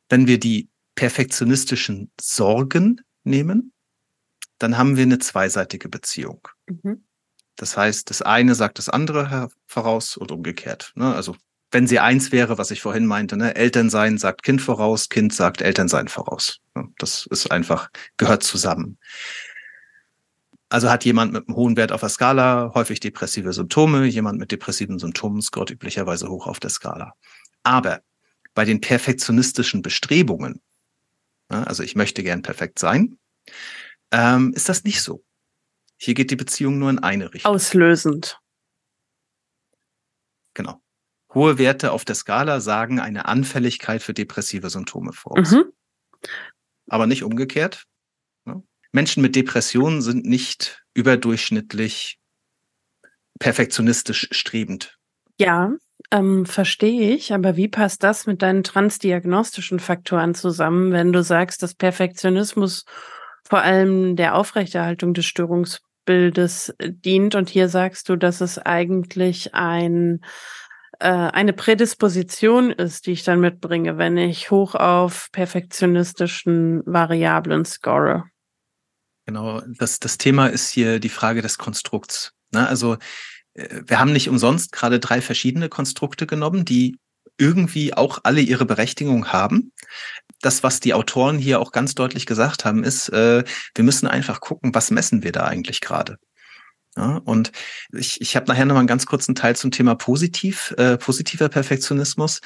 Wenn 0.09 0.27
wir 0.27 0.39
die 0.39 0.69
perfektionistischen 0.95 2.11
Sorgen 2.19 3.01
nehmen, 3.23 3.73
dann 4.59 4.77
haben 4.77 4.97
wir 4.97 5.03
eine 5.03 5.19
zweiseitige 5.19 5.89
Beziehung. 5.89 6.47
Mhm. 6.67 7.03
Das 7.55 7.75
heißt, 7.75 8.09
das 8.09 8.21
eine 8.21 8.55
sagt 8.55 8.77
das 8.77 8.89
andere 8.89 9.49
voraus 9.65 10.15
und 10.15 10.31
umgekehrt. 10.31 10.93
Ne? 10.95 11.13
Also 11.13 11.35
wenn 11.71 11.87
sie 11.87 11.99
eins 11.99 12.31
wäre, 12.31 12.57
was 12.57 12.71
ich 12.71 12.81
vorhin 12.81 13.05
meinte, 13.05 13.35
ne? 13.35 13.55
Elternsein 13.55 14.17
sagt 14.17 14.43
Kind 14.43 14.61
voraus, 14.61 15.09
Kind 15.09 15.33
sagt 15.33 15.61
Elternsein 15.61 16.07
voraus. 16.07 16.59
Ne? 16.75 16.87
Das 16.97 17.27
ist 17.29 17.51
einfach, 17.51 17.89
gehört 18.15 18.43
zusammen. 18.43 18.97
Also 20.69 20.89
hat 20.89 21.05
jemand 21.05 21.33
mit 21.33 21.47
einem 21.47 21.55
hohen 21.55 21.77
Wert 21.77 21.91
auf 21.91 22.01
der 22.01 22.09
Skala 22.09 22.71
häufig 22.73 22.99
depressive 22.99 23.53
Symptome, 23.53 24.05
jemand 24.05 24.39
mit 24.39 24.51
depressiven 24.51 24.99
Symptomen 24.99 25.41
scoret 25.41 25.71
üblicherweise 25.71 26.29
hoch 26.29 26.47
auf 26.47 26.59
der 26.59 26.69
Skala. 26.69 27.13
Aber 27.63 28.01
bei 28.53 28.65
den 28.65 28.81
perfektionistischen 28.81 29.81
Bestrebungen, 29.81 30.61
ne? 31.49 31.65
also 31.67 31.83
ich 31.83 31.95
möchte 31.95 32.23
gern 32.23 32.41
perfekt 32.41 32.79
sein, 32.79 33.17
ähm, 34.11 34.53
ist 34.53 34.69
das 34.69 34.83
nicht 34.83 35.01
so. 35.01 35.23
Hier 35.97 36.13
geht 36.13 36.31
die 36.31 36.35
Beziehung 36.35 36.77
nur 36.79 36.89
in 36.89 36.99
eine 36.99 37.33
Richtung. 37.33 37.51
Auslösend. 37.51 38.39
Genau. 40.53 40.81
Hohe 41.33 41.57
Werte 41.57 41.91
auf 41.91 42.05
der 42.05 42.15
Skala 42.15 42.59
sagen 42.61 42.99
eine 42.99 43.25
Anfälligkeit 43.25 44.01
für 44.01 44.13
depressive 44.13 44.69
Symptome 44.69 45.13
voraus. 45.13 45.51
Mhm. 45.51 45.71
Aber 46.87 47.05
nicht 47.05 47.23
umgekehrt. 47.23 47.85
Ne? 48.45 48.63
Menschen 48.91 49.21
mit 49.21 49.35
Depressionen 49.35 50.01
sind 50.01 50.25
nicht 50.25 50.83
überdurchschnittlich 50.93 52.19
perfektionistisch 53.39 54.29
strebend. 54.31 54.97
Ja, 55.39 55.75
ähm, 56.11 56.45
verstehe 56.45 57.13
ich, 57.13 57.33
aber 57.33 57.55
wie 57.55 57.67
passt 57.67 58.03
das 58.03 58.25
mit 58.25 58.41
deinen 58.41 58.63
transdiagnostischen 58.63 59.79
Faktoren 59.79 60.33
zusammen, 60.33 60.91
wenn 60.91 61.11
du 61.11 61.21
sagst, 61.21 61.61
dass 61.61 61.75
Perfektionismus 61.75 62.85
vor 63.47 63.61
allem 63.61 64.15
der 64.15 64.35
Aufrechterhaltung 64.35 65.13
des 65.13 65.25
Störungsbildes 65.25 66.73
dient. 66.79 67.35
Und 67.35 67.49
hier 67.49 67.69
sagst 67.69 68.09
du, 68.09 68.15
dass 68.15 68.41
es 68.41 68.59
eigentlich 68.59 69.53
ein 69.53 70.21
äh, 70.99 71.07
eine 71.09 71.53
Prädisposition 71.53 72.71
ist, 72.71 73.05
die 73.05 73.11
ich 73.11 73.23
dann 73.23 73.39
mitbringe, 73.39 73.97
wenn 73.97 74.17
ich 74.17 74.49
hoch 74.51 74.75
auf 74.75 75.29
perfektionistischen 75.31 76.81
Variablen 76.85 77.65
score. 77.65 78.25
Genau, 79.25 79.61
das, 79.77 79.99
das 79.99 80.17
Thema 80.17 80.47
ist 80.47 80.69
hier 80.69 80.99
die 80.99 81.09
Frage 81.09 81.41
des 81.41 81.57
Konstrukts. 81.57 82.33
Ne? 82.51 82.67
Also 82.67 82.97
äh, 83.53 83.81
wir 83.85 83.99
haben 83.99 84.11
nicht 84.11 84.29
umsonst 84.29 84.71
gerade 84.71 84.99
drei 84.99 85.21
verschiedene 85.21 85.69
Konstrukte 85.69 86.25
genommen, 86.25 86.65
die 86.65 86.97
irgendwie 87.37 87.93
auch 87.93 88.19
alle 88.23 88.41
ihre 88.41 88.65
Berechtigung 88.65 89.27
haben 89.27 89.71
das, 90.41 90.63
was 90.63 90.79
die 90.79 90.93
Autoren 90.93 91.37
hier 91.37 91.59
auch 91.59 91.71
ganz 91.71 91.95
deutlich 91.95 92.25
gesagt 92.25 92.65
haben, 92.65 92.83
ist, 92.83 93.09
äh, 93.09 93.43
wir 93.75 93.83
müssen 93.83 94.07
einfach 94.07 94.39
gucken, 94.39 94.73
was 94.75 94.91
messen 94.91 95.23
wir 95.23 95.31
da 95.31 95.45
eigentlich 95.45 95.81
gerade. 95.81 96.17
Ja, 96.97 97.21
und 97.25 97.51
ich, 97.93 98.21
ich 98.21 98.35
habe 98.35 98.47
nachher 98.47 98.65
noch 98.65 98.73
mal 98.73 98.79
einen 98.79 98.87
ganz 98.87 99.05
kurzen 99.05 99.35
Teil 99.35 99.55
zum 99.55 99.69
Thema 99.69 99.93
positiv, 99.93 100.73
äh, 100.77 100.97
positiver 100.97 101.47
Perfektionismus. 101.47 102.41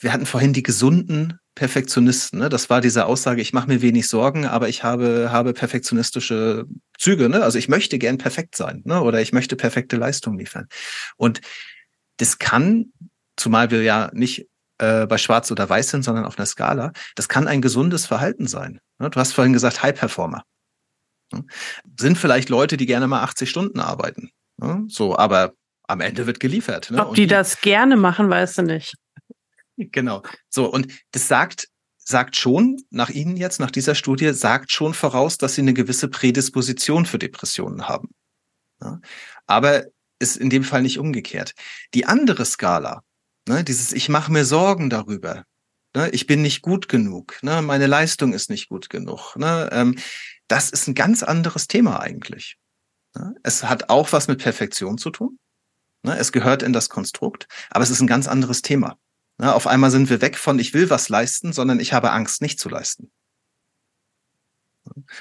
Wir 0.00 0.12
hatten 0.12 0.26
vorhin 0.26 0.52
die 0.52 0.64
gesunden 0.64 1.38
Perfektionisten. 1.54 2.40
Ne? 2.40 2.48
Das 2.48 2.68
war 2.68 2.80
diese 2.80 3.06
Aussage, 3.06 3.42
ich 3.42 3.52
mache 3.52 3.68
mir 3.68 3.80
wenig 3.80 4.08
Sorgen, 4.08 4.44
aber 4.44 4.68
ich 4.68 4.82
habe, 4.82 5.30
habe 5.30 5.52
perfektionistische 5.52 6.66
Züge. 6.98 7.28
Ne? 7.28 7.44
Also 7.44 7.58
ich 7.58 7.68
möchte 7.68 7.98
gern 7.98 8.18
perfekt 8.18 8.56
sein 8.56 8.82
ne? 8.84 9.00
oder 9.02 9.20
ich 9.20 9.32
möchte 9.32 9.54
perfekte 9.54 9.96
Leistung 9.96 10.36
liefern. 10.36 10.66
Und 11.16 11.40
das 12.16 12.38
kann, 12.38 12.86
zumal 13.36 13.70
wir 13.70 13.82
ja 13.82 14.10
nicht 14.14 14.48
äh, 14.82 15.06
bei 15.06 15.16
Schwarz 15.16 15.50
oder 15.52 15.68
Weiß 15.68 15.90
sind, 15.90 16.02
sondern 16.02 16.24
auf 16.24 16.38
einer 16.38 16.46
Skala. 16.46 16.92
Das 17.14 17.28
kann 17.28 17.46
ein 17.46 17.62
gesundes 17.62 18.04
Verhalten 18.06 18.48
sein. 18.48 18.80
Ne? 18.98 19.10
Du 19.10 19.20
hast 19.20 19.32
vorhin 19.32 19.52
gesagt, 19.52 19.82
High 19.82 19.94
Performer. 19.94 20.42
Ne? 21.32 21.44
Sind 21.98 22.18
vielleicht 22.18 22.48
Leute, 22.48 22.76
die 22.76 22.86
gerne 22.86 23.06
mal 23.06 23.22
80 23.22 23.48
Stunden 23.48 23.78
arbeiten. 23.78 24.30
Ne? 24.56 24.84
So, 24.88 25.16
aber 25.16 25.52
am 25.86 26.00
Ende 26.00 26.26
wird 26.26 26.40
geliefert. 26.40 26.90
Ob 26.96 27.14
die, 27.14 27.22
die 27.22 27.26
das 27.28 27.60
gerne 27.60 27.96
machen, 27.96 28.28
weißt 28.28 28.58
du 28.58 28.62
nicht. 28.62 28.94
Genau. 29.78 30.22
So, 30.50 30.70
und 30.70 30.92
das 31.12 31.28
sagt 31.28 31.66
sagt 31.96 32.36
schon, 32.36 32.76
nach 32.90 33.08
Ihnen 33.08 33.36
jetzt, 33.36 33.58
nach 33.58 33.70
dieser 33.70 33.94
Studie, 33.94 34.32
sagt 34.32 34.70
schon 34.70 34.92
voraus, 34.92 35.38
dass 35.38 35.54
Sie 35.54 35.62
eine 35.62 35.72
gewisse 35.72 36.08
Prädisposition 36.08 37.06
für 37.06 37.18
Depressionen 37.18 37.88
haben. 37.88 38.10
Ja? 38.82 39.00
Aber 39.46 39.84
ist 40.18 40.36
in 40.36 40.50
dem 40.50 40.62
Fall 40.62 40.82
nicht 40.82 40.98
umgekehrt. 40.98 41.54
Die 41.94 42.04
andere 42.04 42.44
Skala, 42.44 43.02
ne, 43.48 43.64
dieses 43.64 43.92
Ich 43.92 44.08
mache 44.08 44.32
mir 44.32 44.44
Sorgen 44.44 44.90
darüber, 44.90 45.44
ne, 45.94 46.10
ich 46.10 46.26
bin 46.26 46.42
nicht 46.42 46.62
gut 46.62 46.88
genug, 46.88 47.38
ne, 47.42 47.62
meine 47.62 47.86
Leistung 47.86 48.32
ist 48.32 48.50
nicht 48.50 48.68
gut 48.68 48.90
genug, 48.90 49.36
ne, 49.36 49.68
ähm, 49.72 49.96
das 50.48 50.70
ist 50.70 50.86
ein 50.86 50.94
ganz 50.94 51.22
anderes 51.22 51.66
Thema 51.66 52.00
eigentlich. 52.00 52.58
Ne? 53.16 53.34
Es 53.42 53.64
hat 53.64 53.90
auch 53.90 54.12
was 54.12 54.28
mit 54.28 54.40
Perfektion 54.40 54.98
zu 54.98 55.10
tun. 55.10 55.38
Ne? 56.02 56.16
Es 56.18 56.32
gehört 56.32 56.62
in 56.62 56.72
das 56.72 56.88
Konstrukt, 56.88 57.46
aber 57.70 57.82
es 57.82 57.90
ist 57.90 58.00
ein 58.00 58.06
ganz 58.06 58.28
anderes 58.28 58.62
Thema. 58.62 58.98
Ne? 59.38 59.54
Auf 59.54 59.66
einmal 59.66 59.90
sind 59.90 60.10
wir 60.10 60.20
weg 60.20 60.36
von 60.36 60.58
ich 60.58 60.74
will 60.74 60.90
was 60.90 61.08
leisten, 61.08 61.52
sondern 61.52 61.80
ich 61.80 61.92
habe 61.92 62.12
Angst, 62.12 62.42
nicht 62.42 62.58
zu 62.58 62.68
leisten. 62.68 63.10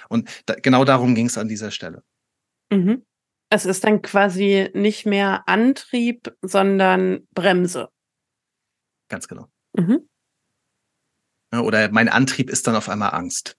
Und 0.10 0.30
da, 0.48 0.56
genau 0.56 0.86
darum 0.86 1.16
ging 1.16 1.28
es 1.28 1.38
an 1.38 1.48
dieser 1.48 1.72
Stelle. 1.72 2.04
Mhm. 2.72 3.06
Es 3.50 3.66
ist 3.66 3.84
dann 3.84 4.02
quasi 4.02 4.70
nicht 4.74 5.06
mehr 5.06 5.44
Antrieb, 5.48 6.36
sondern 6.42 7.28
Bremse. 7.34 7.90
Ganz 9.12 9.28
genau. 9.28 9.50
Mhm. 9.74 10.08
Oder 11.52 11.92
mein 11.92 12.08
Antrieb 12.08 12.50
ist 12.50 12.66
dann 12.66 12.78
auf 12.78 12.88
einmal 12.88 13.14
Angst. 13.14 13.58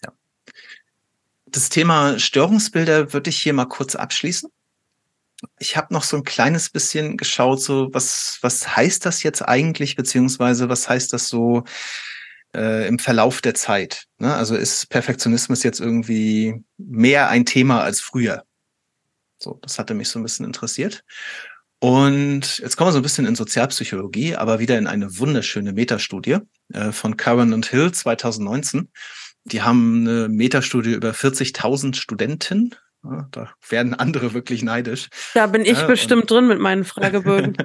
Ja. 0.00 0.12
Das 1.46 1.70
Thema 1.70 2.20
Störungsbilder 2.20 3.12
würde 3.12 3.30
ich 3.30 3.38
hier 3.42 3.52
mal 3.52 3.66
kurz 3.66 3.96
abschließen. 3.96 4.48
Ich 5.58 5.76
habe 5.76 5.92
noch 5.92 6.04
so 6.04 6.16
ein 6.16 6.22
kleines 6.22 6.70
bisschen 6.70 7.16
geschaut, 7.16 7.60
so 7.60 7.92
was, 7.92 8.38
was 8.42 8.76
heißt 8.76 9.04
das 9.04 9.24
jetzt 9.24 9.42
eigentlich, 9.42 9.96
beziehungsweise 9.96 10.68
was 10.68 10.88
heißt 10.88 11.12
das 11.12 11.26
so 11.26 11.64
äh, 12.54 12.86
im 12.86 13.00
Verlauf 13.00 13.40
der 13.40 13.54
Zeit? 13.54 14.04
Ne? 14.18 14.32
Also 14.32 14.54
ist 14.54 14.88
Perfektionismus 14.88 15.64
jetzt 15.64 15.80
irgendwie 15.80 16.62
mehr 16.76 17.28
ein 17.28 17.44
Thema 17.44 17.82
als 17.82 18.00
früher? 18.00 18.44
So, 19.38 19.58
das 19.62 19.80
hatte 19.80 19.94
mich 19.94 20.10
so 20.10 20.20
ein 20.20 20.22
bisschen 20.22 20.46
interessiert. 20.46 21.02
Und 21.82 22.58
jetzt 22.58 22.76
kommen 22.76 22.86
wir 22.86 22.92
so 22.92 23.00
ein 23.00 23.02
bisschen 23.02 23.26
in 23.26 23.34
Sozialpsychologie, 23.34 24.36
aber 24.36 24.60
wieder 24.60 24.78
in 24.78 24.86
eine 24.86 25.18
wunderschöne 25.18 25.72
Metastudie 25.72 26.36
äh, 26.72 26.92
von 26.92 27.16
Curran 27.16 27.52
und 27.52 27.66
Hill 27.66 27.90
2019. 27.90 28.88
Die 29.46 29.62
haben 29.62 30.06
eine 30.06 30.28
Metastudie 30.28 30.92
über 30.92 31.10
40.000 31.10 31.96
Studenten. 31.96 32.76
Da 33.02 33.50
werden 33.68 33.94
andere 33.94 34.32
wirklich 34.32 34.62
neidisch. 34.62 35.08
Da 35.34 35.48
bin 35.48 35.62
ich 35.62 35.78
ja, 35.78 35.86
bestimmt 35.86 36.30
drin 36.30 36.46
mit 36.46 36.60
meinen 36.60 36.84
Fragebögen. 36.84 37.56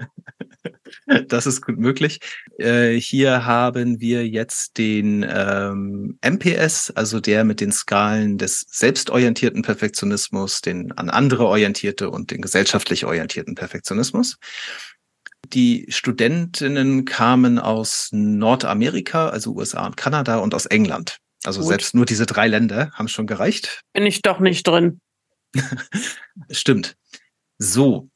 das 1.27 1.45
ist 1.45 1.61
gut 1.61 1.77
möglich. 1.77 2.19
Äh, 2.57 2.95
hier 2.95 3.45
haben 3.45 3.99
wir 3.99 4.27
jetzt 4.27 4.79
den 4.79 5.23
ähm, 5.29 6.17
MPS, 6.25 6.91
also 6.91 7.19
der 7.19 7.43
mit 7.43 7.61
den 7.61 7.71
Skalen 7.71 8.39
des 8.39 8.65
selbstorientierten 8.69 9.61
Perfektionismus, 9.61 10.61
den 10.61 10.91
an 10.93 11.11
andere 11.11 11.45
orientierte 11.45 12.09
und 12.09 12.31
den 12.31 12.41
gesellschaftlich 12.41 13.05
orientierten 13.05 13.53
Perfektionismus. 13.53 14.37
Die 15.53 15.85
Studentinnen 15.89 17.05
kamen 17.05 17.59
aus 17.59 18.09
Nordamerika, 18.11 19.29
also 19.29 19.53
USA 19.53 19.85
und 19.85 19.97
Kanada 19.97 20.37
und 20.37 20.55
aus 20.55 20.65
England. 20.65 21.17
Also 21.45 21.61
Gut. 21.61 21.69
selbst 21.69 21.93
nur 21.93 22.05
diese 22.05 22.25
drei 22.25 22.47
Länder 22.47 22.91
haben 22.93 23.07
schon 23.07 23.27
gereicht. 23.27 23.81
Bin 23.93 24.05
ich 24.05 24.23
doch 24.23 24.39
nicht 24.39 24.67
drin. 24.67 24.99
Stimmt. 26.51 26.97
So. 27.57 28.09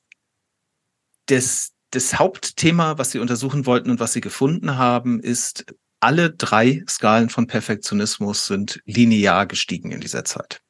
Das, 1.27 1.71
das 1.91 2.19
Hauptthema, 2.19 2.97
was 2.97 3.11
Sie 3.11 3.19
untersuchen 3.19 3.65
wollten 3.65 3.89
und 3.89 3.99
was 3.99 4.13
Sie 4.13 4.21
gefunden 4.21 4.77
haben, 4.77 5.19
ist, 5.19 5.65
alle 6.01 6.32
drei 6.32 6.84
Skalen 6.89 7.29
von 7.29 7.47
Perfektionismus 7.47 8.47
sind 8.47 8.82
linear 8.86 9.45
gestiegen 9.45 9.91
in 9.91 10.01
dieser 10.01 10.25
Zeit. 10.25 10.61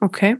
Okay. 0.00 0.38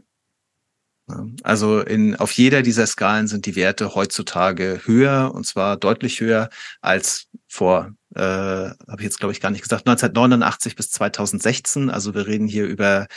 Also 1.43 1.81
in, 1.81 2.15
auf 2.15 2.31
jeder 2.31 2.61
dieser 2.61 2.87
Skalen 2.87 3.27
sind 3.27 3.45
die 3.45 3.55
Werte 3.55 3.95
heutzutage 3.95 4.81
höher 4.85 5.31
und 5.33 5.45
zwar 5.45 5.77
deutlich 5.77 6.21
höher 6.21 6.49
als 6.79 7.27
vor, 7.47 7.91
äh, 8.15 8.21
habe 8.21 8.97
ich 8.97 9.03
jetzt 9.03 9.19
glaube 9.19 9.33
ich 9.33 9.41
gar 9.41 9.51
nicht 9.51 9.61
gesagt, 9.61 9.87
1989 9.87 10.75
bis 10.75 10.89
2016. 10.91 11.89
Also 11.89 12.13
wir 12.13 12.27
reden 12.27 12.47
hier 12.47 12.65
über 12.65 13.07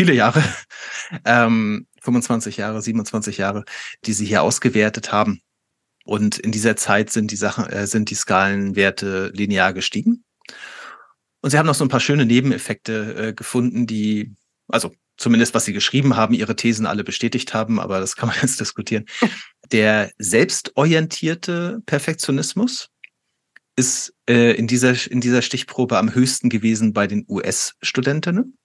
viele 0.00 0.14
Jahre, 0.14 0.42
ähm, 1.26 1.86
25 2.00 2.56
Jahre, 2.56 2.80
27 2.80 3.36
Jahre, 3.36 3.64
die 4.06 4.14
sie 4.14 4.24
hier 4.24 4.42
ausgewertet 4.42 5.12
haben. 5.12 5.42
Und 6.06 6.38
in 6.38 6.52
dieser 6.52 6.74
Zeit 6.76 7.10
sind 7.10 7.30
die 7.30 7.36
Sachen, 7.36 7.66
äh, 7.66 7.86
sind 7.86 8.08
die 8.08 8.14
Skalenwerte 8.14 9.30
linear 9.34 9.74
gestiegen. 9.74 10.24
Und 11.42 11.50
sie 11.50 11.58
haben 11.58 11.66
noch 11.66 11.74
so 11.74 11.84
ein 11.84 11.90
paar 11.90 12.00
schöne 12.00 12.24
Nebeneffekte 12.24 13.28
äh, 13.28 13.32
gefunden, 13.34 13.86
die, 13.86 14.34
also 14.68 14.90
zumindest 15.18 15.52
was 15.52 15.66
sie 15.66 15.74
geschrieben 15.74 16.16
haben, 16.16 16.32
ihre 16.32 16.56
Thesen 16.56 16.86
alle 16.86 17.04
bestätigt 17.04 17.52
haben, 17.52 17.78
aber 17.78 18.00
das 18.00 18.16
kann 18.16 18.30
man 18.30 18.38
jetzt 18.42 18.58
diskutieren. 18.58 19.04
Der 19.70 20.10
selbstorientierte 20.16 21.82
Perfektionismus 21.84 22.88
ist 23.76 24.14
äh, 24.26 24.52
in, 24.52 24.66
dieser, 24.66 24.94
in 25.10 25.20
dieser 25.20 25.42
Stichprobe 25.42 25.98
am 25.98 26.14
höchsten 26.14 26.48
gewesen 26.48 26.94
bei 26.94 27.06
den 27.06 27.26
US-Studentinnen. 27.28 28.56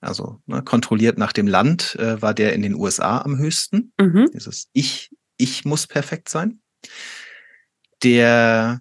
Also 0.00 0.40
ne, 0.46 0.62
kontrolliert 0.62 1.18
nach 1.18 1.32
dem 1.32 1.46
Land 1.46 1.96
äh, 1.96 2.20
war 2.22 2.34
der 2.34 2.54
in 2.54 2.62
den 2.62 2.74
USA 2.74 3.18
am 3.18 3.38
höchsten. 3.38 3.92
Mhm. 4.00 4.30
Dieses 4.32 4.68
Ich, 4.72 5.10
ich 5.36 5.64
muss 5.64 5.86
perfekt 5.86 6.28
sein. 6.28 6.60
Der 8.02 8.80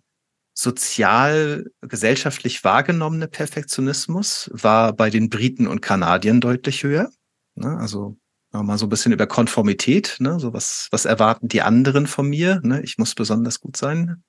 sozial 0.53 1.65
gesellschaftlich 1.81 2.63
wahrgenommene 2.63 3.27
Perfektionismus 3.27 4.49
war 4.53 4.93
bei 4.93 5.09
den 5.09 5.29
Briten 5.29 5.67
und 5.67 5.81
Kanadiern 5.81 6.41
deutlich 6.41 6.83
höher. 6.83 7.09
Ne, 7.55 7.77
also 7.77 8.17
mal 8.51 8.77
so 8.77 8.85
ein 8.85 8.89
bisschen 8.89 9.11
über 9.11 9.27
Konformität, 9.27 10.17
ne, 10.19 10.39
so 10.39 10.53
was, 10.53 10.87
was 10.91 11.05
erwarten 11.05 11.47
die 11.47 11.61
anderen 11.61 12.07
von 12.07 12.27
mir? 12.27 12.61
Ne? 12.63 12.81
Ich 12.81 12.97
muss 12.97 13.13
besonders 13.15 13.59
gut 13.59 13.77
sein. 13.77 14.23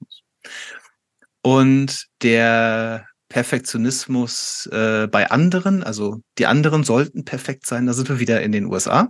Und 1.43 2.07
der 2.22 3.07
Perfektionismus 3.31 4.68
äh, 4.72 5.07
bei 5.07 5.31
anderen, 5.31 5.83
also 5.83 6.20
die 6.39 6.47
anderen 6.47 6.85
sollten 6.85 7.24
perfekt 7.24 7.64
sein, 7.64 7.87
da 7.87 7.95
sind 7.95 8.09
wir 8.09 8.18
wieder 8.18 8.43
in 8.43 8.53
den 8.53 8.66
USA. 8.66 9.09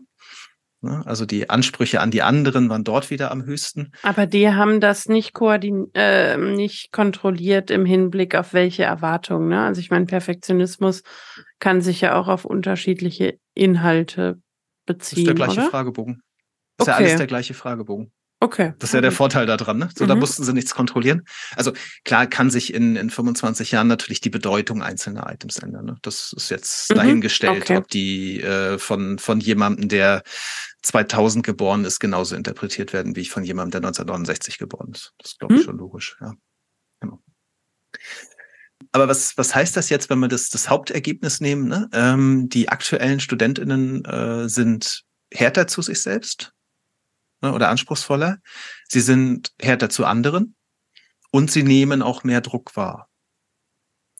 Ne? 0.83 1.03
Also 1.07 1.25
die 1.25 1.49
Ansprüche 1.51 2.01
an 2.01 2.11
die 2.11 2.23
anderen 2.23 2.69
waren 2.69 2.85
dort 2.85 3.11
wieder 3.11 3.31
am 3.31 3.45
höchsten. 3.45 3.93
Aber 4.03 4.27
die 4.27 4.51
haben 4.51 4.81
das 4.81 5.07
nicht 5.07 5.33
koordin 5.33 5.91
äh, 5.95 6.37
nicht 6.37 6.93
kontrolliert 6.93 7.71
im 7.71 7.87
Hinblick 7.87 8.35
auf 8.35 8.53
welche 8.53 8.85
Erwartungen. 8.85 9.49
Ne? 9.49 9.63
Also 9.63 9.81
ich 9.81 9.91
meine, 9.91 10.07
Perfektionismus 10.07 11.03
kann 11.59 11.81
sich 11.81 12.03
ja 12.03 12.15
auch 12.15 12.29
auf 12.29 12.45
unterschiedliche 12.45 13.39
Inhalte 13.55 14.39
beziehen. 14.87 14.99
Das 14.99 15.19
ist 15.19 15.27
der 15.27 15.35
gleiche 15.35 15.61
oder? 15.61 15.71
Fragebogen. 15.71 16.23
Das 16.77 16.89
ist 16.89 16.93
okay. 16.93 17.03
ja 17.03 17.07
alles 17.07 17.19
der 17.19 17.27
gleiche 17.27 17.55
Fragebogen. 17.55 18.13
Okay. 18.43 18.73
Das 18.79 18.89
ist 18.89 18.95
ja 18.95 19.03
der 19.03 19.13
Vorteil 19.13 19.45
daran, 19.45 19.77
ne? 19.77 19.91
So, 19.95 20.05
mhm. 20.05 20.09
da 20.09 20.15
mussten 20.15 20.45
sie 20.45 20.55
nichts 20.55 20.75
kontrollieren. 20.75 21.27
Also 21.57 21.73
klar 22.05 22.27
kann 22.27 22.49
sich 22.49 22.73
in, 22.73 22.97
in 22.97 23.11
25 23.11 23.71
Jahren 23.71 23.87
natürlich 23.87 24.23
die 24.23 24.31
Bedeutung 24.31 24.83
einzelner 24.83 25.31
Items 25.31 25.59
ändern. 25.59 25.85
Ne? 25.85 25.97
Das 26.01 26.33
ist 26.35 26.51
jetzt 26.51 26.91
mhm. 26.91 26.95
dahingestellt, 26.95 27.65
okay. 27.65 27.77
ob 27.77 27.89
die 27.89 28.41
äh, 28.41 28.79
von, 28.79 29.19
von 29.19 29.41
jemandem, 29.41 29.91
der 29.91 30.23
2000 30.83 31.45
geboren 31.45 31.85
ist, 31.85 32.01
genauso 32.01 32.35
interpretiert 32.35 32.95
werden, 32.95 33.15
wie 33.15 33.21
ich 33.21 33.31
von 33.31 33.45
jemandem, 33.45 33.83
der 33.83 33.89
1969 33.89 34.57
geboren 34.57 34.93
ist. 34.95 35.13
Das 35.19 35.33
ist, 35.33 35.39
glaube 35.39 35.55
ich, 35.55 35.61
mhm. 35.61 35.65
schon 35.65 35.79
logisch, 35.79 36.17
ja. 36.23 36.33
Genau. 37.01 37.23
Aber 38.93 39.09
was, 39.09 39.37
was 39.37 39.55
heißt 39.55 39.77
das 39.77 39.91
jetzt, 39.91 40.09
wenn 40.09 40.19
wir 40.19 40.29
das, 40.29 40.49
das 40.49 40.71
Hauptergebnis 40.71 41.43
nehmen? 41.43 41.69
Ne? 41.69 41.91
Ähm, 41.93 42.49
die 42.49 42.71
aktuellen 42.71 43.21
StudentInnen 43.21 44.03
äh, 44.07 44.49
sind 44.49 45.05
härter 45.31 45.67
zu 45.67 45.83
sich 45.83 46.01
selbst, 46.01 46.55
ne, 47.41 47.53
oder 47.53 47.69
anspruchsvoller. 47.69 48.39
Sie 48.89 49.01
sind 49.01 49.53
härter 49.61 49.91
zu 49.91 50.05
anderen 50.05 50.55
und 51.31 51.51
sie 51.51 51.63
nehmen 51.63 52.03
auch 52.03 52.25
mehr 52.25 52.41
Druck 52.41 52.77
wahr. 52.77 53.09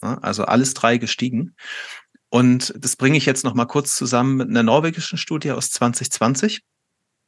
Ne, 0.03 0.23
also 0.23 0.45
alles 0.45 0.75
drei 0.75 0.99
gestiegen. 0.99 1.55
Und 2.29 2.75
das 2.79 2.97
bringe 2.97 3.19
ich 3.19 3.27
jetzt 3.27 3.45
noch 3.45 3.55
mal 3.55 3.67
kurz 3.67 3.97
zusammen 3.97 4.37
mit 4.37 4.49
einer 4.49 4.63
norwegischen 4.63 5.19
Studie 5.19 5.53
aus 5.53 5.71
2020 5.71 6.63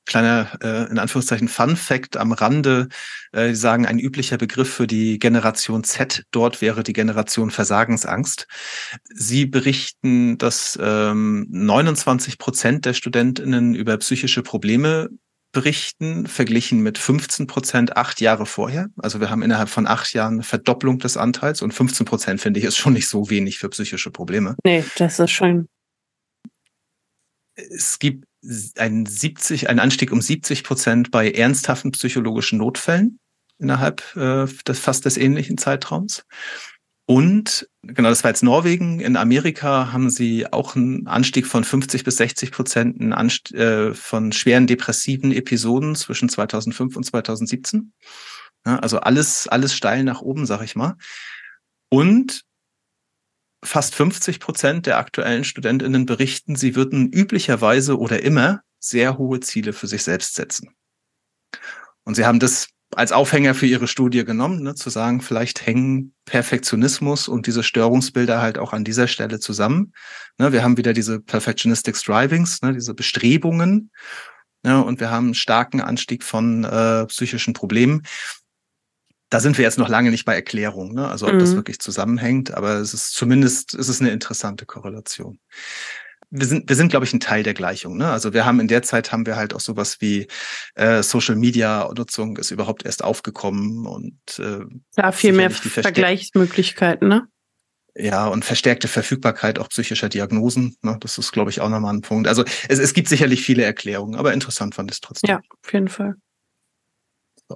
kleiner, 0.05 0.51
äh, 0.63 0.91
in 0.91 0.99
Anführungszeichen, 0.99 1.49
Fun 1.49 1.77
Fact 1.77 2.17
am 2.17 2.33
Rande, 2.33 2.89
äh, 3.33 3.49
die 3.49 3.55
sagen, 3.55 3.87
ein 3.87 3.99
üblicher 3.99 4.37
Begriff 4.37 4.73
für 4.73 4.87
die 4.87 5.19
Generation 5.19 5.85
Z 5.85 6.25
dort 6.31 6.61
wäre 6.61 6.83
die 6.83 6.93
Generation 6.93 7.51
Versagensangst. 7.51 8.47
Sie 9.05 9.47
berichten, 9.47 10.39
dass 10.39 10.79
ähm, 10.81 11.47
29 11.51 12.39
Prozent 12.39 12.85
der 12.85 12.95
Studentinnen 12.95 13.75
über 13.75 13.97
psychische 13.99 14.43
Probleme 14.43 15.09
berichten, 15.53 16.27
verglichen 16.27 16.81
mit 16.81 16.99
15 16.99 17.47
Prozent 17.47 17.97
acht 17.97 18.21
Jahre 18.21 18.47
vorher. 18.47 18.89
Also 18.97 19.21
wir 19.21 19.31
haben 19.31 19.43
innerhalb 19.43 19.69
von 19.69 19.87
acht 19.87 20.13
Jahren 20.15 20.35
eine 20.35 20.43
Verdopplung 20.43 20.99
des 20.99 21.17
Anteils 21.17 21.63
und 21.63 21.73
15 21.73 22.07
Prozent 22.07 22.41
finde 22.41 22.59
ich 22.59 22.67
ist 22.67 22.79
schon 22.79 22.95
nicht 22.95 23.09
so 23.09 23.31
wenig 23.31 23.59
für 23.59 23.69
psychische 23.69 24.11
Probleme. 24.11 24.57
Nee, 24.65 24.85
das 24.97 25.19
ist 25.19 25.31
schon. 25.31 25.69
Es 27.55 27.99
gibt 27.99 28.25
einen 28.77 29.07
70, 29.07 29.69
einen 29.69 29.79
Anstieg 29.79 30.11
um 30.11 30.21
70 30.21 30.65
Prozent 30.65 31.11
bei 31.11 31.31
ernsthaften 31.31 31.93
psychologischen 31.93 32.59
Notfällen 32.59 33.19
innerhalb 33.59 34.03
äh, 34.17 34.47
des 34.67 34.79
fast 34.79 35.05
des 35.05 35.17
ähnlichen 35.17 35.59
Zeitraums. 35.59 36.25
Und 37.07 37.69
genau, 37.83 38.09
das 38.09 38.23
war 38.23 38.31
jetzt 38.31 38.43
Norwegen. 38.43 39.01
In 39.01 39.17
Amerika 39.17 39.93
haben 39.93 40.09
sie 40.09 40.51
auch 40.53 40.77
einen 40.77 41.07
Anstieg 41.07 41.47
von 41.47 41.65
50 41.65 42.05
bis 42.05 42.17
60 42.17 42.53
Prozent 42.53 43.01
äh, 43.53 43.93
von 43.95 44.33
schweren 44.33 44.67
depressiven 44.67 45.33
Episoden 45.33 45.95
zwischen 45.97 46.29
2005 46.29 46.97
und 46.97 47.05
2017. 47.05 47.93
Ja, 48.65 48.79
also 48.79 49.01
alles, 49.01 49.49
alles 49.49 49.75
steil 49.75 50.05
nach 50.05 50.21
oben, 50.21 50.47
sag 50.47 50.63
ich 50.63 50.77
mal. 50.77 50.97
Und 51.89 52.45
fast 53.65 53.95
50 53.95 54.41
Prozent 54.41 54.87
der 54.87 54.99
aktuellen 54.99 55.45
Studentinnen 55.45 56.07
berichten, 56.07 56.57
sie 56.57 56.75
würden 56.75 57.13
üblicherweise 57.13 57.99
oder 57.99 58.23
immer 58.23 58.63
sehr 58.79 59.19
hohe 59.19 59.41
Ziele 59.41 59.73
für 59.73 59.87
sich 59.87 60.03
selbst 60.03 60.35
setzen. 60.35 60.75
Und 62.05 62.15
sie 62.15 62.25
haben 62.25 62.41
das 62.41 62.69
als 62.95 63.13
Aufhänger 63.13 63.55
für 63.55 63.67
ihre 63.67 63.89
Studie 63.89 64.25
genommen, 64.25 64.63
ne, 64.63 64.75
zu 64.75 64.91
sagen, 64.91 65.21
vielleicht 65.21 65.67
hängen 65.67 66.15
Perfektionismus 66.25 67.29
und 67.29 67.47
diese 67.47 67.63
Störungsbilder 67.63 68.41
halt 68.41 68.59
auch 68.59 68.73
an 68.73 68.85
dieser 68.85 69.09
Stelle 69.09 69.41
zusammen. 69.41 69.93
Ne, 70.39 70.53
wir 70.53 70.63
haben 70.63 70.77
wieder 70.77 70.93
diese 70.93 71.21
Perfectionistic 71.21 71.97
Strivings, 71.97 72.63
ne, 72.63 72.73
diese 72.73 72.95
Bestrebungen, 72.95 73.91
ne, 74.63 74.85
und 74.85 75.01
wir 75.01 75.11
haben 75.11 75.27
einen 75.27 75.35
starken 75.35 75.81
Anstieg 75.81 76.23
von 76.23 76.65
äh, 76.65 77.07
psychischen 77.07 77.55
Problemen. 77.55 78.03
Da 79.31 79.41
sind 79.41 79.57
wir 79.57 79.65
jetzt 79.65 79.79
noch 79.79 79.89
lange 79.89 80.11
nicht 80.11 80.27
bei 80.27 80.35
Erklärung, 80.35 80.93
ne? 80.93 81.09
also 81.09 81.27
ob 81.27 81.33
mhm. 81.33 81.39
das 81.39 81.55
wirklich 81.55 81.79
zusammenhängt, 81.79 82.53
aber 82.53 82.75
es 82.75 82.93
ist 82.93 83.15
zumindest 83.15 83.73
es 83.73 83.89
ist 83.89 84.03
eine 84.03 84.11
interessante 84.11 84.67
Korrelation 84.67 85.39
wir 86.33 86.47
sind, 86.47 86.69
wir 86.69 86.77
sind, 86.77 86.89
glaube 86.89 87.05
ich, 87.05 87.13
ein 87.13 87.21
Teil 87.21 87.43
der 87.43 87.53
Gleichung. 87.53 87.99
Ne? 87.99 88.11
Also 88.11 88.33
wir 88.33 88.47
haben 88.47 88.59
in 88.59 88.69
der 88.69 88.83
Zeit 88.83 89.13
haben 89.13 89.27
wir 89.27 89.37
halt 89.37 89.55
auch 89.55 89.61
sowas 89.61 90.01
wie 90.01 90.27
äh, 90.75 91.03
Social 91.03 91.37
Media 91.37 91.89
Nutzung 91.95 92.39
ist 92.39 92.51
überhaupt 92.51 92.87
erst 92.87 93.05
aufgekommen 93.05 93.87
und 93.87 94.19
äh, 94.39 94.65
ja, 94.97 95.13
viel 95.13 95.33
mehr 95.33 95.51
Vergleichsmöglichkeiten, 95.51 97.07
ne? 97.07 97.29
Ja, 97.95 98.27
und 98.29 98.47
verstärkte 98.47 98.89
Verfügbarkeit 98.89 99.59
auch 99.59 99.69
psychischer 99.69 100.09
Diagnosen. 100.09 100.77
Ne? 100.81 100.97
Das 101.01 101.19
ist, 101.19 101.31
glaube 101.31 101.51
ich, 101.51 101.61
auch 101.61 101.69
nochmal 101.69 101.93
ein 101.93 102.01
Punkt. 102.01 102.27
Also 102.27 102.43
es, 102.69 102.79
es 102.79 102.95
gibt 102.95 103.09
sicherlich 103.09 103.43
viele 103.43 103.65
Erklärungen, 103.65 104.15
aber 104.15 104.33
interessant 104.33 104.75
fand 104.75 104.91
ich 104.91 104.97
es 104.97 105.01
trotzdem. 105.03 105.29
Ja, 105.29 105.41
auf 105.63 105.73
jeden 105.73 105.89
Fall. 105.89 106.15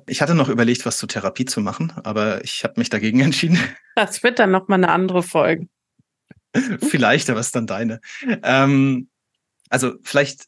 Ich 0.07 0.21
hatte 0.21 0.35
noch 0.35 0.51
überlegt, 0.51 0.85
was 0.85 0.99
zur 0.99 1.09
Therapie 1.09 1.47
zu 1.47 1.63
machen, 1.63 1.95
aber 2.05 2.45
ich 2.45 2.65
habe 2.65 2.75
mich 2.77 2.91
dagegen 2.91 3.21
entschieden. 3.23 3.59
Das 3.95 4.23
wird 4.23 4.39
dann 4.39 4.51
noch 4.51 4.69
mal 4.69 4.75
eine 4.75 4.91
andere 4.91 5.23
Folge. 5.23 5.69
vielleicht, 6.81 7.31
aber 7.31 7.41
es 7.41 7.47
ist 7.47 7.57
dann 7.57 7.67
deine. 7.67 8.01
Ähm, 8.43 9.09
also 9.69 9.95
vielleicht 10.03 10.47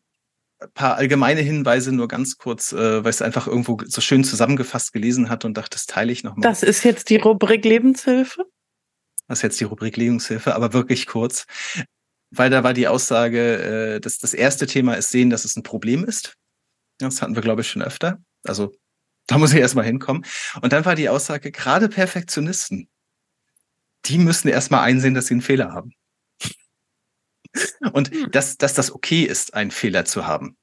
ein 0.61 0.73
paar 0.75 0.97
allgemeine 0.97 1.41
Hinweise 1.41 1.93
nur 1.93 2.09
ganz 2.09 2.37
kurz, 2.37 2.73
äh, 2.73 3.05
weil 3.05 3.11
es 3.11 3.23
einfach 3.23 3.47
irgendwo 3.47 3.79
so 3.87 4.01
schön 4.01 4.25
zusammengefasst 4.25 4.93
gelesen 4.93 5.29
hat 5.29 5.45
und 5.45 5.55
dachte, 5.55 5.71
das 5.77 5.87
teile 5.87 6.13
ich 6.13 6.25
nochmal. 6.25 6.43
Das 6.43 6.63
ist 6.63 6.85
jetzt 6.85 7.11
die 7.11 7.17
Rubrik 7.17 7.65
Lebenshilfe? 7.65 8.45
Das 9.29 9.39
ist 9.39 9.43
jetzt 9.43 9.61
die 9.61 9.65
Rubrik 9.65 9.97
Lebenshilfe, 9.97 10.55
aber 10.55 10.73
wirklich 10.73 11.07
kurz. 11.07 11.47
Weil 12.31 12.51
da 12.51 12.65
war 12.65 12.75
die 12.75 12.89
Aussage, 12.89 13.97
äh, 13.97 14.01
dass 14.01 14.19
das 14.19 14.35
erste 14.35 14.67
Thema 14.67 14.95
ist 14.95 15.11
sehen, 15.11 15.31
dass 15.31 15.45
es 15.45 15.57
ein 15.57 15.63
Problem 15.63 16.05
ist. 16.05 16.35
Das 16.99 17.23
hatten 17.23 17.35
wir, 17.35 17.43
glaube 17.43 17.61
ich, 17.61 17.69
schon 17.69 17.83
öfter. 17.83 18.19
Also 18.45 18.75
da 19.29 19.39
muss 19.39 19.53
ich 19.53 19.61
erstmal 19.61 19.85
hinkommen. 19.85 20.25
Und 20.61 20.73
dann 20.73 20.85
war 20.85 20.95
die 20.95 21.09
Aussage, 21.09 21.53
gerade 21.53 21.89
Perfektionisten, 21.89 22.89
die 24.09 24.19
müssen 24.19 24.49
erstmal 24.49 24.81
einsehen, 24.81 25.15
dass 25.15 25.27
sie 25.27 25.35
einen 25.35 25.43
Fehler 25.43 25.73
haben. 25.73 25.93
Und 27.93 28.11
hm. 28.11 28.31
dass, 28.31 28.57
dass 28.57 28.75
das 28.75 28.93
okay 28.93 29.23
ist, 29.23 29.55
einen 29.55 29.71
Fehler 29.71 30.05
zu 30.05 30.27
haben. 30.27 30.57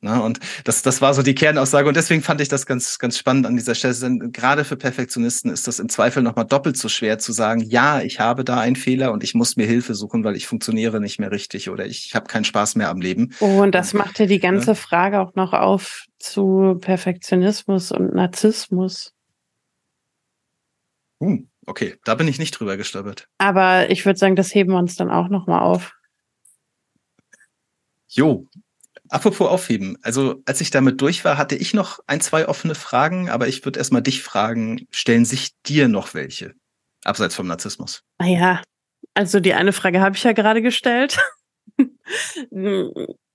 Na, 0.00 0.20
und 0.20 0.38
das, 0.62 0.82
das 0.82 1.02
war 1.02 1.12
so 1.12 1.22
die 1.22 1.34
Kernaussage. 1.34 1.88
Und 1.88 1.96
deswegen 1.96 2.22
fand 2.22 2.40
ich 2.40 2.48
das 2.48 2.66
ganz, 2.66 3.00
ganz 3.00 3.18
spannend 3.18 3.46
an 3.46 3.56
dieser 3.56 3.74
Stelle. 3.74 3.94
Denn 3.94 4.30
gerade 4.30 4.64
für 4.64 4.76
Perfektionisten 4.76 5.50
ist 5.50 5.66
das 5.66 5.80
im 5.80 5.88
Zweifel 5.88 6.22
nochmal 6.22 6.44
doppelt 6.44 6.76
so 6.76 6.88
schwer 6.88 7.18
zu 7.18 7.32
sagen, 7.32 7.62
ja, 7.62 8.00
ich 8.00 8.20
habe 8.20 8.44
da 8.44 8.60
einen 8.60 8.76
Fehler 8.76 9.10
und 9.10 9.24
ich 9.24 9.34
muss 9.34 9.56
mir 9.56 9.66
Hilfe 9.66 9.96
suchen, 9.96 10.22
weil 10.22 10.36
ich 10.36 10.46
funktioniere 10.46 11.00
nicht 11.00 11.18
mehr 11.18 11.32
richtig 11.32 11.68
oder 11.68 11.84
ich 11.84 12.14
habe 12.14 12.26
keinen 12.26 12.44
Spaß 12.44 12.76
mehr 12.76 12.90
am 12.90 13.00
Leben. 13.00 13.34
Oh, 13.40 13.62
und 13.62 13.74
das 13.74 13.92
macht 13.92 14.20
ja 14.20 14.26
die 14.26 14.38
ganze 14.38 14.68
ja. 14.68 14.74
Frage 14.76 15.18
auch 15.18 15.34
noch 15.34 15.52
auf 15.52 16.04
zu 16.20 16.78
Perfektionismus 16.80 17.90
und 17.90 18.14
Narzissmus. 18.14 19.12
Uh, 21.20 21.40
okay, 21.68 21.96
da 22.04 22.14
bin 22.14 22.28
ich 22.28 22.38
nicht 22.38 22.52
drüber 22.52 22.76
gestolpert. 22.76 23.28
Aber 23.38 23.90
ich 23.90 24.04
würde 24.06 24.18
sagen, 24.18 24.36
das 24.36 24.54
heben 24.54 24.72
wir 24.72 24.78
uns 24.78 24.96
dann 24.96 25.10
auch 25.10 25.28
nochmal 25.28 25.60
auf. 25.60 25.94
Jo, 28.08 28.48
apropos 29.10 29.48
aufheben. 29.48 29.98
Also 30.02 30.42
als 30.46 30.60
ich 30.60 30.70
damit 30.70 31.00
durch 31.00 31.24
war, 31.24 31.36
hatte 31.36 31.56
ich 31.56 31.74
noch 31.74 32.00
ein, 32.06 32.20
zwei 32.20 32.48
offene 32.48 32.74
Fragen, 32.74 33.28
aber 33.28 33.48
ich 33.48 33.64
würde 33.64 33.78
erstmal 33.78 34.02
dich 34.02 34.22
fragen, 34.22 34.86
stellen 34.90 35.24
sich 35.24 35.50
dir 35.66 35.88
noch 35.88 36.14
welche? 36.14 36.54
Abseits 37.04 37.34
vom 37.34 37.46
Narzissmus. 37.46 38.02
Ah 38.18 38.26
ja, 38.26 38.62
also 39.14 39.40
die 39.40 39.54
eine 39.54 39.72
Frage 39.72 40.00
habe 40.00 40.16
ich 40.16 40.24
ja 40.24 40.32
gerade 40.32 40.62
gestellt. 40.62 41.18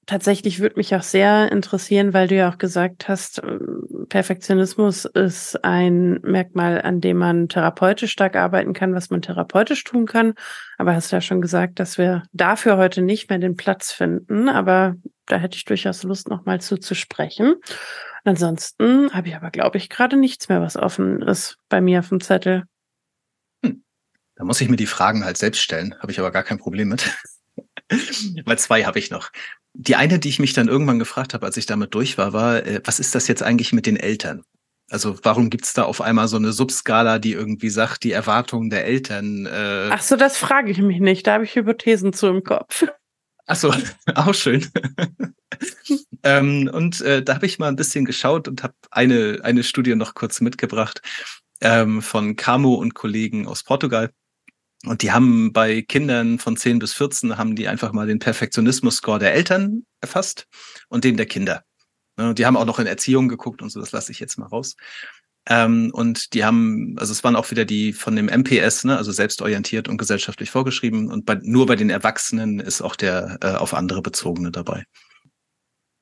Tatsächlich 0.06 0.60
würde 0.60 0.76
mich 0.76 0.94
auch 0.96 1.02
sehr 1.02 1.50
interessieren, 1.52 2.14
weil 2.14 2.28
du 2.28 2.36
ja 2.36 2.50
auch 2.50 2.58
gesagt 2.58 3.08
hast, 3.08 3.42
ähm, 3.42 4.06
Perfektionismus 4.10 5.06
ist 5.06 5.64
ein 5.64 6.20
Merkmal, 6.24 6.82
an 6.82 7.00
dem 7.00 7.18
man 7.18 7.48
therapeutisch 7.48 8.12
stark 8.12 8.36
arbeiten 8.36 8.74
kann, 8.74 8.94
was 8.94 9.10
man 9.10 9.22
therapeutisch 9.22 9.84
tun 9.86 10.06
kann. 10.06 10.34
Aber 10.78 10.94
hast 10.94 11.12
ja 11.12 11.22
schon 11.22 11.40
gesagt, 11.40 11.80
dass 11.80 11.98
wir 11.98 12.24
dafür 12.34 12.78
heute 12.78 13.02
nicht 13.02 13.30
mehr 13.30 13.40
den 13.40 13.56
Platz 13.56 13.94
finden. 13.94 14.50
Aber 14.50 14.96
da 15.26 15.38
hätte 15.38 15.56
ich 15.56 15.64
durchaus 15.64 16.04
Lust, 16.04 16.28
nochmal 16.28 16.60
zu, 16.60 16.78
zu 16.78 16.96
sprechen. 16.96 17.56
Ansonsten 18.26 19.14
habe 19.14 19.30
ich 19.30 19.36
aber, 19.36 19.52
glaube 19.52 19.78
ich, 19.78 19.90
gerade 19.90 20.18
nichts 20.18 20.50
mehr, 20.50 20.62
was 20.62 20.76
offen 20.76 21.22
ist 21.22 21.58
bei 21.70 21.80
mir 21.80 22.00
auf 22.00 22.10
dem 22.10 22.20
Zettel. 22.20 22.64
Hm. 23.64 23.84
Da 24.36 24.44
muss 24.44 24.60
ich 24.60 24.68
mir 24.68 24.76
die 24.76 24.86
Fragen 24.86 25.24
halt 25.24 25.38
selbst 25.38 25.62
stellen. 25.62 25.96
Habe 26.00 26.12
ich 26.12 26.20
aber 26.20 26.32
gar 26.32 26.44
kein 26.44 26.58
Problem 26.58 26.90
mit. 26.90 27.10
Weil 28.46 28.58
zwei 28.60 28.84
habe 28.84 29.00
ich 29.00 29.12
noch. 29.12 29.32
Die 29.76 29.96
eine, 29.96 30.20
die 30.20 30.30
ich 30.30 30.40
mich 30.40 30.54
dann 30.54 30.68
irgendwann 30.68 31.00
gefragt 31.00 31.34
habe, 31.34 31.46
als 31.46 31.58
ich 31.58 31.66
damit 31.66 31.96
durch 31.96 32.18
war, 32.18 32.34
war, 32.34 32.66
äh, 32.66 32.82
was 32.84 33.00
ist 33.00 33.16
das 33.16 33.28
jetzt 33.28 33.42
eigentlich 33.42 33.74
mit 33.74 33.86
den 33.86 33.98
Eltern? 33.98 34.44
Also 34.90 35.18
warum 35.24 35.50
gibt's 35.50 35.74
da 35.74 35.84
auf 35.84 36.02
einmal 36.02 36.28
so 36.28 36.38
eine 36.38 36.52
Subskala, 36.52 37.18
die 37.18 37.34
irgendwie 37.34 37.70
sagt, 37.70 38.04
die 38.04 38.12
Erwartungen 38.12 38.70
der 38.70 38.86
Eltern? 38.86 39.48
Äh 39.48 39.90
Ach 39.92 40.02
so, 40.02 40.16
das 40.16 40.38
frage 40.38 40.70
ich 40.70 40.78
mich 40.80 41.00
nicht. 41.00 41.26
Da 41.26 41.34
habe 41.34 41.46
ich 41.46 41.56
Hypothesen 41.56 42.14
zu 42.14 42.28
im 42.28 42.44
Kopf. 42.44 42.86
Ach 43.48 43.56
so, 43.56 43.74
auch 44.16 44.34
schön. 44.34 44.70
ähm, 46.24 46.70
und 46.72 47.02
äh, 47.02 47.24
da 47.24 47.36
habe 47.36 47.46
ich 47.46 47.60
mal 47.60 47.70
ein 47.70 47.76
bisschen 47.76 48.06
geschaut 48.06 48.48
und 48.48 48.62
habe 48.62 48.76
eine, 48.92 49.40
eine 49.44 49.64
Studie 49.64 49.96
noch 49.96 50.14
kurz 50.14 50.42
mitgebracht 50.42 51.02
ähm, 51.62 52.02
von 52.02 52.36
Camo 52.36 52.76
und 52.76 52.94
Kollegen 52.94 53.48
aus 53.48 53.64
Portugal. 53.64 54.12
Und 54.86 55.02
die 55.02 55.12
haben 55.12 55.54
bei 55.54 55.82
Kindern 55.82 56.40
von 56.40 56.58
10 56.58 56.80
bis 56.80 56.94
14 56.94 57.38
haben 57.38 57.56
die 57.56 57.68
einfach 57.68 57.94
mal 57.94 58.08
den 58.08 58.20
Perfektionismus-Score 58.20 59.20
der 59.20 59.34
Eltern 59.34 59.86
erfasst 60.02 60.48
und 60.90 61.04
den 61.04 61.16
der 61.16 61.26
Kinder. 61.26 61.64
Die 62.18 62.46
haben 62.46 62.58
auch 62.58 62.66
noch 62.66 62.80
in 62.80 62.86
Erziehung 62.86 63.28
geguckt 63.28 63.62
und 63.62 63.70
so, 63.70 63.80
das 63.80 63.92
lasse 63.92 64.12
ich 64.12 64.20
jetzt 64.20 64.38
mal 64.38 64.46
raus. 64.46 64.76
Ähm, 65.46 65.92
und 65.94 66.34
die 66.34 66.46
haben, 66.46 66.96
also 66.98 67.12
es 67.12 67.24
waren 67.24 67.36
auch 67.36 67.50
wieder 67.52 67.66
die 67.66 67.92
von 67.92 68.16
dem 68.16 68.28
MPS, 68.28 68.86
ne, 68.86 68.98
also 68.98 69.12
selbstorientiert 69.12 69.88
und 69.88 69.98
gesellschaftlich 69.98 70.52
vorgeschrieben. 70.52 71.12
Und 71.12 71.28
nur 71.44 71.66
bei 71.66 71.76
den 71.76 71.90
Erwachsenen 71.90 72.60
ist 72.60 72.82
auch 72.82 72.96
der 72.96 73.38
äh, 73.42 73.56
auf 73.56 73.74
andere 73.74 74.02
bezogene 74.02 74.52
dabei. 74.52 74.86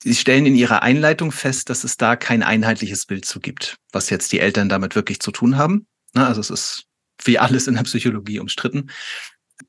Sie 0.04 0.16
stellen 0.16 0.46
in 0.46 0.56
ihrer 0.56 0.82
Einleitung 0.82 1.32
fest, 1.32 1.70
dass 1.70 1.84
es 1.84 1.96
da 1.96 2.16
kein 2.16 2.44
einheitliches 2.44 3.06
Bild 3.06 3.26
zu 3.26 3.40
gibt, 3.40 3.78
was 3.92 4.10
jetzt 4.10 4.32
die 4.32 4.40
Eltern 4.40 4.68
damit 4.68 4.96
wirklich 4.96 5.20
zu 5.20 5.32
tun 5.32 5.58
haben. 5.58 5.88
Na, 6.14 6.28
also 6.28 6.42
es 6.42 6.50
ist 6.50 6.86
wie 7.24 7.40
alles 7.40 7.68
in 7.68 7.76
der 7.76 7.84
Psychologie 7.84 8.40
umstritten. 8.40 8.90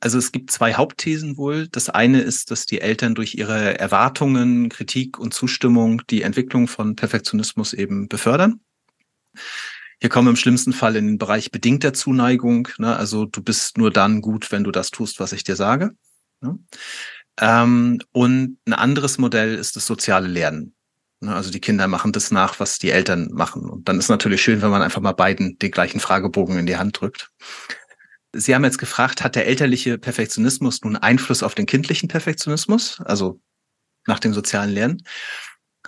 Also 0.00 0.18
es 0.18 0.32
gibt 0.32 0.50
zwei 0.50 0.74
Hauptthesen 0.74 1.36
wohl. 1.36 1.68
Das 1.68 1.90
eine 1.90 2.20
ist, 2.20 2.50
dass 2.50 2.66
die 2.66 2.80
Eltern 2.80 3.14
durch 3.14 3.34
ihre 3.34 3.78
Erwartungen, 3.78 4.68
Kritik 4.68 5.18
und 5.18 5.34
Zustimmung 5.34 6.02
die 6.08 6.22
Entwicklung 6.22 6.66
von 6.66 6.96
Perfektionismus 6.96 7.72
eben 7.72 8.08
befördern. 8.08 8.60
Hier 10.00 10.08
kommen 10.08 10.26
wir 10.26 10.30
im 10.30 10.36
schlimmsten 10.36 10.72
Fall 10.72 10.96
in 10.96 11.06
den 11.06 11.18
Bereich 11.18 11.50
bedingter 11.50 11.92
Zuneigung. 11.92 12.68
Ne? 12.78 12.96
Also 12.96 13.26
du 13.26 13.42
bist 13.42 13.78
nur 13.78 13.90
dann 13.90 14.20
gut, 14.20 14.50
wenn 14.50 14.64
du 14.64 14.72
das 14.72 14.90
tust, 14.90 15.20
was 15.20 15.32
ich 15.32 15.44
dir 15.44 15.56
sage. 15.56 15.92
Ne? 16.40 16.58
Ähm, 17.40 18.00
und 18.10 18.58
ein 18.66 18.72
anderes 18.72 19.18
Modell 19.18 19.54
ist 19.54 19.76
das 19.76 19.86
soziale 19.86 20.26
Lernen. 20.26 20.74
Ne? 21.22 21.34
Also 21.34 21.50
die 21.50 21.60
Kinder 21.60 21.88
machen 21.88 22.12
das 22.12 22.30
nach, 22.30 22.60
was 22.60 22.78
die 22.78 22.90
Eltern 22.90 23.30
machen. 23.32 23.68
Und 23.68 23.88
dann 23.88 23.98
ist 23.98 24.08
natürlich 24.08 24.42
schön, 24.42 24.62
wenn 24.62 24.70
man 24.70 24.82
einfach 24.82 25.00
mal 25.00 25.12
beiden 25.12 25.58
den 25.58 25.70
gleichen 25.70 26.00
Fragebogen 26.00 26.58
in 26.58 26.66
die 26.66 26.76
Hand 26.76 27.00
drückt. 27.00 27.30
Sie 28.34 28.54
haben 28.54 28.64
jetzt 28.64 28.78
gefragt, 28.78 29.22
hat 29.22 29.36
der 29.36 29.46
elterliche 29.46 29.98
Perfektionismus 29.98 30.82
nun 30.82 30.96
Einfluss 30.96 31.42
auf 31.42 31.54
den 31.54 31.66
kindlichen 31.66 32.08
Perfektionismus, 32.08 33.00
also 33.04 33.40
nach 34.06 34.18
dem 34.18 34.32
sozialen 34.32 34.70
Lernen? 34.70 35.02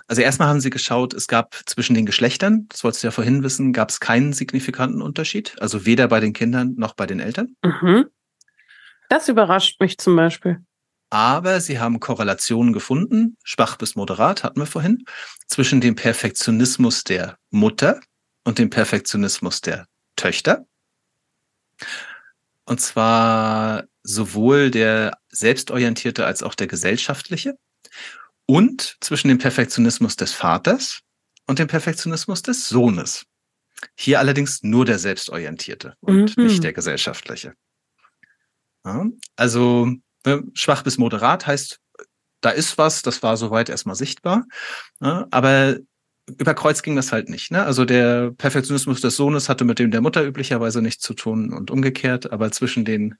Also 0.07 0.21
erstmal 0.21 0.47
haben 0.47 0.61
Sie 0.61 0.69
geschaut, 0.69 1.15
es 1.15 1.27
gab 1.27 1.55
zwischen 1.65 1.95
den 1.95 2.05
Geschlechtern, 2.05 2.67
das 2.69 2.83
wolltest 2.83 3.03
du 3.03 3.07
ja 3.07 3.11
vorhin 3.11 3.41
wissen, 3.41 3.73
gab 3.73 3.89
es 3.89 3.99
keinen 3.99 4.33
signifikanten 4.33 5.01
Unterschied, 5.01 5.55
also 5.59 5.85
weder 5.85 6.07
bei 6.07 6.19
den 6.19 6.33
Kindern 6.33 6.75
noch 6.77 6.93
bei 6.93 7.07
den 7.07 7.19
Eltern. 7.19 7.55
Mhm. 7.63 8.05
Das 9.09 9.29
überrascht 9.29 9.79
mich 9.79 9.97
zum 9.97 10.15
Beispiel. 10.15 10.59
Aber 11.15 11.61
sie 11.61 11.79
haben 11.79 12.01
Korrelationen 12.01 12.73
gefunden, 12.73 13.37
schwach 13.41 13.77
bis 13.77 13.95
moderat 13.95 14.43
hatten 14.43 14.59
wir 14.59 14.65
vorhin, 14.65 15.05
zwischen 15.47 15.79
dem 15.79 15.95
Perfektionismus 15.95 17.05
der 17.05 17.37
Mutter 17.51 18.01
und 18.43 18.59
dem 18.59 18.69
Perfektionismus 18.69 19.61
der 19.61 19.87
Töchter. 20.17 20.67
Und 22.65 22.81
zwar 22.81 23.85
sowohl 24.03 24.69
der 24.71 25.17
selbstorientierte 25.29 26.25
als 26.25 26.43
auch 26.43 26.53
der 26.53 26.67
gesellschaftliche. 26.67 27.57
Und 28.45 28.97
zwischen 28.99 29.29
dem 29.29 29.37
Perfektionismus 29.37 30.17
des 30.17 30.33
Vaters 30.33 30.99
und 31.47 31.59
dem 31.59 31.69
Perfektionismus 31.69 32.41
des 32.41 32.67
Sohnes. 32.67 33.23
Hier 33.95 34.19
allerdings 34.19 34.63
nur 34.63 34.83
der 34.83 34.99
selbstorientierte 34.99 35.95
und 36.01 36.35
mhm. 36.35 36.47
nicht 36.47 36.61
der 36.61 36.73
gesellschaftliche. 36.73 37.53
Ja, 38.83 39.05
also 39.37 39.95
schwach 40.53 40.83
bis 40.83 40.97
moderat 40.97 41.47
heißt, 41.47 41.79
da 42.41 42.49
ist 42.51 42.77
was, 42.77 43.01
das 43.01 43.23
war 43.23 43.37
soweit 43.37 43.69
erstmal 43.69 43.95
sichtbar. 43.95 44.45
Ja, 45.01 45.27
aber 45.31 45.77
über 46.37 46.53
Kreuz 46.53 46.81
ging 46.81 46.95
das 46.95 47.11
halt 47.11 47.29
nicht. 47.29 47.51
Ne? 47.51 47.63
Also 47.63 47.85
der 47.85 48.31
Perfektionismus 48.31 49.01
des 49.01 49.15
Sohnes 49.15 49.49
hatte 49.49 49.63
mit 49.63 49.79
dem 49.79 49.91
der 49.91 50.01
Mutter 50.01 50.23
üblicherweise 50.23 50.81
nichts 50.81 51.03
zu 51.03 51.13
tun 51.13 51.53
und 51.53 51.71
umgekehrt, 51.71 52.31
aber 52.31 52.51
zwischen 52.51 52.85
den 52.85 53.15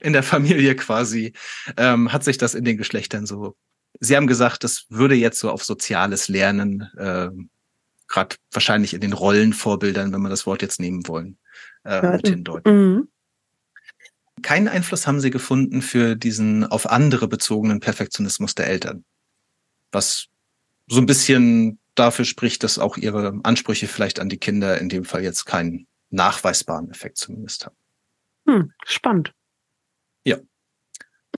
in 0.00 0.12
der 0.12 0.22
Familie 0.22 0.76
quasi 0.76 1.32
ähm, 1.76 2.12
hat 2.12 2.24
sich 2.24 2.38
das 2.38 2.54
in 2.54 2.64
den 2.64 2.76
Geschlechtern 2.76 3.26
so. 3.26 3.56
Sie 4.00 4.16
haben 4.16 4.26
gesagt, 4.26 4.64
das 4.64 4.86
würde 4.88 5.14
jetzt 5.14 5.38
so 5.38 5.50
auf 5.50 5.64
soziales 5.64 6.28
Lernen, 6.28 6.88
äh, 6.96 7.30
gerade 8.08 8.36
wahrscheinlich 8.52 8.94
in 8.94 9.00
den 9.00 9.12
Rollenvorbildern, 9.12 10.12
wenn 10.12 10.20
wir 10.20 10.28
das 10.28 10.46
Wort 10.46 10.62
jetzt 10.62 10.80
nehmen 10.80 11.06
wollen, 11.06 11.38
äh, 11.84 12.16
mit 12.16 12.28
hindeuten. 12.28 12.94
Mhm. 12.94 13.08
Keinen 14.44 14.68
Einfluss 14.68 15.06
haben 15.06 15.20
sie 15.20 15.30
gefunden 15.30 15.80
für 15.80 16.16
diesen 16.16 16.66
auf 16.66 16.90
andere 16.90 17.28
bezogenen 17.28 17.80
Perfektionismus 17.80 18.54
der 18.54 18.66
Eltern. 18.66 19.02
Was 19.90 20.26
so 20.86 21.00
ein 21.00 21.06
bisschen 21.06 21.78
dafür 21.94 22.26
spricht, 22.26 22.62
dass 22.62 22.78
auch 22.78 22.98
ihre 22.98 23.40
Ansprüche 23.42 23.88
vielleicht 23.88 24.20
an 24.20 24.28
die 24.28 24.36
Kinder 24.36 24.78
in 24.78 24.90
dem 24.90 25.06
Fall 25.06 25.22
jetzt 25.22 25.46
keinen 25.46 25.86
nachweisbaren 26.10 26.90
Effekt 26.90 27.16
zumindest 27.16 27.64
haben. 27.64 27.76
Hm, 28.46 28.72
spannend. 28.84 29.32
Ja. 30.24 30.36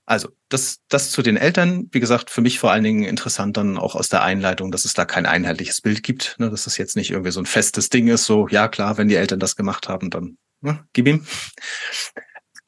Also, 0.05 0.31
das, 0.49 0.81
das 0.89 1.13
zu 1.13 1.23
den 1.23 1.37
Eltern, 1.37 1.89
wie 1.93 2.01
gesagt, 2.01 2.29
für 2.29 2.41
mich 2.41 2.59
vor 2.59 2.73
allen 2.73 2.83
Dingen 2.83 3.05
interessant 3.05 3.57
dann 3.57 3.79
auch 3.79 3.95
aus 3.95 4.09
der 4.09 4.25
Einleitung, 4.25 4.73
dass 4.73 4.85
es 4.85 4.95
da 4.95 5.05
kein 5.05 5.27
einheitliches 5.27 5.81
Bild 5.81 6.03
gibt, 6.03 6.35
ne, 6.41 6.51
dass 6.51 6.65
das 6.65 6.77
jetzt 6.77 6.97
nicht 6.97 7.13
irgendwie 7.13 7.31
so 7.31 7.41
ein 7.41 7.47
festes 7.47 7.89
Ding 7.89 8.09
ist, 8.09 8.25
so, 8.25 8.49
ja 8.49 8.67
klar, 8.67 8.99
wenn 8.99 9.07
die 9.07 9.15
Eltern 9.15 9.39
das 9.39 9.55
gemacht 9.55 9.89
haben, 9.89 10.11
dann 10.11 10.39
ne, 10.61 10.85
gib 10.93 11.07
ihm. 11.07 11.25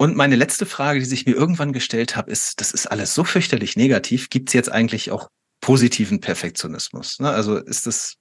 Und 0.01 0.17
meine 0.17 0.37
letzte 0.37 0.65
Frage, 0.65 1.01
die 1.01 1.07
sich 1.07 1.27
mir 1.27 1.35
irgendwann 1.35 1.73
gestellt 1.73 2.15
habe, 2.17 2.31
ist, 2.31 2.61
das 2.61 2.71
ist 2.71 2.87
alles 2.87 3.15
so 3.15 3.25
fürchterlich 3.25 3.77
negativ. 3.77 4.31
Gibt 4.31 4.49
es 4.49 4.53
jetzt 4.53 4.71
eigentlich 4.71 5.11
auch 5.11 5.29
positiven 5.61 6.21
Perfektionismus? 6.21 7.19
Ne? 7.19 7.29
Also 7.31 7.57
ist 7.57 7.87
das, 7.87 8.15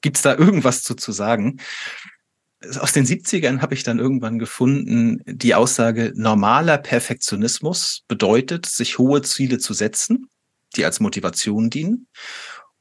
gibt 0.00 0.16
es 0.16 0.22
da 0.22 0.34
irgendwas 0.34 0.82
zu, 0.82 0.94
zu 0.94 1.12
sagen? 1.12 1.60
Aus 2.78 2.92
den 2.92 3.04
70ern 3.04 3.60
habe 3.60 3.74
ich 3.74 3.82
dann 3.82 3.98
irgendwann 3.98 4.38
gefunden, 4.38 5.20
die 5.26 5.54
Aussage, 5.54 6.12
normaler 6.14 6.78
Perfektionismus 6.78 8.04
bedeutet, 8.08 8.64
sich 8.64 8.96
hohe 8.98 9.20
Ziele 9.20 9.58
zu 9.58 9.74
setzen, 9.74 10.30
die 10.76 10.84
als 10.86 10.98
Motivation 10.98 11.68
dienen. 11.68 12.08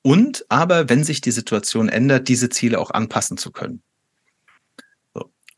Und 0.03 0.45
aber, 0.47 0.88
wenn 0.88 1.03
sich 1.03 1.19
die 1.19 1.32
Situation 1.32 1.89
ändert, 1.89 2.29
diese 2.29 2.49
Ziele 2.49 2.79
auch 2.79 2.91
anpassen 2.91 3.38
zu 3.38 3.51
können. 3.51 3.84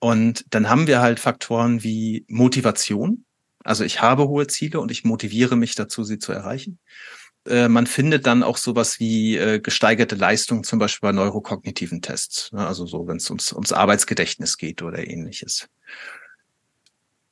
Und 0.03 0.43
dann 0.49 0.69
haben 0.69 0.87
wir 0.87 0.99
halt 0.99 1.21
Faktoren 1.21 1.81
wie 1.81 2.25
Motivation. 2.27 3.23
Also 3.63 3.85
ich 3.85 4.01
habe 4.01 4.27
hohe 4.27 4.47
Ziele 4.47 4.81
und 4.81 4.91
ich 4.91 5.05
motiviere 5.05 5.55
mich 5.55 5.75
dazu, 5.75 6.03
sie 6.03 6.19
zu 6.19 6.33
erreichen. 6.33 6.77
Äh, 7.47 7.69
man 7.69 7.87
findet 7.87 8.27
dann 8.27 8.43
auch 8.43 8.57
sowas 8.57 8.99
wie 8.99 9.37
äh, 9.37 9.61
gesteigerte 9.61 10.15
Leistung, 10.15 10.65
zum 10.65 10.77
Beispiel 10.77 11.07
bei 11.07 11.13
neurokognitiven 11.13 12.01
Tests. 12.01 12.51
Ne? 12.51 12.67
Also 12.67 12.85
so, 12.85 13.07
wenn 13.07 13.15
es 13.15 13.29
ums, 13.29 13.53
ums 13.53 13.71
Arbeitsgedächtnis 13.71 14.57
geht 14.57 14.81
oder 14.81 15.07
ähnliches. 15.07 15.69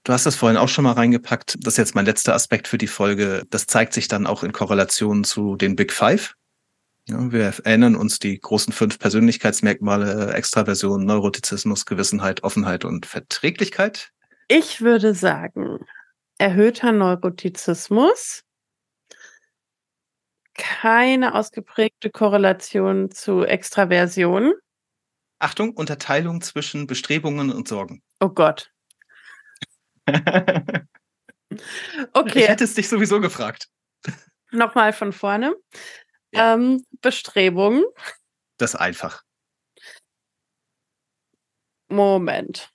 Du 0.06 0.14
hast 0.14 0.26
das 0.26 0.38
vorhin 0.38 0.56
auch 0.58 0.70
schon 0.70 0.86
mal 0.86 0.94
reingepackt. 0.94 1.58
Das 1.60 1.74
ist 1.74 1.78
jetzt 1.78 1.96
mein 1.96 2.06
letzter 2.06 2.36
Aspekt 2.36 2.70
für 2.70 2.78
die 2.78 2.88
Folge. 2.88 3.44
Das 3.50 3.66
zeigt 3.68 3.92
sich 3.92 4.08
dann 4.08 4.26
auch 4.26 4.44
in 4.44 4.54
Korrelation 4.54 5.26
zu 5.26 5.58
den 5.58 5.76
Big 5.76 5.92
Five. 5.92 6.36
Ja, 7.12 7.32
wir 7.32 7.54
erinnern 7.66 7.98
uns 7.98 8.20
die 8.20 8.40
großen 8.40 8.72
fünf 8.72 8.98
Persönlichkeitsmerkmale, 8.98 10.34
Extraversion, 10.34 11.04
Neurotizismus, 11.04 11.86
Gewissenheit, 11.86 12.44
Offenheit 12.44 12.86
und 12.86 13.06
Verträglichkeit. 13.06 14.14
Ich 14.48 14.80
würde 14.80 15.14
sagen, 15.14 15.86
erhöhter 16.38 16.94
Neurotizismus, 16.94 18.44
keine 20.54 21.36
ausgeprägte 21.36 22.12
Korrelation 22.12 23.12
zu 23.12 23.44
Extraversion. 23.44 24.54
Achtung, 25.40 25.72
Unterteilung 25.74 26.40
zwischen 26.40 26.88
Bestrebungen 26.88 27.52
und 27.52 27.68
Sorgen. 27.68 28.04
Oh 28.22 28.30
Gott. 28.30 28.72
okay. 30.08 30.86
Ich 32.40 32.48
hätte 32.48 32.64
es 32.64 32.74
dich 32.74 32.88
sowieso 32.88 33.20
gefragt. 33.20 33.68
Nochmal 34.52 34.94
von 34.94 35.14
vorne. 35.14 35.56
Ja. 36.32 36.54
Ähm, 36.54 36.86
Bestrebungen. 37.02 37.84
Das 38.58 38.74
ist 38.74 38.80
einfach. 38.80 39.24
Moment. 41.90 42.72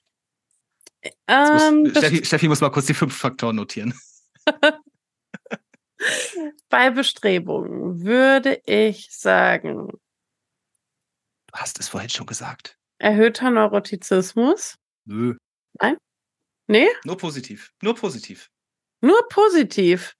Ähm, 1.27 1.83
muss, 1.83 1.97
Steffi, 1.97 2.25
Steffi 2.25 2.47
muss 2.47 2.61
mal 2.61 2.69
kurz 2.69 2.85
die 2.85 2.93
fünf 2.93 3.17
Faktoren 3.17 3.55
notieren. 3.55 3.93
Bei 6.69 6.91
Bestrebungen 6.91 8.03
würde 8.03 8.61
ich 8.65 9.09
sagen. 9.11 9.87
Du 11.47 11.53
hast 11.53 11.79
es 11.79 11.87
vorhin 11.87 12.09
schon 12.09 12.25
gesagt. 12.25 12.77
Erhöhter 12.99 13.49
Neurotizismus. 13.49 14.75
Nö. 15.05 15.35
Nein? 15.79 15.97
Nee? 16.67 16.87
Nur 17.05 17.17
positiv. 17.17 17.71
Nur 17.81 17.95
positiv. 17.95 18.49
Nur 19.01 19.27
positiv. 19.29 20.15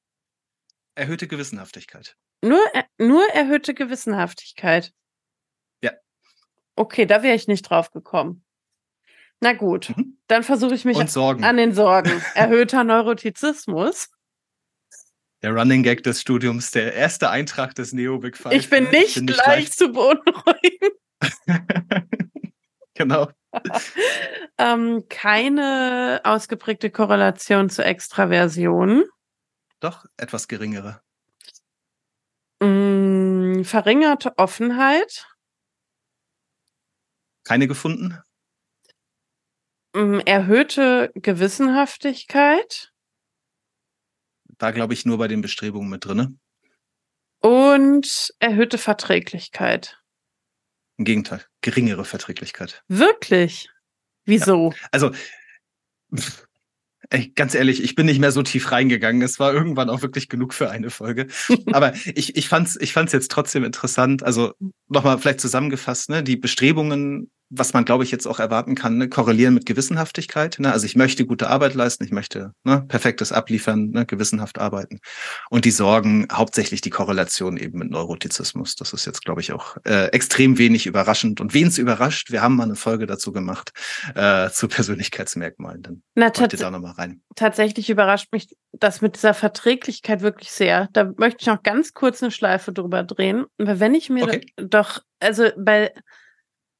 Erhöhte 0.96 1.28
Gewissenhaftigkeit. 1.28 2.16
Nur, 2.44 2.60
nur 2.98 3.28
erhöhte 3.30 3.74
Gewissenhaftigkeit. 3.74 4.94
Ja. 5.82 5.92
Okay, 6.76 7.06
da 7.06 7.24
wäre 7.24 7.36
ich 7.36 7.48
nicht 7.48 7.64
drauf 7.64 7.92
gekommen. 7.92 8.44
Na 9.40 9.54
gut, 9.54 9.94
mhm. 9.96 10.18
dann 10.28 10.44
versuche 10.44 10.74
ich 10.74 10.86
mich 10.86 10.98
an 10.98 11.58
den 11.58 11.74
Sorgen. 11.74 12.22
Erhöhter 12.34 12.84
Neurotizismus. 12.84 14.10
Der 15.44 15.52
Running 15.52 15.84
Gag 15.84 16.02
des 16.04 16.22
Studiums, 16.22 16.72
der 16.72 16.94
erste 16.94 17.30
Eintrag 17.30 17.76
des 17.76 17.94
Neo 17.94 18.18
Big 18.18 18.36
Five. 18.36 18.54
Ich 18.54 18.70
bin 18.70 18.90
nicht, 18.90 19.16
bin 19.16 19.26
nicht 19.26 19.46
leicht 19.46 19.74
zu 19.74 19.92
beunruhigen. 19.92 20.90
genau. 22.96 23.30
ähm, 24.58 25.04
keine 25.10 26.22
ausgeprägte 26.24 26.90
Korrelation 26.90 27.70
zur 27.70 27.86
Extraversion. 27.86 29.06
Doch, 29.80 30.06
etwas 30.18 30.48
geringere. 30.48 31.02
Mm, 33.58 33.64
verringerte 33.64 34.38
Offenheit. 34.38 35.28
Keine 37.44 37.68
gefunden? 37.68 38.20
Mm, 39.94 40.20
erhöhte 40.26 41.12
Gewissenhaftigkeit. 41.16 42.92
Da 44.58 44.72
glaube 44.72 44.94
ich 44.94 45.06
nur 45.06 45.18
bei 45.18 45.28
den 45.28 45.42
Bestrebungen 45.42 45.90
mit 45.90 46.06
drin. 46.06 46.40
Und 47.40 48.34
erhöhte 48.40 48.78
Verträglichkeit. 48.78 50.02
Im 50.98 51.06
Gegenteil, 51.06 51.46
geringere 51.62 52.06
Verträglichkeit. 52.06 52.84
Wirklich? 52.88 53.70
Wieso? 54.26 54.72
Ja. 54.72 54.88
Also, 54.92 55.12
Ey, 57.10 57.32
ganz 57.36 57.56
ehrlich, 57.56 57.82
ich 57.82 57.96
bin 57.96 58.06
nicht 58.06 58.20
mehr 58.20 58.32
so 58.32 58.44
tief 58.44 58.72
reingegangen. 58.72 59.22
Es 59.22 59.40
war 59.40 59.54
irgendwann 59.54 59.90
auch 59.90 60.02
wirklich 60.02 60.28
genug 60.28 60.54
für 60.54 60.70
eine 60.70 60.90
Folge. 60.90 61.28
Aber 61.72 61.94
ich, 62.16 62.36
ich 62.36 62.50
fand's, 62.50 62.78
ich 62.80 62.92
fand's 62.94 63.14
jetzt 63.14 63.32
trotzdem 63.32 63.64
interessant. 63.64 64.24
Also 64.24 64.54
nochmal 64.90 65.18
vielleicht 65.18 65.40
zusammengefasst, 65.40 66.10
ne, 66.10 66.22
die 66.24 66.36
Bestrebungen 66.36 67.32
was 67.50 67.74
man, 67.74 67.86
glaube 67.86 68.04
ich, 68.04 68.12
jetzt 68.12 68.28
auch 68.28 68.40
erwarten 68.40 68.76
kann, 68.76 68.98
ne, 68.98 69.08
korrelieren 69.08 69.54
mit 69.54 69.66
Gewissenhaftigkeit. 69.66 70.58
Ne? 70.60 70.72
Also 70.72 70.86
ich 70.86 70.96
möchte 70.96 71.26
gute 71.26 71.50
Arbeit 71.50 71.74
leisten, 71.74 72.04
ich 72.04 72.12
möchte 72.12 72.54
ne, 72.64 72.84
perfektes 72.88 73.32
abliefern, 73.32 73.92
ne, 73.92 74.06
gewissenhaft 74.06 74.60
arbeiten. 74.60 75.00
Und 75.50 75.66
die 75.66 75.72
Sorgen, 75.72 76.28
hauptsächlich 76.32 76.82
die 76.82 76.90
Korrelation 76.90 77.58
eben 77.58 77.80
mit 77.80 77.90
Neurotizismus. 77.90 78.76
Das 78.76 78.94
ist 78.94 79.06
jetzt, 79.06 79.24
glaube 79.24 79.42
ich, 79.42 79.54
auch 79.54 79.78
äh, 79.86 80.08
extrem 80.08 80.58
wenig 80.58 80.88
überraschend. 80.88 81.40
Und 81.40 81.54
wen 81.54 81.68
es 81.68 81.78
überrascht, 81.78 82.32
wir 82.32 82.42
haben 82.42 82.56
mal 82.56 82.64
eine 82.64 82.76
Folge 82.76 83.06
dazu 83.06 83.32
gemacht, 83.32 83.72
äh, 84.16 84.50
zu 84.50 84.68
Persönlichkeitsmerkmalen. 84.68 85.82
Dann 85.84 86.04
Na, 86.16 86.30
da 86.30 86.72
noch 86.72 86.80
mal 86.80 86.92
rein. 86.92 87.22
Tatsächlich 87.36 87.90
überrascht 87.90 88.28
mich 88.32 88.56
das 88.74 89.02
mit 89.02 89.16
dieser 89.16 89.34
Verträglichkeit 89.34 90.22
wirklich 90.22 90.52
sehr. 90.52 90.90
Da 90.94 91.12
möchte 91.18 91.38
ich 91.42 91.48
noch 91.48 91.64
ganz 91.64 91.94
kurz 91.94 92.22
eine 92.22 92.32
Schleife 92.32 92.74
drüber 92.74 93.04
drehen. 93.04 93.46
Weil 93.58 93.80
wenn 93.80 93.96
ich 93.96 94.10
mir 94.10 94.24
okay. 94.24 94.46
doch, 94.58 95.00
also 95.20 95.50
bei 95.58 95.92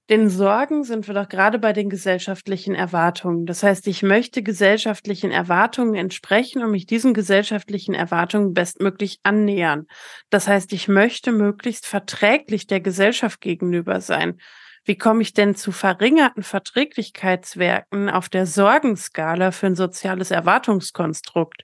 den 0.10 0.30
Sorgen 0.30 0.86
sind 0.86 1.08
wir 1.08 1.14
doch 1.14 1.28
gerade 1.28 1.60
bei 1.60 1.74
den 1.74 1.90
gesellschaftlichen 1.90 2.76
Erwartungen. 2.76 3.46
Das 3.46 3.62
heißt, 3.62 3.88
ich 3.88 4.04
möchte 4.04 4.42
gesellschaftlichen 4.42 5.32
Erwartungen 5.32 5.96
entsprechen 5.96 6.64
und 6.64 6.72
mich 6.72 6.86
diesen 6.86 7.14
gesellschaftlichen 7.14 7.94
Erwartungen 7.94 8.54
bestmöglich 8.54 9.20
annähern. 9.24 9.86
Das 10.30 10.48
heißt, 10.48 10.72
ich 10.72 10.88
möchte 10.88 11.34
möglichst 11.34 11.86
verträglich 11.86 12.68
der 12.68 12.80
Gesellschaft 12.80 13.42
gegenüber 13.42 14.00
sein. 14.00 14.40
Wie 14.86 14.98
komme 14.98 15.22
ich 15.22 15.34
denn 15.34 15.56
zu 15.56 15.74
verringerten 15.74 16.44
Verträglichkeitswerken 16.44 18.10
auf 18.10 18.30
der 18.30 18.46
Sorgenskala 18.46 19.52
für 19.52 19.68
ein 19.68 19.76
soziales 19.76 20.32
Erwartungskonstrukt? 20.32 21.64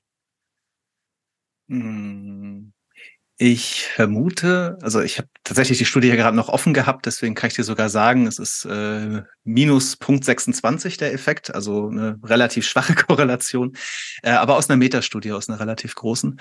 Hm. 1.69 2.72
Ich 3.45 3.87
vermute, 3.87 4.77
also 4.81 5.01
ich 5.01 5.17
habe 5.17 5.27
tatsächlich 5.43 5.77
die 5.77 5.83
Studie 5.83 6.07
ja 6.07 6.15
gerade 6.15 6.37
noch 6.37 6.47
offen 6.47 6.73
gehabt, 6.73 7.05
deswegen 7.05 7.35
kann 7.35 7.49
ich 7.49 7.55
dir 7.55 7.65
sogar 7.65 7.89
sagen, 7.89 8.25
es 8.25 8.39
ist 8.39 8.63
äh, 8.63 9.23
minus 9.43 9.97
Punkt 9.97 10.23
26 10.23 10.95
der 10.95 11.11
Effekt, 11.11 11.53
also 11.53 11.89
eine 11.89 12.17
relativ 12.23 12.65
schwache 12.65 12.95
Korrelation, 12.95 13.75
äh, 14.21 14.29
aber 14.29 14.55
aus 14.55 14.69
einer 14.69 14.77
Metastudie, 14.77 15.33
aus 15.33 15.49
einer 15.49 15.59
relativ 15.59 15.93
großen. 15.93 16.39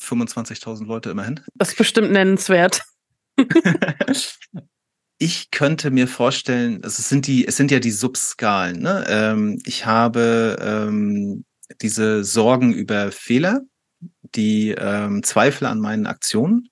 25.000 0.00 0.86
Leute 0.86 1.10
immerhin. 1.10 1.42
Das 1.54 1.68
ist 1.68 1.76
bestimmt 1.76 2.12
nennenswert. 2.12 2.84
ich 5.18 5.50
könnte 5.50 5.90
mir 5.90 6.08
vorstellen, 6.08 6.82
also 6.82 6.98
es 6.98 7.10
sind 7.10 7.26
die, 7.26 7.46
es 7.46 7.58
sind 7.58 7.70
ja 7.70 7.78
die 7.78 7.90
Subskalen. 7.90 8.80
Ne? 8.80 9.04
Ähm, 9.06 9.60
ich 9.66 9.84
habe 9.84 10.56
ähm, 10.62 11.44
diese 11.82 12.24
Sorgen 12.24 12.72
über 12.72 13.12
Fehler, 13.12 13.60
die 14.34 14.70
ähm, 14.70 15.22
Zweifel 15.22 15.66
an 15.66 15.80
meinen 15.80 16.06
Aktionen 16.06 16.68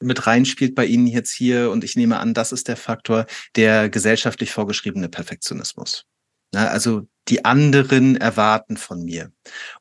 mit 0.00 0.26
reinspielt 0.26 0.74
bei 0.74 0.86
Ihnen 0.86 1.06
jetzt 1.06 1.32
hier. 1.32 1.70
Und 1.70 1.84
ich 1.84 1.96
nehme 1.96 2.18
an, 2.18 2.34
das 2.34 2.52
ist 2.52 2.68
der 2.68 2.76
Faktor 2.76 3.26
der 3.56 3.88
gesellschaftlich 3.88 4.52
vorgeschriebene 4.52 5.08
Perfektionismus. 5.08 6.04
Na, 6.52 6.68
also 6.68 7.08
die 7.28 7.44
anderen 7.44 8.16
erwarten 8.16 8.76
von 8.76 9.02
mir. 9.02 9.32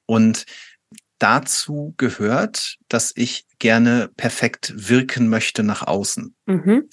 Und 0.05 0.45
dazu 1.19 1.93
gehört, 1.97 2.77
dass 2.89 3.13
ich 3.15 3.45
gerne 3.59 4.09
perfekt 4.17 4.73
wirken 4.75 5.29
möchte 5.29 5.63
nach 5.63 5.83
außen. 5.83 6.35
Mhm. 6.45 6.89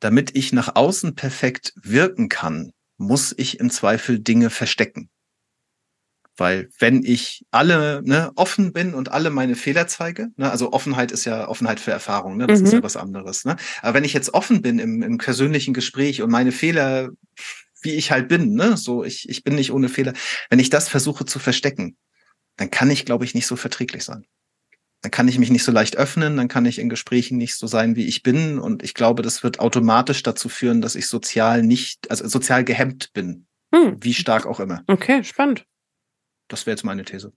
Damit 0.00 0.36
ich 0.36 0.52
nach 0.52 0.76
außen 0.76 1.14
perfekt 1.14 1.72
wirken 1.76 2.28
kann, 2.28 2.72
muss 2.98 3.34
ich 3.36 3.60
im 3.60 3.70
Zweifel 3.70 4.18
Dinge 4.20 4.50
verstecken. 4.50 5.10
Weil 6.38 6.68
wenn 6.78 7.02
ich 7.04 7.44
alle 7.50 8.00
ne, 8.04 8.30
offen 8.36 8.72
bin 8.72 8.94
und 8.94 9.10
alle 9.10 9.30
meine 9.30 9.56
Fehler 9.56 9.88
zeige, 9.88 10.28
ne, 10.36 10.50
also 10.50 10.72
Offenheit 10.72 11.10
ist 11.10 11.24
ja 11.24 11.48
Offenheit 11.48 11.80
für 11.80 11.90
Erfahrung, 11.90 12.36
ne, 12.36 12.46
das 12.46 12.60
mhm. 12.60 12.66
ist 12.66 12.72
ja 12.74 12.82
was 12.82 12.96
anderes. 12.96 13.44
Ne? 13.44 13.56
Aber 13.82 13.94
wenn 13.94 14.04
ich 14.04 14.12
jetzt 14.12 14.32
offen 14.32 14.62
bin 14.62 14.78
im, 14.78 15.02
im 15.02 15.18
persönlichen 15.18 15.74
Gespräch 15.74 16.22
und 16.22 16.30
meine 16.30 16.52
Fehler, 16.52 17.08
wie 17.82 17.94
ich 17.94 18.12
halt 18.12 18.28
bin, 18.28 18.54
ne, 18.54 18.76
so 18.76 19.02
ich, 19.02 19.28
ich 19.28 19.42
bin 19.42 19.56
nicht 19.56 19.72
ohne 19.72 19.88
Fehler, 19.88 20.12
wenn 20.48 20.60
ich 20.60 20.70
das 20.70 20.88
versuche 20.88 21.24
zu 21.24 21.40
verstecken, 21.40 21.96
dann 22.56 22.70
kann 22.70 22.90
ich, 22.90 23.04
glaube 23.04 23.24
ich, 23.24 23.34
nicht 23.34 23.46
so 23.46 23.56
verträglich 23.56 24.04
sein. 24.04 24.24
Dann 25.02 25.10
kann 25.10 25.28
ich 25.28 25.38
mich 25.38 25.50
nicht 25.50 25.64
so 25.64 25.72
leicht 25.72 25.96
öffnen, 25.96 26.36
dann 26.36 26.48
kann 26.48 26.66
ich 26.66 26.78
in 26.78 26.88
Gesprächen 26.88 27.36
nicht 27.36 27.56
so 27.56 27.66
sein, 27.66 27.96
wie 27.96 28.06
ich 28.06 28.22
bin. 28.22 28.60
Und 28.60 28.84
ich 28.84 28.94
glaube, 28.94 29.22
das 29.22 29.42
wird 29.42 29.58
automatisch 29.58 30.22
dazu 30.22 30.48
führen, 30.48 30.80
dass 30.80 30.94
ich 30.94 31.06
sozial 31.08 31.62
nicht, 31.62 32.10
also 32.10 32.26
sozial 32.28 32.64
gehemmt 32.64 33.12
bin. 33.12 33.46
Hm. 33.72 33.96
Wie 34.00 34.14
stark 34.14 34.46
auch 34.46 34.60
immer. 34.60 34.82
Okay, 34.86 35.22
spannend. 35.22 35.64
Das 36.48 36.66
wäre 36.66 36.74
jetzt 36.74 36.84
meine 36.84 37.04
These. 37.04 37.32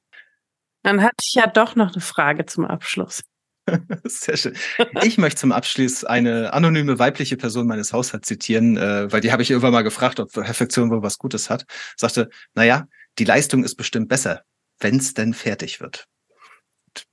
Dann 0.83 1.01
hatte 1.01 1.15
ich 1.23 1.33
ja 1.33 1.47
doch 1.47 1.75
noch 1.75 1.93
eine 1.93 2.01
Frage 2.01 2.45
zum 2.45 2.65
Abschluss. 2.65 3.21
Sehr 4.05 4.37
schön. 4.37 4.57
Ich 5.03 5.17
möchte 5.17 5.39
zum 5.39 5.51
Abschluss 5.51 6.03
eine 6.03 6.53
anonyme 6.53 6.97
weibliche 6.99 7.37
Person 7.37 7.67
meines 7.67 7.93
Haushalts 7.93 8.27
zitieren, 8.27 8.77
äh, 8.77 9.11
weil 9.11 9.21
die 9.21 9.31
habe 9.31 9.43
ich 9.43 9.51
irgendwann 9.51 9.73
mal 9.73 9.83
gefragt, 9.83 10.19
ob 10.19 10.31
Perfektion 10.31 10.89
wohl 10.89 11.03
was 11.03 11.17
Gutes 11.17 11.49
hat. 11.49 11.65
Sagte, 11.95 12.29
naja, 12.53 12.87
die 13.19 13.25
Leistung 13.25 13.63
ist 13.63 13.75
bestimmt 13.75 14.09
besser, 14.09 14.43
wenn 14.79 14.97
es 14.97 15.13
denn 15.13 15.33
fertig 15.33 15.79
wird. 15.79 16.07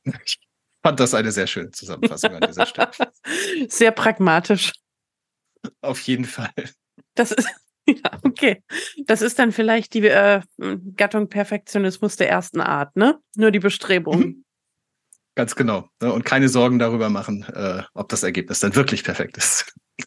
Ich 0.24 0.38
fand 0.82 1.00
das 1.00 1.12
eine 1.12 1.32
sehr 1.32 1.48
schöne 1.48 1.72
Zusammenfassung 1.72 2.34
an 2.36 2.40
dieser 2.40 2.64
Stelle. 2.64 2.90
Sehr 3.68 3.90
pragmatisch. 3.90 4.72
Auf 5.80 6.00
jeden 6.02 6.24
Fall. 6.24 6.52
Das 7.14 7.32
ist, 7.32 7.48
Ja, 8.04 8.18
okay. 8.22 8.62
Das 9.06 9.22
ist 9.22 9.38
dann 9.38 9.50
vielleicht 9.50 9.94
die 9.94 10.06
äh, 10.06 10.42
Gattung 10.96 11.28
Perfektionismus 11.28 12.16
der 12.16 12.28
ersten 12.28 12.60
Art, 12.60 12.94
ne? 12.96 13.18
Nur 13.34 13.50
die 13.50 13.60
Bestrebung. 13.60 14.18
Mhm. 14.18 14.44
Ganz 15.34 15.54
genau. 15.54 15.88
Ne? 16.02 16.12
Und 16.12 16.24
keine 16.24 16.48
Sorgen 16.48 16.78
darüber 16.78 17.08
machen, 17.10 17.44
äh, 17.44 17.82
ob 17.94 18.08
das 18.08 18.24
Ergebnis 18.24 18.60
dann 18.60 18.74
wirklich 18.74 19.04
perfekt 19.04 19.36
ist. 19.36 19.72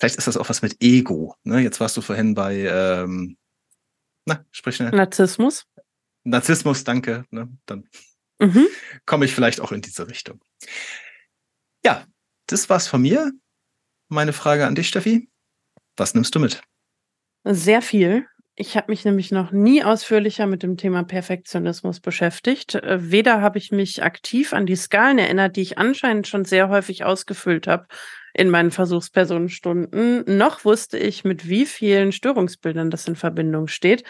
vielleicht 0.00 0.16
ist 0.16 0.26
das 0.26 0.36
auch 0.36 0.48
was 0.48 0.62
mit 0.62 0.82
Ego. 0.82 1.36
Ne? 1.44 1.60
Jetzt 1.60 1.78
warst 1.78 1.96
du 1.96 2.00
vorhin 2.00 2.34
bei, 2.34 2.56
ähm, 2.56 3.36
na, 4.24 4.44
sprich 4.50 4.76
schnell. 4.76 4.90
Narzissmus. 4.90 5.66
Narzissmus, 6.24 6.84
danke. 6.84 7.24
Ne? 7.30 7.48
Dann 7.66 7.88
mhm. 8.40 8.66
komme 9.04 9.26
ich 9.26 9.34
vielleicht 9.34 9.60
auch 9.60 9.72
in 9.72 9.82
diese 9.82 10.08
Richtung. 10.08 10.40
Ja, 11.84 12.06
das 12.46 12.68
war's 12.70 12.88
von 12.88 13.02
mir. 13.02 13.30
Meine 14.08 14.32
Frage 14.32 14.66
an 14.66 14.74
dich, 14.74 14.88
Steffi. 14.88 15.28
Was 15.96 16.14
nimmst 16.14 16.34
du 16.34 16.40
mit? 16.40 16.62
Sehr 17.44 17.82
viel. 17.82 18.26
Ich 18.54 18.76
habe 18.76 18.92
mich 18.92 19.04
nämlich 19.04 19.32
noch 19.32 19.50
nie 19.50 19.82
ausführlicher 19.82 20.46
mit 20.46 20.62
dem 20.62 20.76
Thema 20.76 21.04
Perfektionismus 21.04 22.00
beschäftigt. 22.00 22.74
Äh, 22.74 23.10
weder 23.10 23.40
habe 23.40 23.58
ich 23.58 23.72
mich 23.72 24.02
aktiv 24.02 24.52
an 24.52 24.66
die 24.66 24.76
Skalen 24.76 25.18
erinnert, 25.18 25.56
die 25.56 25.62
ich 25.62 25.78
anscheinend 25.78 26.28
schon 26.28 26.44
sehr 26.44 26.68
häufig 26.68 27.04
ausgefüllt 27.04 27.66
habe 27.66 27.86
in 28.34 28.50
meinen 28.50 28.70
Versuchspersonenstunden, 28.70 30.24
noch 30.38 30.64
wusste 30.64 30.98
ich, 30.98 31.24
mit 31.24 31.48
wie 31.48 31.66
vielen 31.66 32.12
Störungsbildern 32.12 32.90
das 32.90 33.06
in 33.06 33.16
Verbindung 33.16 33.68
steht. 33.68 34.04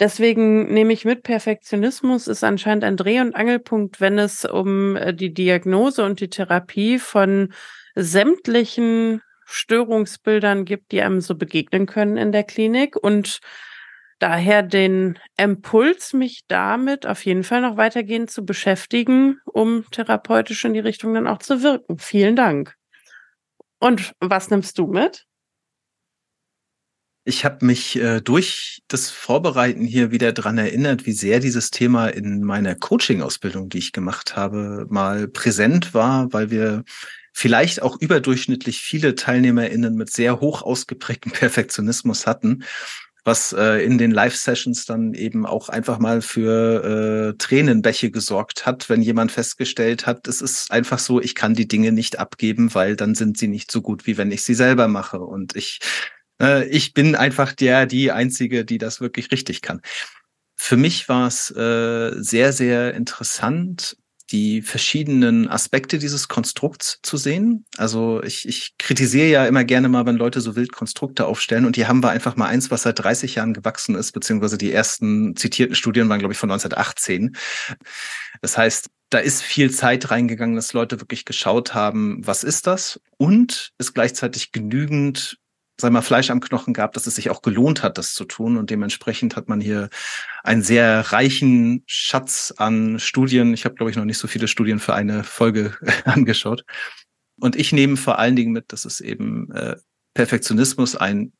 Deswegen 0.00 0.72
nehme 0.72 0.92
ich 0.92 1.04
mit, 1.04 1.22
Perfektionismus 1.22 2.28
ist 2.28 2.44
anscheinend 2.44 2.84
ein 2.84 2.96
Dreh- 2.96 3.20
und 3.20 3.34
Angelpunkt, 3.34 4.00
wenn 4.00 4.18
es 4.18 4.44
um 4.44 4.96
äh, 4.96 5.12
die 5.12 5.34
Diagnose 5.34 6.04
und 6.04 6.20
die 6.20 6.30
Therapie 6.30 6.98
von 6.98 7.52
sämtlichen 7.94 9.22
Störungsbildern 9.50 10.64
gibt, 10.64 10.92
die 10.92 11.02
einem 11.02 11.20
so 11.20 11.34
begegnen 11.34 11.86
können 11.86 12.16
in 12.16 12.32
der 12.32 12.44
Klinik 12.44 12.96
und 12.96 13.40
daher 14.18 14.62
den 14.62 15.18
Impuls, 15.36 16.12
mich 16.12 16.42
damit 16.48 17.06
auf 17.06 17.24
jeden 17.24 17.44
Fall 17.44 17.60
noch 17.60 17.76
weitergehend 17.76 18.30
zu 18.30 18.44
beschäftigen, 18.44 19.40
um 19.44 19.84
therapeutisch 19.90 20.64
in 20.64 20.74
die 20.74 20.80
Richtung 20.80 21.14
dann 21.14 21.26
auch 21.26 21.38
zu 21.38 21.62
wirken. 21.62 21.98
Vielen 21.98 22.36
Dank. 22.36 22.74
Und 23.78 24.12
was 24.20 24.50
nimmst 24.50 24.78
du 24.78 24.86
mit? 24.88 25.24
Ich 27.24 27.44
habe 27.44 27.64
mich 27.64 27.96
äh, 27.96 28.20
durch 28.20 28.82
das 28.88 29.10
Vorbereiten 29.10 29.84
hier 29.84 30.10
wieder 30.10 30.32
dran 30.32 30.56
erinnert, 30.56 31.04
wie 31.04 31.12
sehr 31.12 31.40
dieses 31.40 31.70
Thema 31.70 32.08
in 32.08 32.42
meiner 32.42 32.74
Coaching-Ausbildung, 32.74 33.68
die 33.68 33.78
ich 33.78 33.92
gemacht 33.92 34.34
habe, 34.34 34.86
mal 34.88 35.28
präsent 35.28 35.92
war, 35.92 36.32
weil 36.32 36.50
wir 36.50 36.84
vielleicht 37.38 37.82
auch 37.82 37.96
überdurchschnittlich 38.00 38.80
viele 38.80 39.14
TeilnehmerInnen 39.14 39.94
mit 39.94 40.10
sehr 40.10 40.40
hoch 40.40 40.62
ausgeprägtem 40.62 41.30
Perfektionismus 41.32 42.26
hatten, 42.26 42.64
was 43.22 43.52
äh, 43.52 43.84
in 43.84 43.96
den 43.96 44.10
Live-Sessions 44.10 44.86
dann 44.86 45.14
eben 45.14 45.46
auch 45.46 45.68
einfach 45.68 46.00
mal 46.00 46.20
für 46.20 47.30
äh, 47.30 47.38
Tränenbäche 47.38 48.10
gesorgt 48.10 48.66
hat, 48.66 48.88
wenn 48.88 49.02
jemand 49.02 49.30
festgestellt 49.30 50.04
hat, 50.04 50.26
es 50.26 50.42
ist 50.42 50.72
einfach 50.72 50.98
so, 50.98 51.20
ich 51.20 51.36
kann 51.36 51.54
die 51.54 51.68
Dinge 51.68 51.92
nicht 51.92 52.18
abgeben, 52.18 52.74
weil 52.74 52.96
dann 52.96 53.14
sind 53.14 53.38
sie 53.38 53.46
nicht 53.46 53.70
so 53.70 53.82
gut, 53.82 54.08
wie 54.08 54.18
wenn 54.18 54.32
ich 54.32 54.42
sie 54.42 54.54
selber 54.54 54.88
mache. 54.88 55.20
Und 55.20 55.54
ich, 55.54 55.78
äh, 56.42 56.66
ich 56.66 56.92
bin 56.92 57.14
einfach 57.14 57.52
der, 57.52 57.86
die 57.86 58.10
Einzige, 58.10 58.64
die 58.64 58.78
das 58.78 59.00
wirklich 59.00 59.30
richtig 59.30 59.62
kann. 59.62 59.80
Für 60.56 60.76
mich 60.76 61.08
war 61.08 61.28
es 61.28 61.52
äh, 61.52 62.20
sehr, 62.20 62.52
sehr 62.52 62.94
interessant, 62.94 63.96
die 64.30 64.62
verschiedenen 64.62 65.48
Aspekte 65.48 65.98
dieses 65.98 66.28
Konstrukts 66.28 67.00
zu 67.02 67.16
sehen. 67.16 67.64
Also 67.76 68.22
ich, 68.22 68.46
ich 68.46 68.74
kritisiere 68.78 69.28
ja 69.28 69.46
immer 69.46 69.64
gerne 69.64 69.88
mal, 69.88 70.06
wenn 70.06 70.16
Leute 70.16 70.40
so 70.40 70.54
wild 70.54 70.72
Konstrukte 70.72 71.26
aufstellen 71.26 71.64
und 71.64 71.76
hier 71.76 71.88
haben 71.88 72.02
wir 72.02 72.10
einfach 72.10 72.36
mal 72.36 72.46
eins, 72.46 72.70
was 72.70 72.82
seit 72.82 72.98
30 72.98 73.36
Jahren 73.36 73.54
gewachsen 73.54 73.94
ist, 73.94 74.12
beziehungsweise 74.12 74.58
die 74.58 74.72
ersten 74.72 75.34
zitierten 75.36 75.74
Studien 75.74 76.08
waren, 76.08 76.18
glaube 76.18 76.32
ich, 76.32 76.38
von 76.38 76.50
1918. 76.50 77.36
Das 78.42 78.58
heißt, 78.58 78.90
da 79.10 79.18
ist 79.18 79.42
viel 79.42 79.70
Zeit 79.70 80.10
reingegangen, 80.10 80.56
dass 80.56 80.74
Leute 80.74 81.00
wirklich 81.00 81.24
geschaut 81.24 81.72
haben, 81.72 82.20
was 82.26 82.44
ist 82.44 82.66
das? 82.66 83.00
Und 83.16 83.72
es 83.78 83.94
gleichzeitig 83.94 84.52
genügend 84.52 85.38
sag 85.80 85.92
mal, 85.92 86.02
Fleisch 86.02 86.30
am 86.30 86.40
Knochen 86.40 86.74
gab, 86.74 86.92
dass 86.92 87.06
es 87.06 87.14
sich 87.14 87.30
auch 87.30 87.42
gelohnt 87.42 87.82
hat, 87.82 87.98
das 87.98 88.14
zu 88.14 88.24
tun. 88.24 88.56
Und 88.56 88.70
dementsprechend 88.70 89.36
hat 89.36 89.48
man 89.48 89.60
hier 89.60 89.90
einen 90.42 90.62
sehr 90.62 91.12
reichen 91.12 91.84
Schatz 91.86 92.52
an 92.56 92.98
Studien. 92.98 93.54
Ich 93.54 93.64
habe, 93.64 93.76
glaube 93.76 93.90
ich, 93.90 93.96
noch 93.96 94.04
nicht 94.04 94.18
so 94.18 94.26
viele 94.26 94.48
Studien 94.48 94.80
für 94.80 94.94
eine 94.94 95.24
Folge 95.24 95.76
angeschaut. 96.04 96.64
Und 97.40 97.54
ich 97.54 97.72
nehme 97.72 97.96
vor 97.96 98.18
allen 98.18 98.34
Dingen 98.34 98.52
mit, 98.52 98.72
dass 98.72 98.84
es 98.84 99.00
eben 99.00 99.52
äh, 99.52 99.76
Perfektionismus 100.14 100.96
ein 100.96 101.32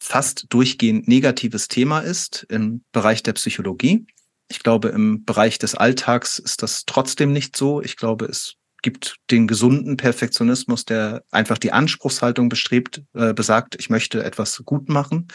fast 0.00 0.46
durchgehend 0.50 1.08
negatives 1.08 1.68
Thema 1.68 2.00
ist 2.00 2.46
im 2.48 2.84
Bereich 2.92 3.22
der 3.22 3.32
Psychologie. 3.34 4.06
Ich 4.48 4.60
glaube, 4.60 4.88
im 4.88 5.24
Bereich 5.24 5.58
des 5.58 5.76
Alltags 5.76 6.38
ist 6.38 6.62
das 6.62 6.84
trotzdem 6.84 7.32
nicht 7.32 7.56
so. 7.56 7.80
Ich 7.80 7.96
glaube, 7.96 8.24
es 8.26 8.56
gibt 8.82 9.16
den 9.30 9.46
gesunden 9.46 9.96
Perfektionismus, 9.96 10.84
der 10.84 11.22
einfach 11.30 11.58
die 11.58 11.72
Anspruchshaltung 11.72 12.48
bestrebt, 12.48 13.02
äh, 13.14 13.32
besagt, 13.32 13.76
ich 13.78 13.90
möchte 13.90 14.24
etwas 14.24 14.62
gut 14.64 14.88
machen 14.88 15.28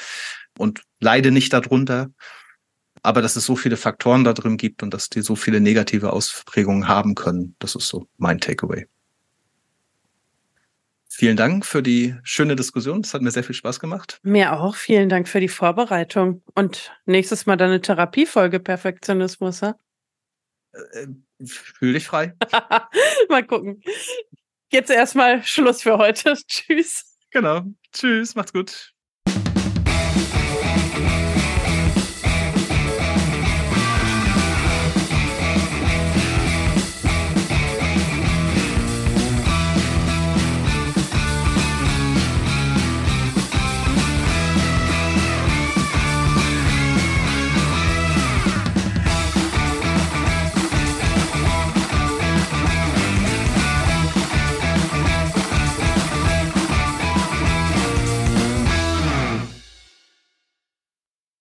und 0.57 0.81
leide 0.99 1.31
nicht 1.31 1.53
darunter. 1.53 2.09
Aber 3.03 3.21
dass 3.21 3.35
es 3.35 3.45
so 3.45 3.55
viele 3.55 3.77
Faktoren 3.77 4.23
da 4.23 4.33
drin 4.33 4.57
gibt 4.57 4.81
und 4.81 4.93
dass 4.93 5.09
die 5.09 5.21
so 5.21 5.35
viele 5.35 5.59
negative 5.59 6.11
Ausprägungen 6.11 6.87
haben 6.87 7.13
können, 7.13 7.55
das 7.59 7.75
ist 7.75 7.87
so 7.87 8.07
mein 8.17 8.39
Takeaway. 8.39 8.87
vielen 11.07 11.37
Dank 11.37 11.65
für 11.65 11.83
die 11.83 12.15
schöne 12.23 12.55
Diskussion. 12.55 13.01
Es 13.01 13.13
hat 13.13 13.21
mir 13.21 13.31
sehr 13.31 13.43
viel 13.43 13.55
Spaß 13.55 13.79
gemacht. 13.79 14.19
Mir 14.23 14.53
auch. 14.59 14.75
Vielen 14.75 15.07
Dank 15.07 15.27
für 15.27 15.39
die 15.39 15.47
Vorbereitung. 15.47 16.41
Und 16.55 16.91
nächstes 17.05 17.45
Mal 17.45 17.57
dann 17.57 17.69
eine 17.69 17.81
Therapiefolge 17.81 18.59
Perfektionismus, 18.59 19.61
ja? 19.61 19.75
Fühl 21.43 21.93
dich 21.93 22.07
frei. 22.07 22.33
mal 23.29 23.45
gucken. 23.45 23.81
Jetzt 24.71 24.89
erstmal 24.89 25.43
Schluss 25.43 25.81
für 25.81 25.97
heute. 25.97 26.36
Tschüss. 26.47 27.17
Genau. 27.31 27.61
Tschüss. 27.91 28.36
Macht's 28.36 28.53
gut. 28.53 28.94